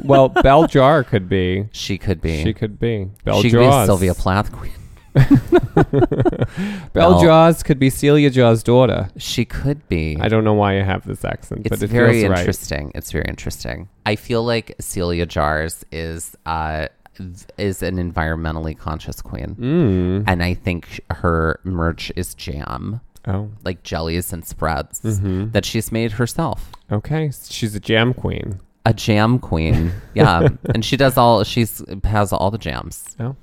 well, 0.07 0.27
Bell 0.27 0.67
Jar 0.67 1.01
could 1.05 1.29
be. 1.29 1.69
She 1.71 1.97
could 1.97 2.19
be. 2.19 2.43
She 2.43 2.53
could 2.53 2.77
be. 2.79 3.09
Bell 3.23 3.35
Jar. 3.35 3.41
she 3.41 3.49
could 3.51 3.61
Jaws. 3.63 3.83
be 3.83 3.85
Sylvia 3.87 4.13
Plath 4.13 4.51
queen. 4.51 4.73
Bell 5.84 6.88
Bell- 6.93 7.22
Jaws 7.22 7.64
could 7.64 7.80
be 7.80 7.89
Celia 7.89 8.30
Jaws' 8.30 8.64
daughter. 8.64 9.09
She 9.18 9.45
could 9.45 9.88
be. 9.89 10.18
I 10.20 10.28
don't 10.28 10.43
know 10.43 10.53
why 10.53 10.80
I 10.80 10.84
have 10.84 11.05
this 11.05 11.24
accent, 11.26 11.61
It's 11.66 11.70
but 11.70 11.84
it 11.84 11.88
very 11.88 12.22
feels 12.22 12.30
right. 12.32 12.39
interesting. 12.39 12.91
It's 12.95 13.11
very 13.11 13.26
interesting. 13.28 13.89
I 14.05 14.16
feel 14.16 14.43
like 14.43 14.76
Celia 14.80 15.26
Jars 15.26 15.86
is 15.91 16.36
uh 16.45 16.88
th- 17.18 17.45
is 17.57 17.84
an 17.84 17.97
environmentally 17.97 18.78
conscious 18.78 19.22
queen, 19.22 19.55
Mm. 19.59 20.24
and 20.28 20.43
I 20.43 20.53
think 20.53 20.88
sh- 20.88 20.99
her 21.11 21.59
merch 21.64 22.11
is 22.16 22.34
jam, 22.34 23.01
Oh, 23.28 23.49
like 23.64 23.84
jellies 23.84 24.34
and 24.34 24.43
spreads 24.45 25.01
Mm-hmm. 25.01 25.51
that 25.51 25.66
she's 25.66 25.91
made 25.91 26.14
herself. 26.14 26.72
okay. 26.91 27.32
She's 27.49 27.76
a 27.76 27.80
jam 27.80 28.14
queen. 28.14 28.59
A 28.86 28.93
jam 28.93 29.39
queen, 29.39 29.93
yeah, 30.14 30.49
and 30.76 30.84
she 30.84 30.97
does 30.97 31.18
all. 31.18 31.43
She's 31.45 31.82
has 32.03 32.34
all 32.34 32.51
the 32.51 32.57
jams 32.57 33.16
Oh. 33.20 33.36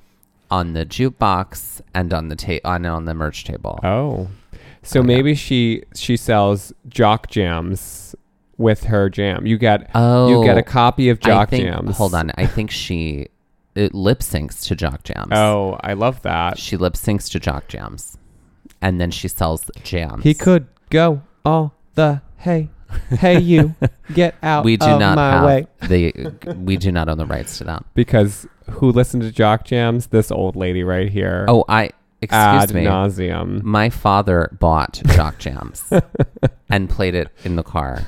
On 0.50 0.72
the 0.72 0.84
jukebox 0.84 1.80
and 1.94 2.12
on 2.12 2.28
the 2.28 2.36
ta- 2.36 2.60
on 2.64 2.84
on 2.86 3.04
the 3.04 3.14
merch 3.14 3.44
table. 3.44 3.78
Oh. 3.82 4.28
So 4.82 5.00
Oh, 5.00 5.02
maybe 5.02 5.34
she 5.34 5.82
she 5.94 6.16
sells 6.16 6.72
jock 6.88 7.28
jams 7.28 8.14
with 8.56 8.84
her 8.84 9.08
jam. 9.08 9.46
You 9.46 9.58
get 9.58 9.90
Oh, 9.94 10.28
you 10.28 10.44
get 10.44 10.56
a 10.56 10.60
oh, 10.60 10.64
copy 10.64 11.08
of 11.08 11.20
jock 11.20 11.50
think, 11.50 11.64
jams. 11.64 11.96
Hold 11.96 12.14
on, 12.14 12.32
I 12.36 12.46
think 12.46 12.70
she 12.70 13.28
it 13.74 13.94
lip 13.94 14.20
syncs 14.20 14.66
to 14.66 14.74
jock 14.74 15.04
jams. 15.04 15.32
Oh, 15.32 15.78
I 15.82 15.92
love 15.92 16.22
that. 16.22 16.58
She 16.58 16.76
lip 16.76 16.94
syncs 16.94 17.30
to 17.32 17.40
jock 17.40 17.68
jams. 17.68 18.18
And 18.82 19.00
then 19.00 19.10
she 19.10 19.28
sells 19.28 19.70
jams. 19.82 20.24
He 20.24 20.34
could 20.34 20.66
go 20.88 21.22
all 21.44 21.74
the 21.94 22.22
hey 22.38 22.70
hey 23.10 23.38
you 23.40 23.74
get 24.14 24.34
out 24.42 24.64
We 24.64 24.76
do 24.76 24.86
of 24.86 25.00
not 25.00 25.16
my 25.16 25.30
have 25.30 25.44
way 25.44 25.66
the 25.88 26.54
we 26.56 26.76
do 26.76 26.90
not 26.92 27.08
own 27.08 27.18
the 27.18 27.26
rights 27.26 27.58
to 27.58 27.64
that. 27.64 27.84
because 27.94 28.46
who 28.70 28.92
listened 28.92 29.22
to 29.24 29.32
jock 29.32 29.64
jams? 29.64 30.08
This 30.08 30.30
old 30.30 30.54
lady 30.56 30.84
right 30.84 31.08
here. 31.10 31.44
Oh, 31.48 31.64
I 31.68 31.90
excuse 32.22 32.32
ad 32.32 32.72
me. 32.74 32.84
nauseum. 32.84 33.62
My 33.62 33.90
father 33.90 34.48
bought 34.60 35.00
jock 35.16 35.38
jams 35.38 35.90
and 36.70 36.88
played 36.88 37.14
it 37.14 37.28
in 37.44 37.56
the 37.56 37.62
car. 37.64 38.06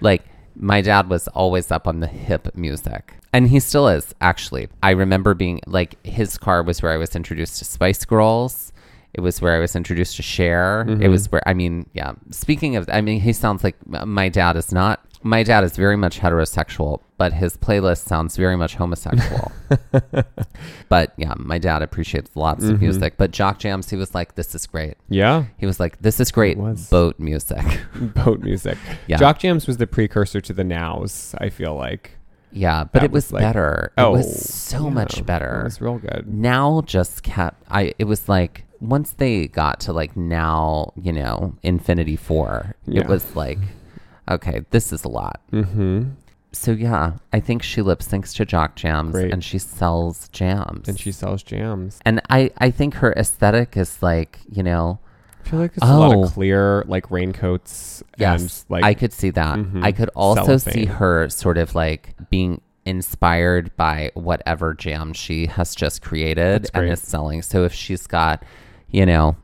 Like 0.00 0.22
My 0.56 0.80
dad 0.80 1.10
was 1.10 1.28
always 1.28 1.70
up 1.70 1.86
on 1.88 2.00
the 2.00 2.06
hip 2.06 2.54
music. 2.56 3.14
And 3.32 3.48
he 3.48 3.58
still 3.58 3.88
is, 3.88 4.14
actually. 4.20 4.68
I 4.82 4.90
remember 4.90 5.34
being 5.34 5.60
like, 5.66 5.96
his 6.06 6.38
car 6.38 6.62
was 6.62 6.80
where 6.80 6.92
I 6.92 6.96
was 6.96 7.16
introduced 7.16 7.58
to 7.58 7.64
Spice 7.64 8.04
Girls. 8.04 8.72
It 9.14 9.20
was 9.20 9.40
where 9.40 9.54
I 9.56 9.60
was 9.60 9.76
introduced 9.76 10.16
to 10.16 10.22
Cher. 10.22 10.82
It 10.82 10.86
mm-hmm. 10.88 11.10
was 11.10 11.30
where, 11.30 11.42
I 11.46 11.54
mean, 11.54 11.88
yeah. 11.94 12.12
Speaking 12.30 12.76
of, 12.76 12.88
I 12.92 13.00
mean, 13.00 13.20
he 13.20 13.32
sounds 13.32 13.62
like 13.64 13.76
my 13.86 14.28
dad 14.28 14.56
is 14.56 14.72
not. 14.72 15.04
My 15.22 15.42
dad 15.42 15.64
is 15.64 15.74
very 15.76 15.96
much 15.96 16.20
heterosexual, 16.20 17.00
but 17.16 17.32
his 17.32 17.56
playlist 17.56 18.04
sounds 18.06 18.36
very 18.36 18.56
much 18.56 18.74
homosexual. 18.74 19.50
but 20.88 21.14
yeah, 21.16 21.32
my 21.38 21.58
dad 21.58 21.80
appreciates 21.82 22.30
lots 22.34 22.64
of 22.64 22.72
mm-hmm. 22.72 22.80
music. 22.84 23.16
But 23.16 23.30
Jock 23.30 23.58
Jams, 23.58 23.88
he 23.88 23.96
was 23.96 24.14
like, 24.14 24.34
this 24.34 24.54
is 24.54 24.66
great. 24.66 24.96
Yeah. 25.08 25.44
He 25.56 25.64
was 25.64 25.80
like, 25.80 26.00
this 26.02 26.20
is 26.20 26.30
great 26.30 26.58
boat 26.90 27.18
music. 27.18 27.64
Boat 27.94 28.40
music. 28.40 28.76
Yeah. 29.06 29.16
Jock 29.16 29.38
Jams 29.38 29.66
was 29.66 29.76
the 29.76 29.86
precursor 29.86 30.40
to 30.42 30.52
the 30.52 30.64
Nows, 30.64 31.34
I 31.38 31.48
feel 31.50 31.74
like. 31.74 32.12
yeah, 32.52 32.84
but 32.84 32.92
That 33.00 33.04
it 33.04 33.10
was, 33.10 33.26
was 33.26 33.32
like- 33.34 33.42
better. 33.42 33.92
it 33.96 34.00
Oh, 34.00 34.12
was 34.12 34.44
so 34.48 34.84
yeah, 34.84 34.90
much 34.90 35.24
better. 35.24 35.60
It 35.60 35.64
was 35.64 35.80
real 35.80 35.98
good. 35.98 36.24
now 36.26 36.82
just 36.84 37.22
kept 37.22 37.62
I 37.70 37.94
it 37.98 38.04
was 38.04 38.28
like 38.28 38.64
once 38.88 39.12
they 39.12 39.48
got 39.48 39.80
to 39.80 39.92
like 39.92 40.16
now, 40.16 40.92
you 41.00 41.12
know, 41.12 41.54
Infinity 41.62 42.16
4, 42.16 42.74
Yeah. 42.86 43.00
it 43.02 43.08
was 43.08 43.34
like 43.36 43.58
okay, 44.30 44.62
this 44.70 44.90
is 44.92 45.04
a 45.04 45.08
lot. 45.08 45.40
Mm-hmm. 45.52 46.10
So 46.52 46.70
yeah, 46.72 47.14
I 47.32 47.40
think 47.40 47.62
she 47.62 47.82
lip 47.82 47.98
syncs 48.00 48.34
to 48.36 48.44
Jock 48.46 48.74
Jams 48.76 49.12
Great. 49.12 49.32
and 49.32 49.42
she 49.44 49.58
sells 49.58 50.28
jams. 50.28 50.88
And 50.88 50.98
she 50.98 51.12
sells 51.12 51.42
jams. 51.42 51.98
and 52.06 52.20
I 52.30 52.50
I 52.58 52.70
think 52.70 52.94
her 52.94 53.12
aesthetic 53.12 53.76
is 53.76 54.02
like, 54.02 54.38
you 54.50 54.62
know, 54.62 54.98
I 55.44 55.48
feel 55.48 55.58
like 55.60 55.74
there's 55.74 55.90
a 55.90 55.94
lot 55.98 56.14
Oh. 56.14 56.24
of 56.24 56.32
clear, 56.32 56.84
like 56.86 57.10
raincoats 57.10 58.02
yes, 58.16 58.40
and 58.40 58.64
like 58.70 58.84
I 58.84 58.94
could 58.94 59.12
see 59.12 59.30
that. 59.30 59.58
Mhm. 59.58 59.84
I 59.84 59.92
could 59.92 60.10
also 60.16 60.56
see 60.56 60.86
her 60.86 61.28
sort 61.28 61.58
of 61.58 61.74
like 61.74 62.14
being 62.30 62.60
inspired 62.86 63.74
by 63.76 64.10
whatever 64.14 64.72
jam 64.74 65.12
she 65.12 65.46
has 65.46 65.74
just 65.74 66.00
created 66.02 66.70
and 66.72 66.88
is 66.88 67.00
selling. 67.02 67.42
So 67.42 67.64
if 67.64 67.72
she's 67.74 68.06
got, 68.06 68.42
you 68.94 69.04
know, 69.06 69.36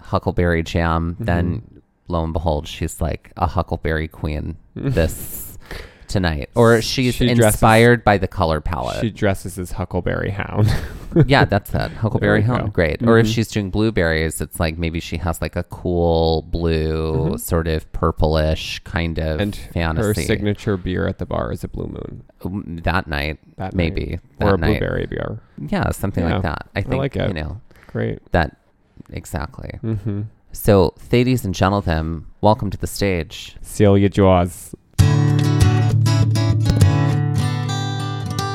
Huckleberry 0.00 0.62
jam, 0.62 1.14
Mm-hmm. 1.14 1.24
then 1.24 1.82
lo 2.08 2.22
and 2.24 2.32
behold, 2.32 2.66
she's 2.68 3.00
like 3.00 3.32
a 3.36 3.46
Huckleberry 3.46 4.08
queen 4.08 4.56
this 4.74 5.58
tonight. 6.06 6.48
Or 6.54 6.80
she's 6.80 7.16
She 7.16 7.26
dresses- 7.34 7.54
inspired 7.54 8.04
by 8.04 8.16
the 8.16 8.28
color 8.28 8.60
palette. 8.60 9.00
she 9.00 9.10
dresses 9.10 9.58
as 9.58 9.72
Huckleberry 9.72 10.30
Hound. 10.30 10.72
yeah, 11.26 11.44
that's 11.44 11.74
it. 11.74 11.90
Huckleberry 11.92 12.42
Hound. 12.42 12.66
go. 12.66 12.68
Great. 12.68 13.02
Or 13.02 13.18
if 13.18 13.26
Mhm. 13.26 13.34
she's 13.34 13.48
doing 13.48 13.70
blueberries, 13.70 14.40
it's 14.40 14.60
like 14.60 14.78
maybe 14.78 15.00
she 15.00 15.16
has 15.16 15.42
like 15.42 15.56
a 15.56 15.64
cool 15.64 16.42
blue, 16.42 17.36
sort 17.38 17.66
of 17.66 17.90
purplish 17.92 18.78
kind 18.84 19.18
of 19.18 19.24
Mm-hmm. 19.40 19.42
and 19.42 19.56
fantasy. 19.74 20.06
her 20.22 20.26
signature 20.26 20.76
beer 20.76 21.08
at 21.08 21.18
the 21.18 21.26
bar 21.26 21.50
is 21.52 21.64
a 21.64 21.68
Blue 21.68 21.88
Moon. 21.88 22.22
Um, 22.44 22.78
that 22.84 23.08
night, 23.08 23.38
That 23.56 23.74
maybe 23.74 24.06
night. 24.06 24.20
that 24.38 24.46
or 24.48 24.54
a 24.54 24.58
night. 24.58 24.78
blueberry 24.78 25.06
beer. 25.06 25.40
Yeah, 25.58 25.90
something 25.90 26.22
Yeah, 26.24 26.34
like 26.34 26.42
that. 26.44 26.68
I 26.76 26.82
think 26.82 27.00
like 27.02 27.16
it. 27.16 27.26
you 27.28 27.34
know 27.34 27.60
Great. 27.88 28.20
that 28.30 28.56
exactly. 29.10 29.78
Mm-hmm. 29.82 30.22
So, 30.52 30.94
ladies 31.12 31.44
and 31.44 31.54
gentlemen, 31.54 32.26
welcome 32.40 32.70
to 32.70 32.78
the 32.78 32.86
stage. 32.86 33.56
Celia 33.60 34.08
Jaws. 34.08 34.74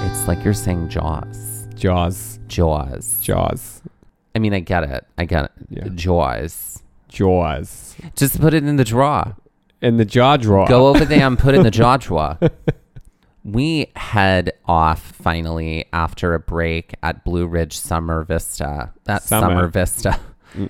It's 0.04 0.28
like 0.28 0.44
you're 0.44 0.54
saying 0.54 0.90
Jaws, 0.90 1.68
Jaws. 1.76 2.40
Jaws. 2.48 3.22
Jaws. 3.22 3.82
I 4.36 4.40
mean, 4.40 4.54
I 4.54 4.60
get 4.60 4.84
it. 4.84 5.06
I 5.18 5.26
get 5.26 5.46
it. 5.46 5.52
Yeah. 5.70 5.88
Jaws. 5.94 6.84
Jaws. 7.08 7.96
Just 8.16 8.40
put 8.40 8.54
it 8.54 8.64
in 8.64 8.78
the 8.78 8.84
drawer. 8.84 9.36
In 9.82 9.98
the 9.98 10.06
jaw 10.06 10.38
drawer. 10.38 10.68
Go 10.68 10.88
over 10.88 11.06
there 11.06 11.26
and 11.26 11.38
put 11.40 11.54
it 11.54 11.58
in 11.58 11.64
the 11.64 11.72
jaw 11.72 11.98
drawer. 11.98 12.38
We 13.44 13.92
head 13.96 14.54
off 14.66 15.02
finally 15.02 15.86
after 15.92 16.34
a 16.36 16.40
break 16.40 16.94
at 17.02 17.24
Blue 17.24 17.48
Ridge 17.48 17.78
Summer 17.78 18.24
Vista. 18.24 18.94
That. 19.06 19.24
Summer 19.24 19.68
Vista. 19.68 20.20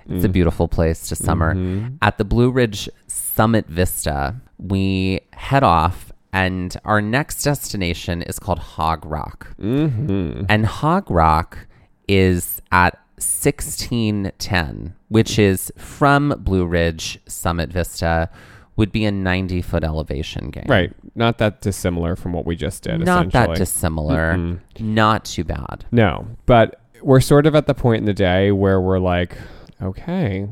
It's 0.10 0.26
a 0.26 0.30
beautiful 0.30 0.68
place 0.68 1.08
to 1.10 1.16
summer. 1.16 1.56
Mhm. 1.56 1.98
At 2.02 2.18
the 2.18 2.26
Blue 2.26 2.52
Ridge 2.52 2.90
Summit 3.08 3.68
Vista, 3.68 4.36
we 4.58 5.22
head 5.34 5.64
off, 5.64 6.12
and 6.34 6.76
our 6.86 7.02
next 7.02 7.44
destination 7.44 8.22
is 8.22 8.40
called 8.40 8.60
Hog 8.60 9.06
Rock. 9.06 9.56
Mm-hmm. 9.62 10.46
And 10.50 10.66
Hog 10.66 11.10
Rock 11.10 11.68
is 12.08 12.62
at 12.72 12.98
1610, 13.18 14.94
which 15.10 15.38
is 15.40 15.72
from 15.78 16.36
Blue 16.40 16.66
Ridge 16.66 17.20
Summit 17.28 17.72
Vista, 17.72 18.30
would 18.76 18.92
be 18.92 19.06
a 19.06 19.12
90 19.12 19.62
foot 19.62 19.84
elevation 19.84 20.50
gain. 20.50 20.66
Right. 20.68 20.94
Not 21.16 21.38
that 21.40 21.62
dissimilar 21.62 22.16
from 22.16 22.34
what 22.34 22.46
we 22.46 22.56
just 22.56 22.84
did. 22.84 23.02
Not 23.02 23.32
that 23.32 23.56
dissimilar. 23.56 24.36
Mm-mm. 24.36 24.60
Not 24.80 25.26
too 25.26 25.44
bad. 25.44 25.86
No, 25.92 26.26
but 26.46 26.82
we're 27.02 27.20
sort 27.20 27.46
of 27.46 27.56
at 27.56 27.68
the 27.68 27.74
point 27.74 28.00
in 28.00 28.06
the 28.06 28.14
day 28.14 28.52
where 28.52 28.80
we're 28.80 29.00
like, 29.00 29.38
okay, 29.82 30.48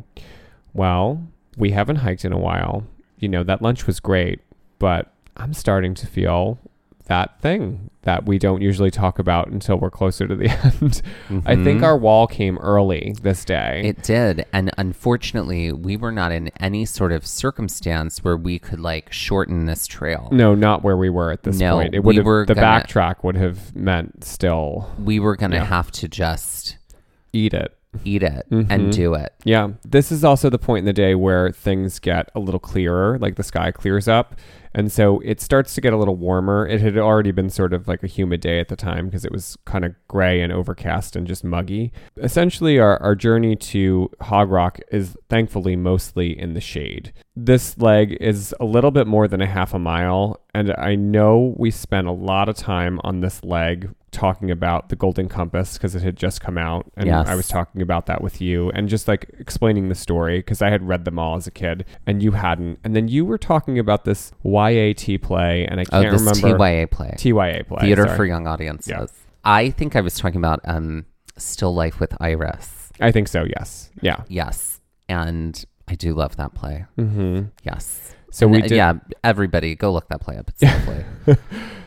well, 0.74 1.24
we 1.58 1.72
haven't 1.72 1.98
hiked 1.98 2.26
in 2.26 2.32
a 2.34 2.38
while. 2.40 2.84
You 3.18 3.28
know, 3.30 3.44
that 3.44 3.62
lunch 3.62 3.86
was 3.88 4.00
great, 4.00 4.40
but 4.80 5.12
I'm 5.38 5.54
starting 5.54 5.94
to 5.96 6.08
feel 6.08 6.58
that 7.08 7.42
thing 7.42 7.90
that 8.04 8.26
we 8.28 8.38
don't 8.38 8.62
usually 8.62 8.92
talk 8.92 9.18
about 9.20 9.48
until 9.50 9.78
we're 9.78 9.90
closer 9.90 10.28
to 10.28 10.36
the 10.36 10.48
end. 10.64 11.02
I 11.46 11.56
think 11.56 11.82
Mhm. 11.82 11.84
our 11.84 11.98
wall 11.98 12.28
came 12.28 12.58
early 12.60 13.16
this 13.22 13.44
day. 13.44 13.82
It 13.84 14.04
did. 14.04 14.46
And 14.54 14.70
unfortunately, 14.78 15.72
we 15.74 15.98
were 15.98 16.12
not 16.12 16.32
in 16.32 16.50
any 16.60 16.86
sort 16.86 17.12
of 17.12 17.26
circumstance 17.26 18.24
where 18.24 18.38
we 18.38 18.60
could 18.60 18.80
like 18.80 19.12
shorten 19.12 19.66
this 19.66 19.88
trail. 19.88 20.30
no, 20.32 20.54
not 20.56 20.84
where 20.84 20.96
we 20.96 21.10
were 21.10 21.32
at 21.32 21.44
this 21.44 21.60
No, 21.60 21.78
point. 21.78 21.96
It 21.96 22.04
we 22.04 22.16
have 22.18 22.26
were 22.26 22.46
the 22.46 22.54
gonna- 22.56 22.84
backtrack 22.86 23.24
would 23.24 23.36
have 23.36 23.76
meant 23.76 24.24
still 24.24 24.90
We 25.04 25.20
were 25.20 25.36
going 25.36 25.52
to 25.52 25.58
Yeah. 25.58 25.66
have 25.66 25.92
to 25.94 26.08
just 26.08 26.78
eat 27.34 27.54
it. 27.56 27.76
Eat 28.04 28.22
it 28.24 28.46
Mhm. 28.52 28.68
and 28.70 28.92
do 28.92 29.14
it. 29.16 29.34
Yeah. 29.44 29.70
This 29.88 30.12
is 30.12 30.24
also 30.24 30.50
the 30.50 30.60
point 30.60 30.80
in 30.80 30.86
the 30.86 30.94
day 30.94 31.16
where 31.16 31.52
things 31.52 32.00
get 32.00 32.30
a 32.36 32.40
little 32.40 32.60
clearer, 32.60 33.18
like 33.20 33.36
the 33.36 33.44
sky 33.44 33.72
clears 33.72 34.08
up. 34.08 34.36
And 34.76 34.92
so 34.92 35.20
it 35.26 35.42
starts 35.42 35.74
to 35.74 35.82
get 35.82 35.94
a 35.94 35.98
little 35.98 36.16
warmer. 36.16 36.68
It 36.68 36.80
had 36.82 36.96
already 36.96 37.32
been 37.32 37.50
sort 37.50 37.74
of 37.74 37.88
like 37.88 38.04
a 38.04 38.08
humid 38.08 38.40
day 38.42 38.60
at 38.60 38.68
the 38.68 38.76
time 38.76 39.06
because 39.08 39.26
it 39.26 39.32
was 39.32 39.58
kind 39.66 39.84
of 39.84 39.96
gray 40.08 40.42
and 40.42 40.54
overcast 40.54 41.16
and 41.16 41.26
just 41.26 41.44
muggy. 41.44 41.92
Essentially, 42.18 42.78
our, 42.78 43.02
our 43.02 43.16
journey 43.16 43.56
to 43.56 44.12
Hog 44.22 44.52
Rock 44.52 44.78
is 44.92 45.18
thankfully 45.28 45.76
mostly 45.76 46.40
in 46.40 46.54
the 46.54 46.62
shade. 46.62 47.12
This 47.36 47.80
leg 47.80 48.16
is 48.22 48.54
a 48.60 48.66
little 48.66 48.92
bit 48.92 49.08
more 49.08 49.28
than 49.28 49.42
a 49.42 49.48
half 49.48 49.74
a 49.74 49.80
mile. 49.80 50.40
And 50.54 50.72
I 50.78 50.94
know 50.94 51.56
we 51.58 51.72
spent 51.72 52.06
a 52.08 52.12
lot 52.12 52.48
of 52.48 52.56
time 52.56 53.00
on 53.04 53.22
this 53.22 53.44
leg 53.44 53.90
talking 54.12 54.50
about 54.52 54.90
the 54.90 54.96
Golden 54.96 55.30
Compass 55.30 55.74
because 55.78 55.96
it 55.96 56.02
had 56.02 56.16
just 56.16 56.42
come 56.42 56.58
out. 56.58 56.86
And 56.98 57.08
Yes. 57.08 57.28
I 57.28 57.36
was 57.36 57.48
talking 57.48 57.82
about 57.82 58.06
that 58.08 58.22
with 58.22 58.42
you 58.42 58.70
and 58.72 58.90
just 58.90 59.08
like 59.08 59.30
explaining 59.40 59.90
the 59.90 59.96
story 59.96 60.40
because 60.40 60.62
I 60.62 60.70
had 60.70 60.88
read 60.88 61.06
them 61.06 61.20
all 61.20 61.36
as 61.36 61.48
a 61.48 61.52
kid 61.52 61.86
and 62.08 62.22
you 62.24 62.32
hadn't. 62.32 62.80
And 62.84 62.96
then 62.96 63.08
you 63.08 63.26
were 63.26 63.38
talking 63.38 63.78
about 63.80 64.06
this 64.06 64.32
YAT 64.44 65.22
play 65.22 65.66
and 65.66 65.80
I 65.80 65.84
Oh, 65.92 66.02
can't 66.02 66.12
this 66.12 66.22
remember. 66.42 66.58
TYA 66.58 66.88
play. 66.88 67.14
TYA 67.18 67.64
play. 67.68 67.82
Theater 67.82 68.04
sorry. 68.06 68.18
for 68.18 68.26
Young 68.26 68.48
Audiences. 68.48 68.90
Yeah. 68.90 69.06
I 69.44 69.70
think 69.72 69.96
I 69.96 70.02
was 70.02 70.18
talking 70.18 70.38
about 70.38 70.60
um, 70.66 71.06
Still 71.38 71.74
Life 71.74 72.00
with 72.00 72.14
Iris. 72.22 72.92
I 73.00 73.12
think 73.12 73.28
so, 73.28 73.46
yes. 73.46 73.90
Yeah. 74.02 74.24
Yes. 74.28 74.82
And 75.08 75.64
I 75.88 75.96
do 75.96 76.14
love 76.14 76.36
that 76.38 76.54
play. 76.54 76.86
hmm 76.98 77.44
Yes. 77.64 78.14
So 78.32 78.46
And, 78.46 78.56
we 78.56 78.62
did. 78.62 78.72
Yeah, 78.72 78.94
everybody 79.24 79.74
go 79.76 79.92
look 79.92 80.08
that 80.10 80.22
play 80.22 80.38
up. 80.38 80.50
It's 80.50 80.62
lovely. 80.62 81.06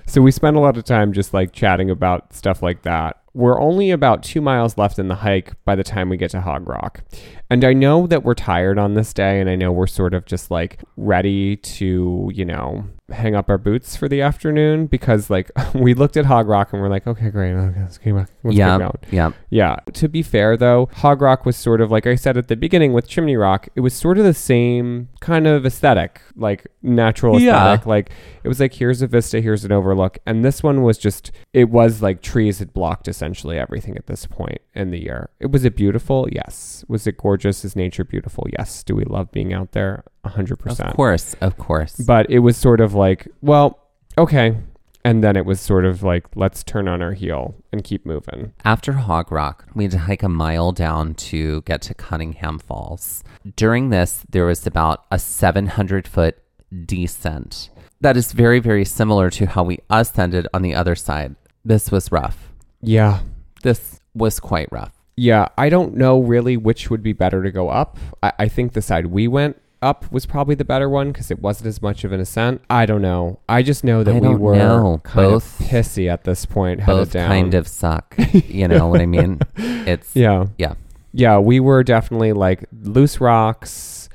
So 0.06 0.20
we 0.20 0.30
spent 0.30 0.56
a 0.56 0.60
lot 0.60 0.76
of 0.76 0.84
time 0.84 1.12
just 1.12 1.32
like 1.32 1.52
chatting 1.52 1.90
about 1.90 2.32
stuff 2.34 2.62
like 2.62 2.82
that. 2.82 3.18
We're 3.34 3.60
only 3.60 3.90
about 3.90 4.22
two 4.22 4.42
miles 4.42 4.76
left 4.76 4.98
in 4.98 5.08
the 5.08 5.14
hike 5.14 5.52
by 5.64 5.74
the 5.74 5.84
time 5.84 6.10
we 6.10 6.18
get 6.18 6.32
to 6.32 6.40
Hog 6.42 6.68
Rock. 6.68 7.02
And 7.48 7.64
I 7.64 7.72
know 7.72 8.06
that 8.06 8.24
we're 8.24 8.34
tired 8.34 8.78
on 8.78 8.92
this 8.92 9.14
day, 9.14 9.40
and 9.40 9.48
I 9.48 9.56
know 9.56 9.72
we're 9.72 9.86
sort 9.86 10.12
of 10.12 10.26
just 10.26 10.50
like 10.50 10.80
ready 10.98 11.56
to, 11.56 12.30
you 12.34 12.44
know, 12.44 12.84
hang 13.12 13.34
up 13.34 13.48
our 13.48 13.58
boots 13.58 13.94
for 13.96 14.08
the 14.08 14.20
afternoon 14.20 14.86
because 14.86 15.30
like 15.30 15.50
we 15.74 15.94
looked 15.94 16.16
at 16.16 16.24
Hog 16.26 16.48
Rock 16.48 16.72
and 16.72 16.80
we're 16.82 16.88
like, 16.88 17.06
okay, 17.06 17.30
great, 17.30 17.52
okay, 17.52 17.80
let's 17.80 17.98
keep, 17.98 18.14
let's 18.14 18.30
yeah. 18.44 18.90
Yeah. 19.10 19.30
Yeah. 19.50 19.76
To 19.94 20.08
be 20.08 20.22
fair, 20.22 20.56
though, 20.56 20.88
Hog 20.94 21.20
Rock 21.22 21.44
was 21.46 21.56
sort 21.56 21.80
of 21.80 21.90
like 21.90 22.06
I 22.06 22.14
said 22.14 22.36
at 22.36 22.48
the 22.48 22.56
beginning 22.56 22.92
with 22.92 23.06
Chimney 23.06 23.36
Rock, 23.36 23.68
it 23.76 23.80
was 23.80 23.94
sort 23.94 24.18
of 24.18 24.24
the 24.24 24.34
same 24.34 25.08
kind 25.20 25.46
of 25.46 25.64
aesthetic, 25.66 26.20
like 26.36 26.66
natural 26.82 27.40
Yeah. 27.40 27.56
aesthetic. 27.74 27.86
Like 27.86 28.10
it 28.44 28.48
was 28.48 28.60
like, 28.60 28.74
here's 28.74 29.02
a 29.02 29.06
vista, 29.06 29.40
here's 29.40 29.64
an 29.64 29.72
overlook. 29.72 30.18
And 30.26 30.44
this 30.44 30.62
one 30.62 30.82
was 30.82 30.98
just, 30.98 31.30
it 31.52 31.70
was 31.70 32.02
like 32.02 32.22
trees 32.22 32.58
had 32.58 32.72
blocked 32.72 33.08
essentially 33.08 33.58
everything 33.58 33.96
at 33.96 34.06
this 34.06 34.26
point 34.26 34.58
in 34.74 34.90
the 34.90 34.98
year. 35.02 35.30
It 35.40 35.50
was 35.50 35.64
it 35.64 35.76
beautiful? 35.76 36.28
Yes. 36.32 36.84
Was 36.88 37.06
it 37.06 37.16
gorgeous? 37.18 37.64
Is 37.64 37.76
nature 37.76 38.04
beautiful? 38.04 38.46
Yes. 38.58 38.82
Do 38.82 38.94
we 38.94 39.04
love 39.04 39.30
being 39.30 39.52
out 39.52 39.72
there? 39.72 40.04
100%. 40.24 40.80
Of 40.80 40.94
course. 40.94 41.34
Of 41.40 41.58
course. 41.58 41.96
But 41.96 42.30
it 42.30 42.40
was 42.40 42.56
sort 42.56 42.80
of 42.80 42.94
like, 42.94 43.28
well, 43.40 43.78
okay. 44.16 44.56
And 45.04 45.22
then 45.24 45.36
it 45.36 45.44
was 45.44 45.60
sort 45.60 45.84
of 45.84 46.04
like, 46.04 46.26
let's 46.36 46.62
turn 46.62 46.86
on 46.86 47.02
our 47.02 47.12
heel 47.12 47.56
and 47.72 47.82
keep 47.82 48.06
moving. 48.06 48.52
After 48.64 48.92
Hog 48.92 49.32
Rock, 49.32 49.66
we 49.74 49.84
had 49.84 49.90
to 49.92 49.98
hike 49.98 50.22
a 50.22 50.28
mile 50.28 50.70
down 50.70 51.14
to 51.14 51.62
get 51.62 51.82
to 51.82 51.94
Cunningham 51.94 52.60
Falls. 52.60 53.24
During 53.56 53.90
this, 53.90 54.24
there 54.30 54.46
was 54.46 54.64
about 54.64 55.04
a 55.10 55.18
700 55.18 56.06
foot 56.06 56.38
descent. 56.86 57.68
that 58.00 58.16
is 58.16 58.32
very, 58.32 58.58
very 58.60 58.84
similar 58.84 59.28
to 59.30 59.46
how 59.46 59.62
we 59.62 59.78
ascended 59.90 60.46
on 60.54 60.62
the 60.62 60.74
other 60.74 60.94
side. 60.94 61.34
This 61.64 61.90
was 61.90 62.10
rough. 62.12 62.52
Yeah. 62.80 63.20
This 63.62 64.00
was 64.14 64.40
quite 64.40 64.68
rough. 64.72 64.92
Yeah. 65.16 65.48
I 65.58 65.68
don't 65.68 65.94
know 65.94 66.20
really 66.20 66.56
which 66.56 66.90
would 66.90 67.02
be 67.02 67.12
better 67.12 67.42
to 67.42 67.50
go 67.50 67.68
up. 67.68 67.98
I, 68.22 68.32
I 68.40 68.48
think 68.48 68.72
the 68.72 68.82
side 68.82 69.06
we 69.06 69.28
went 69.28 69.60
up 69.82 70.10
was 70.12 70.26
probably 70.26 70.54
the 70.54 70.64
better 70.64 70.88
one 70.88 71.12
because 71.12 71.30
it 71.30 71.40
wasn't 71.40 71.66
as 71.68 71.82
much 71.82 72.04
of 72.04 72.12
an 72.12 72.20
ascent. 72.20 72.62
I 72.70 72.86
don't 72.86 73.02
know. 73.02 73.40
I 73.48 73.62
just 73.62 73.82
know 73.84 74.02
that 74.04 74.14
I 74.14 74.18
we 74.20 74.34
were 74.34 74.54
know. 74.56 75.00
kind 75.04 75.30
Both- 75.30 75.60
of 75.60 75.66
pissy 75.66 76.08
at 76.10 76.24
this 76.24 76.46
point, 76.46 76.84
Both 76.86 77.12
down. 77.12 77.28
kind 77.28 77.54
of 77.54 77.66
suck. 77.68 78.14
You 78.32 78.68
know 78.68 78.86
what 78.88 79.00
I 79.00 79.06
mean? 79.06 79.40
It's 79.56 80.14
Yeah. 80.14 80.46
yeah. 80.58 80.74
Yeah, 81.12 81.38
we 81.38 81.60
were 81.60 81.82
definitely 81.84 82.32
like 82.32 82.64
loose 82.82 83.20
rocks. 83.20 84.08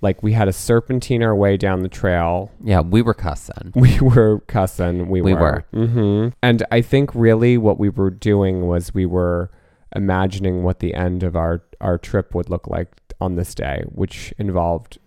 Like 0.00 0.22
we 0.22 0.32
had 0.32 0.46
a 0.46 0.52
serpentine 0.52 1.24
our 1.24 1.34
way 1.34 1.56
down 1.56 1.82
the 1.82 1.88
trail. 1.88 2.52
Yeah, 2.62 2.80
we 2.80 3.02
were 3.02 3.14
cussing. 3.14 3.72
We 3.74 3.98
were 4.00 4.38
cussing. 4.46 5.08
We, 5.08 5.20
We 5.20 5.34
were. 5.34 5.64
hmm 5.72 6.28
And 6.42 6.64
I 6.70 6.80
think 6.82 7.14
really 7.14 7.58
what 7.58 7.78
we 7.80 7.88
were 7.88 8.10
doing 8.10 8.66
was 8.68 8.94
we 8.94 9.06
were 9.06 9.50
imagining 9.96 10.62
what 10.62 10.78
the 10.78 10.94
end 10.94 11.22
of 11.22 11.34
our, 11.34 11.62
our 11.80 11.98
trip 11.98 12.34
would 12.34 12.48
look 12.48 12.68
like 12.68 12.88
on 13.20 13.34
this 13.34 13.54
day, 13.54 13.82
which 13.88 14.32
involved 14.38 14.98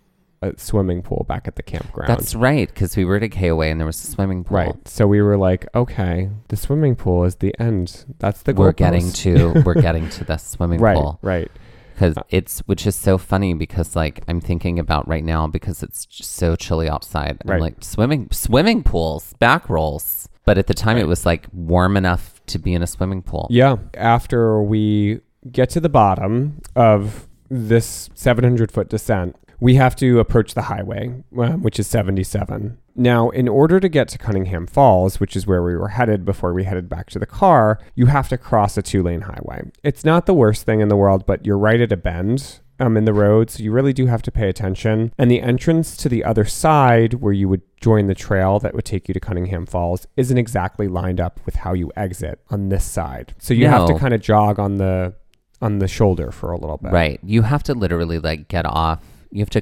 a 0.41 0.57
swimming 0.57 1.01
pool 1.01 1.25
back 1.27 1.47
at 1.47 1.55
the 1.55 1.63
campground. 1.63 2.09
That's 2.09 2.33
right, 2.35 2.67
because 2.67 2.97
we 2.97 3.05
were 3.05 3.17
at 3.17 3.23
a 3.23 3.29
KOA 3.29 3.67
and 3.67 3.79
there 3.79 3.85
was 3.85 4.03
a 4.03 4.07
swimming 4.07 4.43
pool. 4.43 4.57
right. 4.57 4.87
So 4.87 5.07
we 5.07 5.21
were 5.21 5.37
like, 5.37 5.67
okay, 5.75 6.29
the 6.47 6.55
swimming 6.57 6.95
pool 6.95 7.23
is 7.25 7.35
the 7.35 7.53
end. 7.59 8.05
That's 8.19 8.41
the 8.43 8.53
We're 8.53 8.71
getting 8.71 9.11
to 9.11 9.61
we're 9.65 9.81
getting 9.81 10.09
to 10.09 10.23
the 10.23 10.37
swimming 10.37 10.79
right, 10.79 10.95
pool. 10.97 11.19
right. 11.21 11.41
Right. 11.41 11.51
because 11.93 12.17
uh, 12.17 12.23
it's 12.29 12.59
which 12.61 12.87
is 12.87 12.95
so 12.95 13.17
funny 13.19 13.53
because 13.53 13.95
like 13.95 14.23
I'm 14.27 14.41
thinking 14.41 14.79
about 14.79 15.07
right 15.07 15.23
now 15.23 15.45
because 15.47 15.83
it's 15.83 16.05
just 16.05 16.31
so 16.33 16.55
chilly 16.55 16.89
outside. 16.89 17.37
I'm 17.45 17.51
Right. 17.51 17.61
like 17.61 17.83
swimming 17.83 18.27
swimming 18.31 18.81
pools, 18.83 19.33
back 19.39 19.69
rolls. 19.69 20.27
But 20.43 20.57
at 20.57 20.65
the 20.65 20.73
time 20.73 20.97
it 20.97 21.07
was 21.07 21.23
like 21.23 21.45
warm 21.53 21.95
enough 21.95 22.41
to 22.47 22.57
be 22.57 22.73
in 22.73 22.81
a 22.81 22.87
swimming 22.87 23.21
pool. 23.21 23.45
Yeah. 23.51 23.75
After 23.93 24.59
we 24.63 25.21
get 25.51 25.69
to 25.71 25.79
the 25.79 25.89
bottom 25.89 26.61
of 26.75 27.27
this 27.49 28.09
700 28.15 28.71
foot 28.71 28.89
descent, 28.89 29.35
we 29.61 29.75
have 29.75 29.95
to 29.95 30.19
approach 30.19 30.55
the 30.55 30.63
highway, 30.63 31.23
um, 31.37 31.61
which 31.61 31.79
is 31.79 31.87
77. 31.87 32.79
Now, 32.95 33.29
in 33.29 33.47
order 33.47 33.79
to 33.79 33.87
get 33.87 34.09
to 34.09 34.17
Cunningham 34.17 34.65
Falls, 34.67 35.19
which 35.19 35.35
is 35.35 35.47
where 35.47 35.63
we 35.63 35.77
were 35.77 35.89
headed 35.89 36.25
before 36.25 36.51
we 36.51 36.65
headed 36.65 36.89
back 36.89 37.09
to 37.11 37.19
the 37.19 37.27
car, 37.27 37.79
you 37.95 38.07
have 38.07 38.27
to 38.29 38.37
cross 38.37 38.75
a 38.75 38.81
two 38.81 39.03
lane 39.03 39.21
highway. 39.21 39.71
It's 39.83 40.03
not 40.03 40.25
the 40.25 40.33
worst 40.33 40.65
thing 40.65 40.81
in 40.81 40.89
the 40.89 40.97
world, 40.97 41.25
but 41.25 41.45
you're 41.45 41.59
right 41.59 41.79
at 41.79 41.93
a 41.93 41.97
bend. 41.97 42.59
Um, 42.79 42.97
in 42.97 43.05
the 43.05 43.13
road, 43.13 43.51
so 43.51 43.61
you 43.61 43.71
really 43.71 43.93
do 43.93 44.07
have 44.07 44.23
to 44.23 44.31
pay 44.31 44.49
attention. 44.49 45.13
And 45.15 45.29
the 45.29 45.39
entrance 45.39 45.95
to 45.97 46.09
the 46.09 46.23
other 46.23 46.45
side, 46.45 47.13
where 47.13 47.31
you 47.31 47.47
would 47.47 47.61
join 47.79 48.07
the 48.07 48.15
trail 48.15 48.57
that 48.57 48.73
would 48.73 48.85
take 48.85 49.07
you 49.07 49.13
to 49.13 49.19
Cunningham 49.19 49.67
Falls, 49.67 50.07
isn't 50.17 50.35
exactly 50.39 50.87
lined 50.87 51.21
up 51.21 51.39
with 51.45 51.57
how 51.57 51.73
you 51.73 51.91
exit 51.95 52.39
on 52.49 52.69
this 52.69 52.83
side. 52.83 53.35
So 53.37 53.53
you 53.53 53.67
have 53.67 53.85
to 53.85 53.99
kind 53.99 54.15
of 54.15 54.21
jog 54.21 54.57
on 54.57 54.77
the 54.77 55.13
on 55.61 55.77
the 55.77 55.87
shoulder 55.87 56.31
for 56.31 56.51
a 56.51 56.57
little 56.57 56.77
bit. 56.77 56.91
Right. 56.91 57.19
You 57.23 57.43
have 57.43 57.61
to 57.63 57.75
literally 57.75 58.17
like 58.17 58.47
get 58.47 58.65
off. 58.65 59.03
You 59.31 59.39
have 59.39 59.49
to 59.51 59.61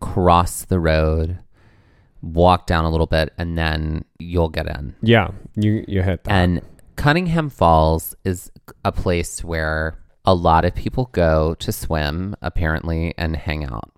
cross 0.00 0.64
the 0.64 0.78
road, 0.80 1.38
walk 2.22 2.66
down 2.66 2.84
a 2.84 2.90
little 2.90 3.06
bit, 3.06 3.32
and 3.38 3.56
then 3.56 4.04
you'll 4.18 4.48
get 4.48 4.66
in. 4.66 4.94
Yeah, 5.02 5.30
you 5.56 5.84
you 5.88 6.02
hit 6.02 6.24
that. 6.24 6.32
And 6.32 6.62
Cunningham 6.96 7.50
Falls 7.50 8.14
is 8.24 8.50
a 8.84 8.92
place 8.92 9.42
where 9.44 9.98
a 10.24 10.34
lot 10.34 10.64
of 10.64 10.74
people 10.74 11.10
go 11.12 11.54
to 11.56 11.70
swim, 11.72 12.34
apparently, 12.40 13.14
and 13.18 13.36
hang 13.36 13.64
out 13.64 13.90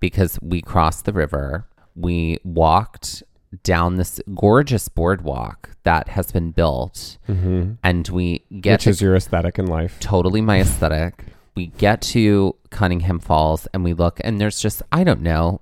because 0.00 0.38
we 0.42 0.60
crossed 0.60 1.04
the 1.04 1.12
river. 1.12 1.66
We 1.94 2.38
walked 2.44 3.22
down 3.62 3.96
this 3.96 4.20
gorgeous 4.34 4.88
boardwalk 4.88 5.70
that 5.84 6.08
has 6.08 6.32
been 6.32 6.50
built, 6.52 7.18
and 7.28 8.08
we 8.08 8.44
get 8.60 8.60
Mm-hmm. 8.60 8.72
which 8.72 8.86
is 8.86 9.00
your 9.02 9.14
aesthetic 9.16 9.58
in 9.58 9.66
life. 9.66 9.98
totally 10.00 10.40
my 10.40 10.60
aesthetic. 10.60 11.24
We 11.54 11.66
get 11.66 12.00
to 12.02 12.56
Cunningham 12.70 13.18
Falls 13.18 13.66
and 13.74 13.84
we 13.84 13.92
look, 13.92 14.20
and 14.24 14.40
there's 14.40 14.60
just, 14.60 14.82
I 14.90 15.04
don't 15.04 15.20
know, 15.20 15.60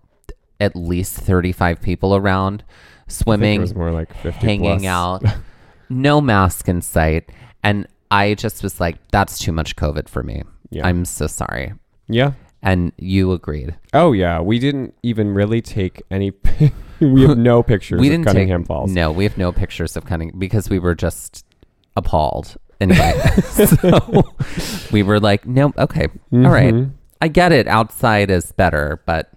at 0.61 0.76
least 0.76 1.16
35 1.16 1.80
people 1.80 2.14
around 2.14 2.61
it 2.61 3.12
swimming, 3.12 3.61
was 3.61 3.74
more 3.74 3.91
like 3.91 4.14
50 4.14 4.30
hanging 4.47 4.80
plus. 4.80 4.84
out, 4.84 5.24
no 5.88 6.20
mask 6.20 6.68
in 6.68 6.80
sight. 6.82 7.30
And 7.62 7.86
I 8.11 8.34
just 8.34 8.62
was 8.62 8.80
like, 8.80 8.97
that's 9.11 9.38
too 9.38 9.53
much 9.53 9.76
COVID 9.76 10.09
for 10.09 10.22
me. 10.22 10.43
Yeah. 10.70 10.86
I'm 10.86 11.05
so 11.05 11.26
sorry. 11.26 11.72
Yeah. 12.09 12.32
And 12.62 12.93
you 12.99 13.32
agreed. 13.32 13.74
Oh 13.95 14.12
yeah, 14.12 14.41
we 14.41 14.59
didn't 14.59 14.95
even 15.03 15.32
really 15.32 15.62
take 15.62 16.03
any. 16.11 16.32
we 17.01 17.22
have 17.22 17.38
no 17.38 17.62
pictures 17.64 18.01
we 18.01 18.09
of 18.09 18.12
didn't 18.12 18.26
Cunningham 18.26 18.62
take, 18.62 18.68
Falls. 18.68 18.91
No, 18.93 19.11
we 19.11 19.24
have 19.24 19.38
no 19.38 19.51
pictures 19.51 19.97
of 19.97 20.05
Cunningham 20.05 20.38
because 20.38 20.68
we 20.68 20.78
were 20.78 20.95
just 20.95 21.47
appalled. 21.97 22.57
Anyway, 22.81 23.12
so 23.43 24.22
we 24.93 25.03
were 25.03 25.20
like, 25.20 25.47
no, 25.47 25.72
okay, 25.78 26.09
all 26.33 26.41
right. 26.51 26.72
Mhm. 26.74 26.93
I 27.20 27.28
get 27.28 27.53
it. 27.53 27.66
Outside 27.68 28.31
is 28.31 28.53
better, 28.53 29.03
but 29.07 29.31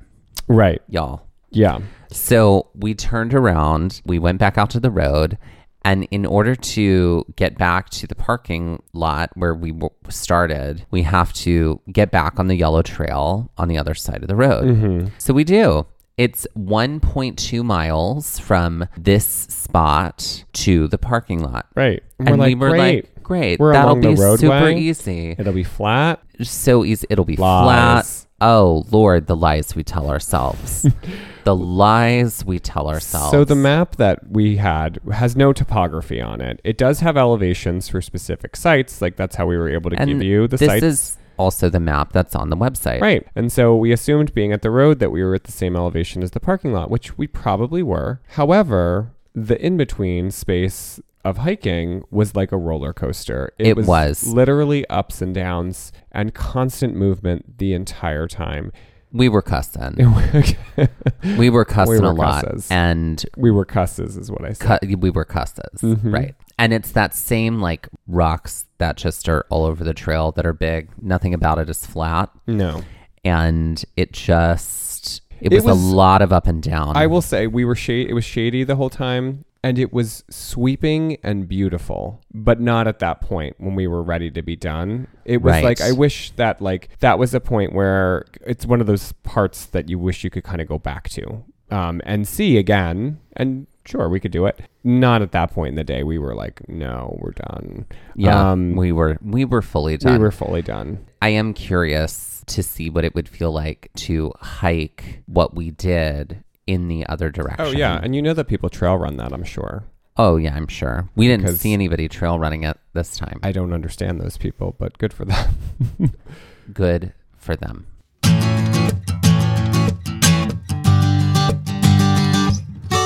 Right. 0.47 0.81
y'all. 0.87 1.23
Yeah. 1.51 1.79
So 2.11 2.67
we 2.75 2.93
turned 2.93 3.33
around, 3.33 4.01
we 4.05 4.19
went 4.19 4.39
back 4.39 4.57
out 4.57 4.69
to 4.71 4.79
the 4.79 4.89
road, 4.91 5.37
and 5.83 6.07
in 6.11 6.25
order 6.25 6.55
to 6.55 7.25
get 7.35 7.57
back 7.57 7.89
to 7.89 8.07
the 8.07 8.15
parking 8.15 8.81
lot 8.93 9.31
where 9.35 9.53
we 9.53 9.71
w- 9.71 9.89
started, 10.09 10.85
we 10.91 11.01
have 11.01 11.33
to 11.33 11.81
get 11.91 12.09
back 12.11 12.39
on 12.39 12.47
the 12.47 12.55
yellow 12.55 12.81
trail 12.81 13.51
on 13.57 13.67
the 13.67 13.77
other 13.77 13.93
side 13.93 14.21
of 14.21 14.29
the 14.29 14.35
road. 14.35 14.63
Mm-hmm. 14.63 15.07
So 15.17 15.33
we 15.33 15.43
do. 15.43 15.85
It's 16.17 16.47
1.2 16.55 17.63
miles 17.65 18.39
from 18.39 18.87
this 18.97 19.25
spot 19.25 20.45
to 20.53 20.87
the 20.87 20.97
parking 20.97 21.43
lot. 21.43 21.67
Right. 21.75 22.01
And, 22.19 22.39
we 22.39 22.55
were 22.55 22.77
like, 22.77 23.12
great, 23.23 23.59
We're 23.59 23.73
that'll 23.73 23.95
be 23.95 24.15
super 24.15 24.69
easy. 24.69 25.35
It'll 25.37 25.53
be 25.53 25.63
flat. 25.63 26.21
So 26.41 26.83
easy. 26.83 27.07
It'll 27.09 27.25
be 27.25 27.35
Lies. 27.35 27.63
flat. 27.65 28.27
Oh, 28.41 28.83
Lord, 28.91 29.27
the 29.27 29.37
lies 29.37 29.73
we 29.73 29.83
tell 29.83 30.09
ourselves. 30.09 30.85
the 31.45 31.55
lies 31.55 32.43
we 32.43 32.59
tell 32.59 32.89
ourselves. 32.89 33.31
So 33.31 33.45
the 33.45 33.55
map 33.55 33.95
that 33.95 34.29
we 34.29 34.57
had 34.57 34.99
has 35.13 35.35
no 35.35 35.53
topography 35.53 36.19
on 36.19 36.41
it. 36.41 36.59
It 36.63 36.77
does 36.77 36.99
have 36.99 37.15
elevations 37.15 37.87
for 37.87 38.01
specific 38.01 38.57
sites. 38.57 39.01
Like 39.01 39.15
that's 39.15 39.37
how 39.37 39.45
we 39.45 39.55
were 39.55 39.69
able 39.69 39.91
to 39.91 39.99
and 39.99 40.09
give 40.09 40.23
you 40.23 40.47
the 40.47 40.57
sites. 40.57 40.81
this 40.81 40.81
sites. 40.81 40.83
is 40.83 41.17
also 41.37 41.69
the 41.69 41.79
map 41.79 42.11
that's 42.11 42.35
on 42.35 42.49
the 42.49 42.57
website. 42.57 43.01
Right. 43.01 43.25
And 43.35 43.51
so 43.51 43.75
we 43.75 43.91
assumed 43.91 44.33
being 44.33 44.51
at 44.51 44.61
the 44.61 44.71
road 44.71 44.99
that 44.99 45.11
we 45.11 45.23
were 45.23 45.35
at 45.35 45.45
the 45.45 45.51
same 45.51 45.75
elevation 45.75 46.21
as 46.21 46.31
the 46.31 46.39
parking 46.39 46.73
lot, 46.73 46.89
which 46.89 47.17
we 47.17 47.27
probably 47.27 47.81
were. 47.81 48.19
However, 48.31 49.13
the 49.33 49.59
in 49.65 49.77
between 49.77 50.31
space 50.31 50.99
of 51.23 51.37
hiking 51.37 52.03
was 52.11 52.35
like 52.35 52.51
a 52.51 52.57
roller 52.57 52.93
coaster. 52.93 53.53
It 53.57 53.77
was. 53.77 54.27
literally 54.27 54.85
ups 54.89 55.21
and 55.21 55.33
downs 55.33 55.91
and 56.11 56.33
constant 56.33 56.95
movement 56.95 57.57
the 57.59 57.73
entire 57.73 58.27
time. 58.27 58.71
We 59.11 59.29
were 59.29 59.43
cussing. 59.43 59.95
we 61.37 61.49
were 61.49 61.65
cussing 61.65 62.01
were 62.01 62.09
a 62.09 62.13
lot. 62.13 62.43
cusses. 62.45 62.71
And 62.71 63.23
we 63.37 63.51
were 63.51 63.63
cusses, 63.65 64.17
is 64.17 64.31
what 64.31 64.43
I 64.43 64.53
said. 64.53 64.81
cu- 64.81 64.97
we 64.97 65.09
were 65.11 65.25
cusses. 65.25 65.81
Mhm. 65.81 66.11
Right. 66.13 66.35
And 66.57 66.73
it's 66.73 66.91
that 66.91 67.13
same 67.15 67.59
like 67.61 67.87
rocks 68.07 68.65
that 68.79 68.97
just 68.97 69.29
are 69.29 69.45
all 69.49 69.65
over 69.65 69.83
the 69.83 69.93
trail 69.93 70.31
that 70.33 70.45
are 70.45 70.53
big. 70.53 70.89
Nothing 71.01 71.33
about 71.33 71.57
it 71.59 71.69
is 71.69 71.85
flat. 71.85 72.29
No. 72.47 72.81
And 73.23 73.83
it 73.95 74.13
just, 74.13 75.21
it 75.39 75.51
It 75.53 75.55
was, 75.57 75.65
was- 75.65 75.77
a 75.77 75.95
lot 75.95 76.21
of 76.21 76.33
up 76.33 76.47
and 76.47 76.61
down. 76.61 76.97
I 76.97 77.05
will 77.07 77.21
say 77.21 77.47
we 77.47 77.65
were 77.65 77.75
shade. 77.75 78.09
It 78.09 78.13
was 78.13 78.25
shady 78.25 78.63
the 78.63 78.75
whole 78.75 78.89
time, 78.89 79.45
and 79.63 79.79
it 79.79 79.93
was 79.93 80.23
sweeping 80.29 81.17
and 81.23 81.47
beautiful, 81.47 82.21
but 82.33 82.59
not 82.59 82.87
at 82.87 82.99
that 82.99 83.21
point 83.21 83.55
when 83.59 83.75
we 83.75 83.87
were 83.87 84.03
ready 84.03 84.29
to 84.31 84.41
be 84.41 84.55
done. 84.55 85.07
It 85.25 85.41
was 85.41 85.53
Right. 85.53 85.63
like 85.63 85.81
I 85.81 85.91
wish 85.93 86.31
that 86.31 86.61
like 86.61 86.89
that 86.99 87.17
was 87.17 87.33
a 87.33 87.39
point 87.39 87.73
where 87.73 88.25
it's 88.45 88.65
one 88.65 88.81
of 88.81 88.87
those 88.87 89.11
parts 89.23 89.65
that 89.67 89.89
you 89.89 89.97
wish 89.97 90.23
you 90.23 90.29
could 90.29 90.43
kind 90.43 90.61
of 90.61 90.67
go 90.67 90.77
back 90.77 91.09
to 91.11 91.43
um, 91.71 92.01
and 92.05 92.27
see 92.27 92.57
again. 92.57 93.19
And 93.37 93.67
sure, 93.85 94.09
we 94.09 94.19
could 94.19 94.31
do 94.31 94.45
it. 94.45 94.59
Not 94.83 95.21
at 95.21 95.31
that 95.31 95.51
point 95.51 95.69
in 95.69 95.75
the 95.75 95.83
day. 95.83 96.03
We 96.03 96.17
were 96.19 96.35
like, 96.35 96.67
no, 96.67 97.17
we're 97.21 97.31
done. 97.31 97.85
Yeah, 98.15 98.51
Um, 98.51 98.75
we 98.75 98.91
were 98.91 99.17
we 99.23 99.45
were 99.45 99.61
fully 99.61 99.97
done. 99.97 100.13
we 100.13 100.19
were 100.19 100.31
fully 100.31 100.61
done. 100.61 101.05
I 101.21 101.29
am 101.29 101.53
curious 101.53 102.43
to 102.47 102.61
see 102.61 102.89
what 102.89 103.05
it 103.05 103.15
would 103.15 103.29
feel 103.29 103.53
like 103.53 103.89
to 103.95 104.33
hike 104.41 105.23
what 105.27 105.55
we 105.55 105.71
did 105.71 106.43
in 106.67 106.87
the 106.87 107.05
other 107.07 107.27
oh, 107.27 107.31
direction. 107.31 107.65
Oh 107.65 107.71
yeah, 107.71 107.99
and 108.01 108.15
you 108.15 108.21
know 108.21 108.33
that 108.33 108.45
people 108.45 108.69
trail 108.69 108.97
run 108.97 109.17
that. 109.17 109.33
I'm 109.33 109.43
sure. 109.43 109.83
Oh 110.17 110.37
yeah, 110.37 110.55
I'm 110.55 110.67
sure. 110.67 111.09
We 111.15 111.27
didn't 111.27 111.43
Because- 111.45 111.59
see 111.61 111.73
anybody 111.73 112.07
trail 112.07 112.37
running 112.39 112.63
it 112.63 112.77
this 112.93 113.17
time. 113.17 113.39
I 113.43 113.51
don't 113.51 113.73
understand 113.73 114.21
those 114.21 114.37
people, 114.37 114.75
but 114.77 114.97
good 114.97 115.13
for 115.13 115.25
them. 115.25 115.55
Good 116.73 117.11
for 117.35 117.57
them. 117.57 117.87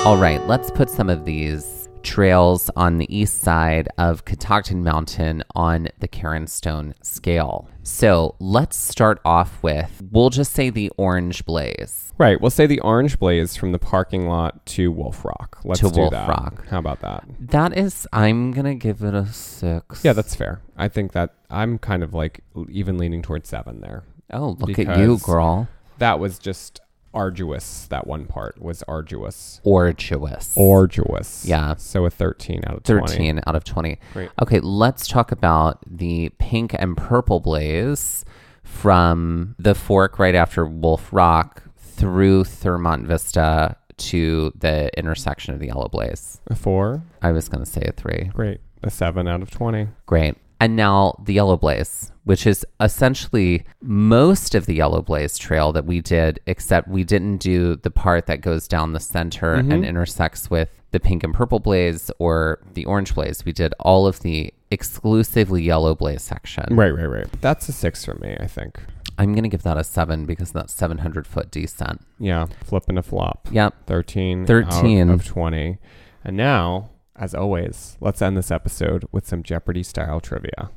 All 0.05 0.15
right, 0.17 0.39
let's 0.47 0.71
put 0.71 0.89
some 0.89 1.09
of 1.09 1.25
these 1.25 1.89
trails 2.03 2.69
on 2.77 2.97
the 2.97 3.13
east 3.13 3.41
side 3.41 3.89
of 3.97 4.23
Catoctin 4.23 4.83
Mountain 4.83 5.43
on 5.55 5.89
the 5.99 6.07
Karen 6.07 6.47
Stone 6.47 6.93
scale. 7.01 7.67
So 7.87 8.35
let's 8.39 8.75
start 8.75 9.21
off 9.23 9.63
with, 9.63 10.03
we'll 10.11 10.29
just 10.29 10.51
say 10.51 10.69
the 10.69 10.91
Orange 10.97 11.45
Blaze. 11.45 12.11
Right. 12.17 12.39
We'll 12.39 12.51
say 12.51 12.65
the 12.67 12.81
Orange 12.81 13.17
Blaze 13.17 13.55
from 13.55 13.71
the 13.71 13.79
parking 13.79 14.27
lot 14.27 14.65
to 14.67 14.91
Wolf 14.91 15.23
Rock. 15.23 15.59
Let's 15.63 15.79
To 15.79 15.89
do 15.89 16.01
Wolf 16.01 16.11
that. 16.11 16.27
Rock. 16.27 16.67
How 16.67 16.79
about 16.79 16.99
that? 16.99 17.23
That 17.39 17.77
is, 17.77 18.05
I'm 18.11 18.51
going 18.51 18.65
to 18.65 18.75
give 18.75 19.03
it 19.03 19.13
a 19.13 19.25
six. 19.27 20.03
Yeah, 20.03 20.11
that's 20.11 20.35
fair. 20.35 20.59
I 20.75 20.89
think 20.89 21.13
that 21.13 21.33
I'm 21.49 21.77
kind 21.77 22.03
of 22.03 22.13
like 22.13 22.41
even 22.69 22.97
leaning 22.97 23.21
towards 23.21 23.47
seven 23.47 23.79
there. 23.79 24.03
Oh, 24.33 24.57
look 24.59 24.77
at 24.77 24.99
you, 24.99 25.17
girl. 25.19 25.69
That 25.99 26.19
was 26.19 26.39
just 26.39 26.81
arduous. 27.13 27.87
That 27.87 28.07
one 28.07 28.25
part 28.25 28.61
was 28.61 28.83
arduous. 28.83 29.61
Orduous. 29.63 30.57
Arduous. 30.57 31.45
Yeah. 31.45 31.75
So 31.77 32.05
a 32.05 32.09
13 32.09 32.61
out 32.67 32.77
of 32.77 32.83
20. 32.83 33.07
13 33.07 33.41
out 33.47 33.55
of 33.55 33.63
20. 33.63 33.99
Great. 34.13 34.29
Okay, 34.41 34.59
let's 34.59 35.07
talk 35.07 35.31
about 35.31 35.79
the 35.85 36.29
pink 36.37 36.75
and 36.77 36.95
purple 36.95 37.39
blaze 37.39 38.25
from 38.63 39.55
the 39.57 39.73
fork 39.73 40.19
right 40.19 40.35
after 40.35 40.65
Wolf 40.65 41.11
Rock 41.11 41.63
through 41.77 42.43
Thurmont 42.43 43.05
Vista 43.05 43.77
to 43.97 44.51
the 44.55 44.91
intersection 44.97 45.53
of 45.53 45.59
the 45.59 45.67
yellow 45.67 45.87
blaze. 45.87 46.41
A 46.47 46.55
four. 46.55 47.01
I 47.21 47.31
was 47.31 47.49
going 47.49 47.63
to 47.63 47.69
say 47.69 47.81
a 47.81 47.91
three. 47.91 48.29
Great. 48.33 48.59
A 48.83 48.91
seven 48.91 49.27
out 49.27 49.41
of 49.41 49.49
20. 49.49 49.87
Great. 50.05 50.35
And 50.59 50.75
now 50.75 51.21
the 51.23 51.33
Yellow 51.33 51.57
Blaze, 51.57 52.11
which 52.23 52.47
is 52.47 52.65
essentially 52.81 53.65
most 53.81 54.55
of 54.55 54.65
the 54.65 54.75
Yellow 54.75 55.01
Blaze 55.01 55.37
trail 55.37 55.71
that 55.73 55.85
we 55.85 56.01
did, 56.01 56.39
except 56.47 56.87
we 56.87 57.03
didn't 57.03 57.37
do 57.37 57.75
the 57.75 57.91
part 57.91 58.25
that 58.25 58.41
goes 58.41 58.67
down 58.67 58.93
the 58.93 58.99
center 58.99 59.57
mm-hmm. 59.57 59.71
and 59.71 59.85
intersects 59.85 60.49
with 60.49 60.69
the 60.91 60.99
pink 60.99 61.23
and 61.23 61.33
purple 61.33 61.59
blaze 61.59 62.09
or 62.17 62.59
the 62.73 62.85
orange 62.85 63.13
blaze. 63.13 63.45
We 63.45 63.51
did 63.51 63.73
all 63.79 64.07
of 64.07 64.21
the 64.21 64.53
exclusively 64.71 65.61
Yellow 65.61 65.95
Blaze 65.95 66.23
section. 66.23 66.65
Right, 66.71 66.91
right, 66.91 67.05
right. 67.05 67.41
That's 67.41 67.69
a 67.69 67.71
six 67.71 68.03
for 68.03 68.15
me, 68.15 68.35
I 68.39 68.47
think. 68.47 68.79
I'm 69.17 69.33
going 69.33 69.43
to 69.43 69.49
give 69.49 69.63
that 69.63 69.77
a 69.77 69.83
seven 69.83 70.25
because 70.25 70.51
that's 70.51 70.73
700 70.73 71.25
foot 71.25 71.49
descent. 71.51 72.01
Yeah. 72.19 72.47
Flipping 72.63 72.97
a 72.97 73.03
flop. 73.03 73.47
Yep. 73.51 73.87
13. 73.87 74.45
13. 74.45 75.09
out 75.09 75.13
of 75.13 75.25
20. 75.25 75.77
And 76.23 76.37
now, 76.37 76.89
as 77.17 77.33
always, 77.33 77.97
let's 77.99 78.21
end 78.21 78.37
this 78.37 78.51
episode 78.51 79.05
with 79.11 79.27
some 79.27 79.43
Jeopardy 79.43 79.83
style 79.83 80.19
trivia. 80.19 80.69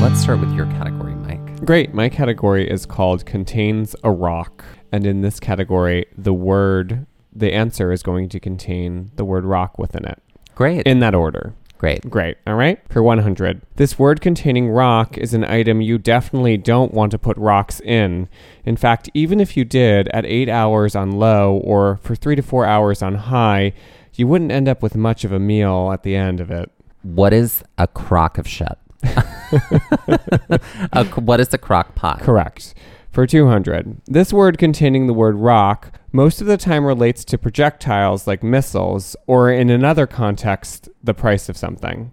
Let's 0.00 0.20
start 0.20 0.40
with 0.40 0.52
your 0.52 0.66
category, 0.66 1.14
Mike. 1.14 1.64
Great. 1.64 1.94
My 1.94 2.08
category 2.08 2.68
is 2.68 2.84
called 2.84 3.24
Contains 3.24 3.96
a 4.04 4.10
Rock. 4.10 4.64
And 4.92 5.06
in 5.06 5.22
this 5.22 5.40
category, 5.40 6.06
the 6.16 6.34
word, 6.34 7.06
the 7.32 7.52
answer 7.52 7.90
is 7.90 8.02
going 8.02 8.28
to 8.28 8.38
contain 8.38 9.10
the 9.16 9.24
word 9.24 9.44
rock 9.44 9.78
within 9.78 10.04
it. 10.04 10.22
Great. 10.54 10.86
In 10.86 11.00
that 11.00 11.14
order. 11.14 11.54
Great. 11.78 12.08
Great. 12.08 12.38
All 12.46 12.54
right. 12.54 12.80
For 12.88 13.02
100. 13.02 13.60
This 13.76 13.98
word 13.98 14.20
containing 14.20 14.68
rock 14.70 15.18
is 15.18 15.34
an 15.34 15.44
item 15.44 15.80
you 15.80 15.98
definitely 15.98 16.56
don't 16.56 16.94
want 16.94 17.10
to 17.12 17.18
put 17.18 17.36
rocks 17.36 17.80
in. 17.80 18.28
In 18.64 18.76
fact, 18.76 19.10
even 19.12 19.40
if 19.40 19.56
you 19.56 19.64
did 19.64 20.08
at 20.08 20.24
8 20.24 20.48
hours 20.48 20.96
on 20.96 21.12
low 21.12 21.58
or 21.58 21.98
for 21.98 22.14
3 22.14 22.36
to 22.36 22.42
4 22.42 22.64
hours 22.64 23.02
on 23.02 23.14
high, 23.16 23.72
you 24.14 24.26
wouldn't 24.26 24.52
end 24.52 24.68
up 24.68 24.82
with 24.82 24.96
much 24.96 25.24
of 25.24 25.32
a 25.32 25.38
meal 25.38 25.90
at 25.92 26.02
the 26.02 26.16
end 26.16 26.40
of 26.40 26.50
it. 26.50 26.70
What 27.02 27.32
is 27.32 27.62
a 27.76 27.86
crock 27.86 28.38
of 28.38 28.48
shit? 28.48 28.78
a, 30.92 31.04
what 31.16 31.40
is 31.40 31.52
a 31.52 31.58
crock 31.58 31.94
pot? 31.94 32.20
Correct. 32.20 32.74
For 33.16 33.26
200. 33.26 34.02
This 34.04 34.30
word 34.30 34.58
containing 34.58 35.06
the 35.06 35.14
word 35.14 35.36
rock 35.36 35.98
most 36.12 36.42
of 36.42 36.46
the 36.46 36.58
time 36.58 36.84
relates 36.84 37.24
to 37.24 37.38
projectiles 37.38 38.26
like 38.26 38.42
missiles 38.42 39.16
or 39.26 39.50
in 39.50 39.70
another 39.70 40.06
context, 40.06 40.90
the 41.02 41.14
price 41.14 41.48
of 41.48 41.56
something. 41.56 42.12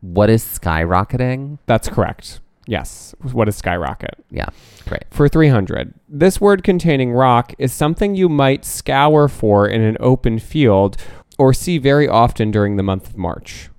What 0.00 0.28
is 0.28 0.42
skyrocketing? 0.42 1.60
That's 1.66 1.88
correct. 1.88 2.40
Yes. 2.66 3.14
What 3.22 3.46
is 3.46 3.54
skyrocket? 3.54 4.16
Yeah, 4.32 4.48
great. 4.88 5.04
For 5.12 5.28
300. 5.28 5.94
This 6.08 6.40
word 6.40 6.64
containing 6.64 7.12
rock 7.12 7.54
is 7.56 7.72
something 7.72 8.16
you 8.16 8.28
might 8.28 8.64
scour 8.64 9.28
for 9.28 9.68
in 9.68 9.80
an 9.80 9.96
open 10.00 10.40
field 10.40 10.96
or 11.38 11.54
see 11.54 11.78
very 11.78 12.08
often 12.08 12.50
during 12.50 12.74
the 12.74 12.82
month 12.82 13.10
of 13.10 13.16
March. 13.16 13.70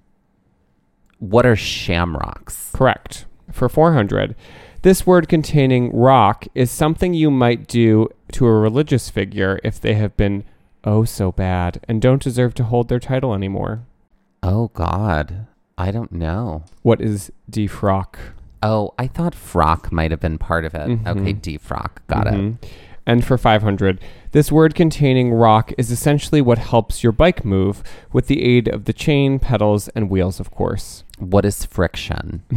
What 1.20 1.46
are 1.46 1.58
shamrocks? 1.58 2.72
Correct. 2.74 3.26
For 3.52 3.68
400. 3.68 4.34
This 4.84 5.06
word 5.06 5.28
containing 5.28 5.92
rock 5.92 6.46
is 6.54 6.70
something 6.72 7.14
you 7.14 7.32
might 7.32 7.68
do 7.68 8.10
to 8.34 8.46
a 8.46 8.54
religious 8.60 9.10
figure 9.10 9.60
if 9.64 9.80
they 9.82 9.96
have 9.96 10.16
been 10.18 10.44
oh 10.84 11.04
so 11.04 11.32
bad 11.32 11.80
and 11.88 12.02
don't 12.02 12.22
deserve 12.22 12.54
to 12.56 12.64
hold 12.64 12.88
their 12.88 13.00
title 13.00 13.34
anymore. 13.34 13.82
Oh 14.44 14.70
God, 14.74 15.48
I 15.78 15.92
don't 15.92 16.12
know. 16.12 16.64
What 16.84 17.02
is 17.02 17.32
defrock? 17.52 18.16
Oh, 18.64 18.94
I 18.98 19.08
thought 19.08 19.36
frock 19.36 19.92
might 19.92 20.12
have 20.12 20.20
been 20.20 20.38
part 20.38 20.64
of 20.66 20.74
it. 20.76 20.88
Mhm. 20.88 21.08
Okay, 21.08 21.34
defrock. 21.34 21.98
Got 22.08 22.28
it. 22.28 22.34
Mhm. 22.34 22.58
And 23.06 23.24
for 23.24 23.38
500, 23.38 24.00
this 24.32 24.52
word 24.52 24.76
containing 24.76 25.32
rock 25.32 25.72
is 25.78 25.92
essentially 25.92 26.42
what 26.42 26.58
helps 26.58 27.04
your 27.04 27.14
bike 27.14 27.46
move 27.46 27.82
with 28.12 28.28
the 28.28 28.44
aid 28.44 28.68
of 28.68 28.84
the 28.86 28.94
chain, 28.94 29.40
pedals, 29.40 29.88
and 29.90 30.10
wheels, 30.10 30.40
of 30.40 30.52
course. 30.52 31.04
What 31.18 31.46
is 31.46 31.66
friction? 31.66 32.44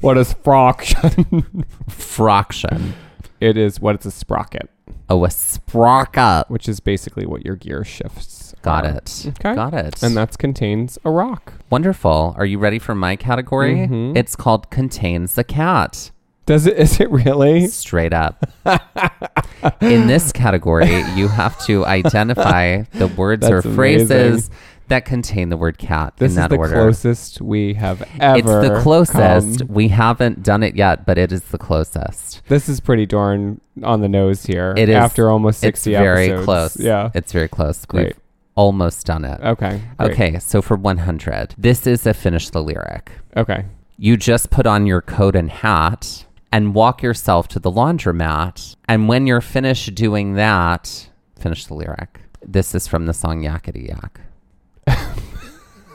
What 0.00 0.16
is 0.16 0.32
froction? 0.32 1.64
Fraction. 1.88 2.94
It 3.40 3.56
is 3.56 3.80
what 3.80 3.96
it's 3.96 4.06
a 4.06 4.10
sprocket, 4.10 4.70
Oh, 5.08 5.24
a 5.24 5.30
sprocket. 5.30 6.48
which 6.50 6.68
is 6.68 6.78
basically 6.78 7.26
what 7.26 7.44
your 7.44 7.56
gear 7.56 7.84
shifts. 7.84 8.54
Got 8.62 8.86
are. 8.86 8.96
it. 8.96 9.24
Okay. 9.28 9.54
Got 9.54 9.74
it. 9.74 10.02
And 10.02 10.16
that 10.16 10.38
contains 10.38 10.98
a 11.04 11.10
rock. 11.10 11.54
Wonderful. 11.70 12.34
Are 12.38 12.46
you 12.46 12.58
ready 12.58 12.78
for 12.78 12.94
my 12.94 13.16
category? 13.16 13.74
Mhm. 13.88 14.16
It's 14.16 14.36
called 14.36 14.70
contains 14.70 15.36
a 15.38 15.44
cat. 15.44 16.10
Does 16.46 16.66
it? 16.66 16.76
Is 16.84 17.00
it 17.00 17.10
really? 17.10 17.66
Straight 17.68 18.12
up. 18.12 18.44
In 19.80 20.06
this 20.06 20.32
category, 20.32 21.02
you 21.14 21.28
have 21.28 21.58
to 21.66 21.84
identify 21.86 22.82
the 22.94 23.08
words 23.08 23.48
or 23.48 23.62
phrases 23.62 24.10
amazing. 24.48 24.54
That 24.90 25.04
contain 25.04 25.48
the 25.48 25.56
word 25.56 25.78
cat 25.78 26.14
in 26.20 26.34
that 26.34 26.36
order. 26.36 26.36
This 26.36 26.36
in 26.36 26.42
is 26.42 26.48
the 26.48 26.56
order. 26.58 26.74
closest 26.74 27.40
we 27.40 27.74
have 27.74 28.02
ever. 28.20 28.38
it's 28.38 28.68
the 28.68 28.80
closest. 28.82 29.58
come. 29.60 29.68
We 29.68 29.88
haven't 29.88 30.42
done 30.42 30.62
it 30.62 30.76
yet, 30.76 31.06
but 31.06 31.18
it 31.18 31.32
is 31.32 31.40
the 31.44 31.58
closest. 31.58 32.42
This 32.48 32.68
is 32.68 32.78
pretty 32.80 33.06
darn 33.06 33.60
on 33.82 34.00
the 34.02 34.08
nose 34.08 34.44
here. 34.44 34.74
It 34.76 34.88
is. 34.88 34.94
after 34.94 35.30
almost 35.30 35.60
sixty 35.60 35.94
It's 35.94 35.98
very 36.00 36.26
episodes. 36.30 36.44
close. 36.44 36.76
Yeah. 36.80 37.10
It's 37.14 37.32
very 37.32 37.48
close. 37.48 37.84
Great. 37.86 38.06
We've 38.08 38.20
almost 38.54 39.06
done 39.06 39.24
it. 39.24 39.40
Okay. 39.40 39.80
great. 39.98 40.10
Okay, 40.12 40.38
so 40.38 40.60
for 40.60 40.76
100, 40.76 41.54
this 41.56 41.86
is 41.86 42.06
a 42.06 42.12
finish 42.12 42.50
the 42.50 42.62
lyric. 42.62 43.10
Okay. 43.36 43.64
You 43.96 44.16
just 44.16 44.50
put 44.50 44.66
on 44.66 44.86
your 44.86 45.00
coat 45.00 45.34
and 45.34 45.50
hat 45.50 46.26
and 46.52 46.74
walk 46.74 47.02
yourself 47.02 47.48
to 47.48 47.58
the 47.58 47.70
laundromat. 47.70 48.76
And 48.88 49.08
when 49.08 49.26
you're 49.26 49.40
finished 49.40 49.94
doing 49.94 50.34
that, 50.34 51.08
finish 51.38 51.66
the 51.66 51.74
lyric. 51.74 52.20
This 52.44 52.74
is 52.74 52.88
from 52.88 53.06
the 53.06 53.12
song 53.14 53.42
Yakety 53.42 53.88
Yak. 53.88 54.20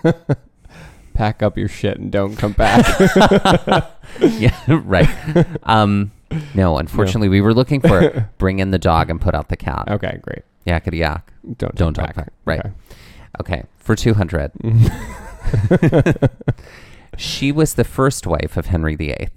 Pack 1.14 1.41
up 1.41 1.58
your 1.58 1.70
shit 1.70 1.97
and 1.97 2.12
don't 2.12 2.36
come 2.36 2.51
back. 2.51 2.86
yeah, 4.22 4.58
right. 4.68 5.10
Um, 5.64 6.12
no, 6.53 6.78
unfortunately, 6.78 7.30
we 7.30 7.39
were 7.41 7.53
looking 7.53 7.80
for 7.80 8.30
bring 8.38 8.60
in 8.60 8.72
the 8.72 8.80
dog 8.80 9.10
and 9.10 9.22
put 9.22 9.34
out 9.34 9.47
the 9.49 9.56
cat. 9.58 9.86
okay. 9.89 10.20
Great. 10.22 10.43
Yakety 10.68 10.97
Yak. 10.97 11.32
Don't 11.58 11.76
Don't 11.76 11.93
talk 11.93 12.08
back. 12.08 12.16
back. 12.16 12.34
Right. 12.43 12.60
Okay. 12.60 12.72
Okay, 13.39 13.64
for 13.78 13.95
200. 13.95 14.51
she 17.18 17.51
was 17.51 17.74
the 17.74 17.84
first 17.84 18.26
wife 18.26 18.56
of 18.58 18.68
Henry 18.68 18.95
VIII. 18.95 19.30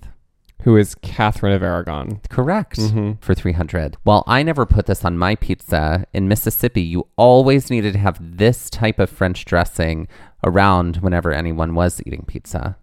Who 0.68 0.76
is 0.76 0.94
Catherine 0.96 1.54
of 1.54 1.62
Aragon? 1.62 2.20
Correct. 2.28 2.78
Mhm. 2.78 3.22
For 3.22 3.34
300. 3.34 3.96
Well, 4.04 4.22
I 4.26 4.42
never 4.42 4.66
put 4.66 4.84
this 4.84 5.02
on 5.02 5.16
my 5.16 5.34
pizza. 5.34 6.04
In 6.12 6.28
Mississippi, 6.28 6.82
you 6.82 7.08
always 7.16 7.70
needed 7.70 7.94
to 7.94 7.98
have 7.98 8.18
this 8.20 8.68
type 8.68 8.98
of 8.98 9.08
French 9.08 9.46
dressing 9.46 10.08
around 10.44 10.96
whenever 10.96 11.32
anyone 11.32 11.74
was 11.74 12.02
eating 12.04 12.26
pizza. 12.26 12.76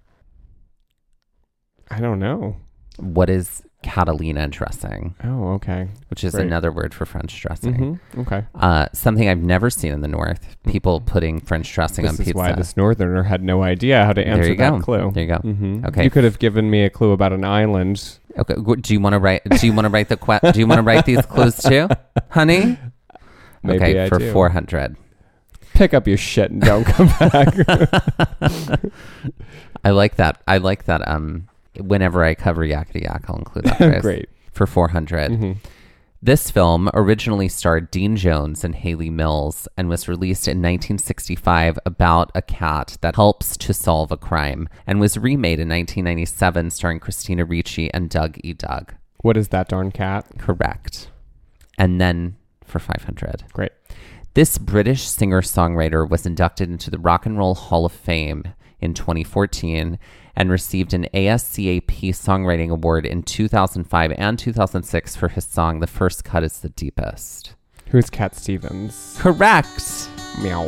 I 1.92 2.00
don't 2.00 2.18
know. 2.18 2.56
What 2.98 3.30
is 3.30 3.62
Catalina 3.86 4.48
dressing, 4.48 5.14
Oh, 5.24 5.50
okay. 5.54 5.88
which 6.10 6.24
is 6.24 6.34
Great. 6.34 6.48
another 6.48 6.72
word 6.72 6.92
for 6.94 7.06
French 7.06 7.40
dressing? 7.40 7.74
hmm 8.14 8.20
Okay. 8.22 8.44
Uh, 8.56 8.88
something 8.94 9.30
I've 9.30 9.44
never 9.44 9.70
seen 9.70 9.94
in 9.94 10.02
the 10.02 10.08
North. 10.08 10.56
People 10.68 11.00
putting 11.02 11.40
French 11.40 11.72
dressing 11.72 12.04
This 12.04 12.16
on 12.16 12.20
is 12.22 12.26
pizza. 12.26 12.38
why 12.38 12.52
this 12.54 12.76
northerner 12.76 13.22
had 13.24 13.44
no 13.44 13.62
idea 13.64 14.04
how 14.04 14.12
to 14.14 14.28
answer 14.28 14.56
that 14.56 14.70
go. 14.72 14.80
clue. 14.80 15.12
There 15.12 15.24
you 15.24 15.30
go. 15.30 15.38
hmm 15.38 15.86
Okay. 15.86 16.04
You 16.04 16.10
could 16.10 16.24
have 16.24 16.40
given 16.40 16.70
me 16.70 16.84
a 16.84 16.90
clue 16.90 17.12
about 17.12 17.32
an 17.32 17.46
island. 17.46 18.18
Okay. 18.38 18.56
Do 18.82 18.94
you 18.94 19.00
want 19.00 19.14
to 19.14 19.20
write? 19.20 19.44
Do 19.48 19.66
you 19.68 19.72
want 19.74 19.86
to 19.86 19.90
write 19.90 20.10
the 20.10 20.18
que- 20.18 20.52
Do 20.52 20.60
you 20.60 20.66
want 20.68 20.80
to 20.80 20.84
write 20.84 21.06
these 21.06 21.26
clues 21.26 21.56
too, 21.58 21.88
honey? 22.30 22.78
Maybe 23.64 23.78
okay, 23.78 24.04
I 24.06 24.10
for 24.10 24.20
four 24.34 24.50
hundred. 24.50 24.98
Pick 25.76 25.94
up 25.94 26.08
your 26.08 26.18
shit 26.18 26.50
and 26.52 26.62
don't 26.62 26.86
come 26.86 27.08
back. 27.20 27.54
I 29.84 29.92
like 29.92 30.16
that. 30.16 30.42
I 30.48 30.58
like 30.58 30.86
that. 30.86 31.08
Um, 31.08 31.48
whenever 31.82 32.23
I 32.23 32.36
cover 32.36 32.65
yakety 32.65 33.03
yak, 33.03 33.26
I'll 33.28 33.38
include 33.38 33.65
that. 33.65 34.01
Great. 34.03 34.30
for 34.51 34.65
four 34.67 34.89
hundred. 34.89 35.32
Mhm. 35.32 35.57
This 36.21 36.49
film 36.49 36.89
originally 36.95 37.47
starred 37.47 37.91
Dean 37.91 38.15
Jones 38.15 38.63
and 38.63 38.73
Hayley 38.73 39.11
Mills 39.11 39.67
and 39.78 39.88
was 39.89 40.07
released 40.07 40.47
in 40.47 40.57
1965 40.57 41.78
about 41.86 42.32
a 42.34 42.41
cat 42.41 42.97
that 43.01 43.15
helps 43.15 43.55
to 43.57 43.73
solve 43.76 44.11
a 44.11 44.17
crime 44.17 44.67
and 44.88 44.99
was 44.99 45.17
remade 45.19 45.59
in 45.59 45.69
1997 45.69 46.71
starring 46.71 46.99
Christina 46.99 47.45
Ricci 47.45 47.93
and 47.93 48.09
Doug 48.09 48.38
E. 48.43 48.53
Doug. 48.53 48.95
What 49.21 49.38
is 49.38 49.49
that 49.49 49.67
darn 49.69 49.91
cat? 49.91 50.26
Correct. 50.39 51.09
And 51.78 52.01
then 52.01 52.38
for 52.63 52.80
500. 52.80 53.43
Great. 53.53 53.73
This 54.34 54.57
British 54.57 55.03
singer 55.07 55.41
songwriter 55.41 56.09
was 56.09 56.26
inducted 56.26 56.69
into 56.71 56.89
the 56.89 56.97
Rock 56.97 57.28
and 57.28 57.38
Roll 57.38 57.53
Hall 57.53 57.86
of 57.86 57.91
Fame 57.91 58.45
in 58.86 58.94
2014 58.94 60.00
and 60.36 60.50
received 60.50 60.94
an 60.94 61.08
ASCAP 61.14 62.12
Songwriting 62.12 62.70
Award 62.70 63.06
in 63.06 63.24
2005 63.24 64.14
and 64.18 64.40
2006 64.40 65.16
for 65.16 65.28
his 65.28 65.44
song 65.44 65.80
The 65.80 65.88
First 65.88 66.24
Cut 66.24 66.44
is 66.44 66.60
the 66.60 66.70
Deepest. 66.70 67.56
Who's 67.90 68.10
Cat 68.10 68.36
Stevens? 68.36 69.18
Correct. 69.20 70.10
Meow. 70.42 70.66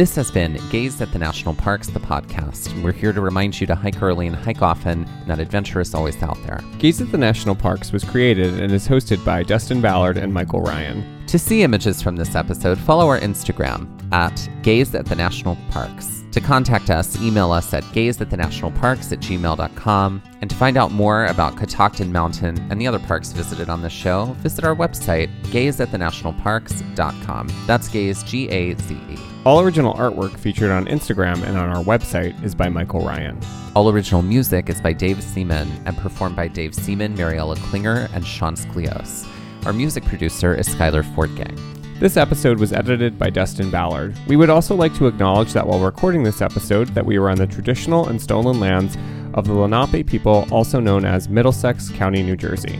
This 0.00 0.16
has 0.16 0.30
been 0.30 0.58
Gaze 0.70 0.98
at 1.02 1.12
the 1.12 1.18
National 1.18 1.52
Parks, 1.52 1.88
the 1.88 2.00
podcast. 2.00 2.82
We're 2.82 2.90
here 2.90 3.12
to 3.12 3.20
remind 3.20 3.60
you 3.60 3.66
to 3.66 3.74
hike 3.74 4.00
early 4.00 4.26
and 4.26 4.34
hike 4.34 4.62
often, 4.62 5.04
and 5.04 5.26
that 5.26 5.40
adventure 5.40 5.78
is 5.78 5.94
always 5.94 6.22
out 6.22 6.42
there. 6.44 6.62
Gaze 6.78 7.02
at 7.02 7.12
the 7.12 7.18
National 7.18 7.54
Parks 7.54 7.92
was 7.92 8.02
created 8.02 8.60
and 8.60 8.72
is 8.72 8.88
hosted 8.88 9.22
by 9.26 9.42
Dustin 9.42 9.82
Ballard 9.82 10.16
and 10.16 10.32
Michael 10.32 10.62
Ryan. 10.62 11.26
To 11.26 11.38
see 11.38 11.62
images 11.62 12.00
from 12.00 12.16
this 12.16 12.34
episode, 12.34 12.78
follow 12.78 13.08
our 13.08 13.20
Instagram 13.20 13.86
at 14.10 14.48
Gaze 14.62 14.94
at 14.94 15.04
the 15.04 15.14
National 15.14 15.58
Parks. 15.70 16.24
To 16.32 16.40
contact 16.40 16.88
us, 16.88 17.20
email 17.20 17.52
us 17.52 17.74
at 17.74 17.84
gazeatthenationalparks 17.84 19.12
at 19.12 19.20
gmail.com. 19.20 20.22
And 20.40 20.48
to 20.48 20.56
find 20.56 20.78
out 20.78 20.92
more 20.92 21.26
about 21.26 21.58
Catoctin 21.58 22.10
Mountain 22.10 22.56
and 22.70 22.80
the 22.80 22.86
other 22.86 23.00
parks 23.00 23.32
visited 23.32 23.68
on 23.68 23.82
this 23.82 23.92
show, 23.92 24.34
visit 24.38 24.64
our 24.64 24.74
website, 24.74 25.28
gazeatthenationalparks.com. 25.48 27.50
That's 27.66 27.88
gaze, 27.88 28.22
G 28.22 28.48
A 28.48 28.74
Z 28.76 28.94
E. 28.94 29.29
All 29.46 29.60
original 29.60 29.94
artwork 29.94 30.38
featured 30.38 30.70
on 30.70 30.84
Instagram 30.84 31.42
and 31.44 31.56
on 31.56 31.70
our 31.70 31.82
website 31.82 32.40
is 32.44 32.54
by 32.54 32.68
Michael 32.68 33.00
Ryan. 33.00 33.40
All 33.74 33.88
original 33.88 34.20
music 34.20 34.68
is 34.68 34.82
by 34.82 34.92
Dave 34.92 35.22
Seaman 35.22 35.66
and 35.86 35.96
performed 35.96 36.36
by 36.36 36.46
Dave 36.46 36.74
Seaman, 36.74 37.14
Mariella 37.14 37.56
Klinger, 37.56 38.10
and 38.12 38.26
Sean 38.26 38.54
Sklios. 38.54 39.26
Our 39.64 39.72
music 39.72 40.04
producer 40.04 40.54
is 40.54 40.68
Skylar 40.68 41.02
Fortgang. 41.14 41.58
This 42.00 42.18
episode 42.18 42.58
was 42.58 42.74
edited 42.74 43.18
by 43.18 43.30
Dustin 43.30 43.70
Ballard. 43.70 44.14
We 44.26 44.36
would 44.36 44.50
also 44.50 44.74
like 44.76 44.94
to 44.96 45.06
acknowledge 45.06 45.54
that 45.54 45.66
while 45.66 45.80
recording 45.80 46.22
this 46.22 46.42
episode 46.42 46.88
that 46.88 47.06
we 47.06 47.18
were 47.18 47.30
on 47.30 47.38
the 47.38 47.46
traditional 47.46 48.08
and 48.08 48.20
stolen 48.20 48.60
lands 48.60 48.98
of 49.32 49.46
the 49.46 49.54
Lenape 49.54 50.06
people 50.06 50.46
also 50.50 50.80
known 50.80 51.06
as 51.06 51.30
Middlesex 51.30 51.88
County, 51.88 52.22
New 52.22 52.36
Jersey. 52.36 52.78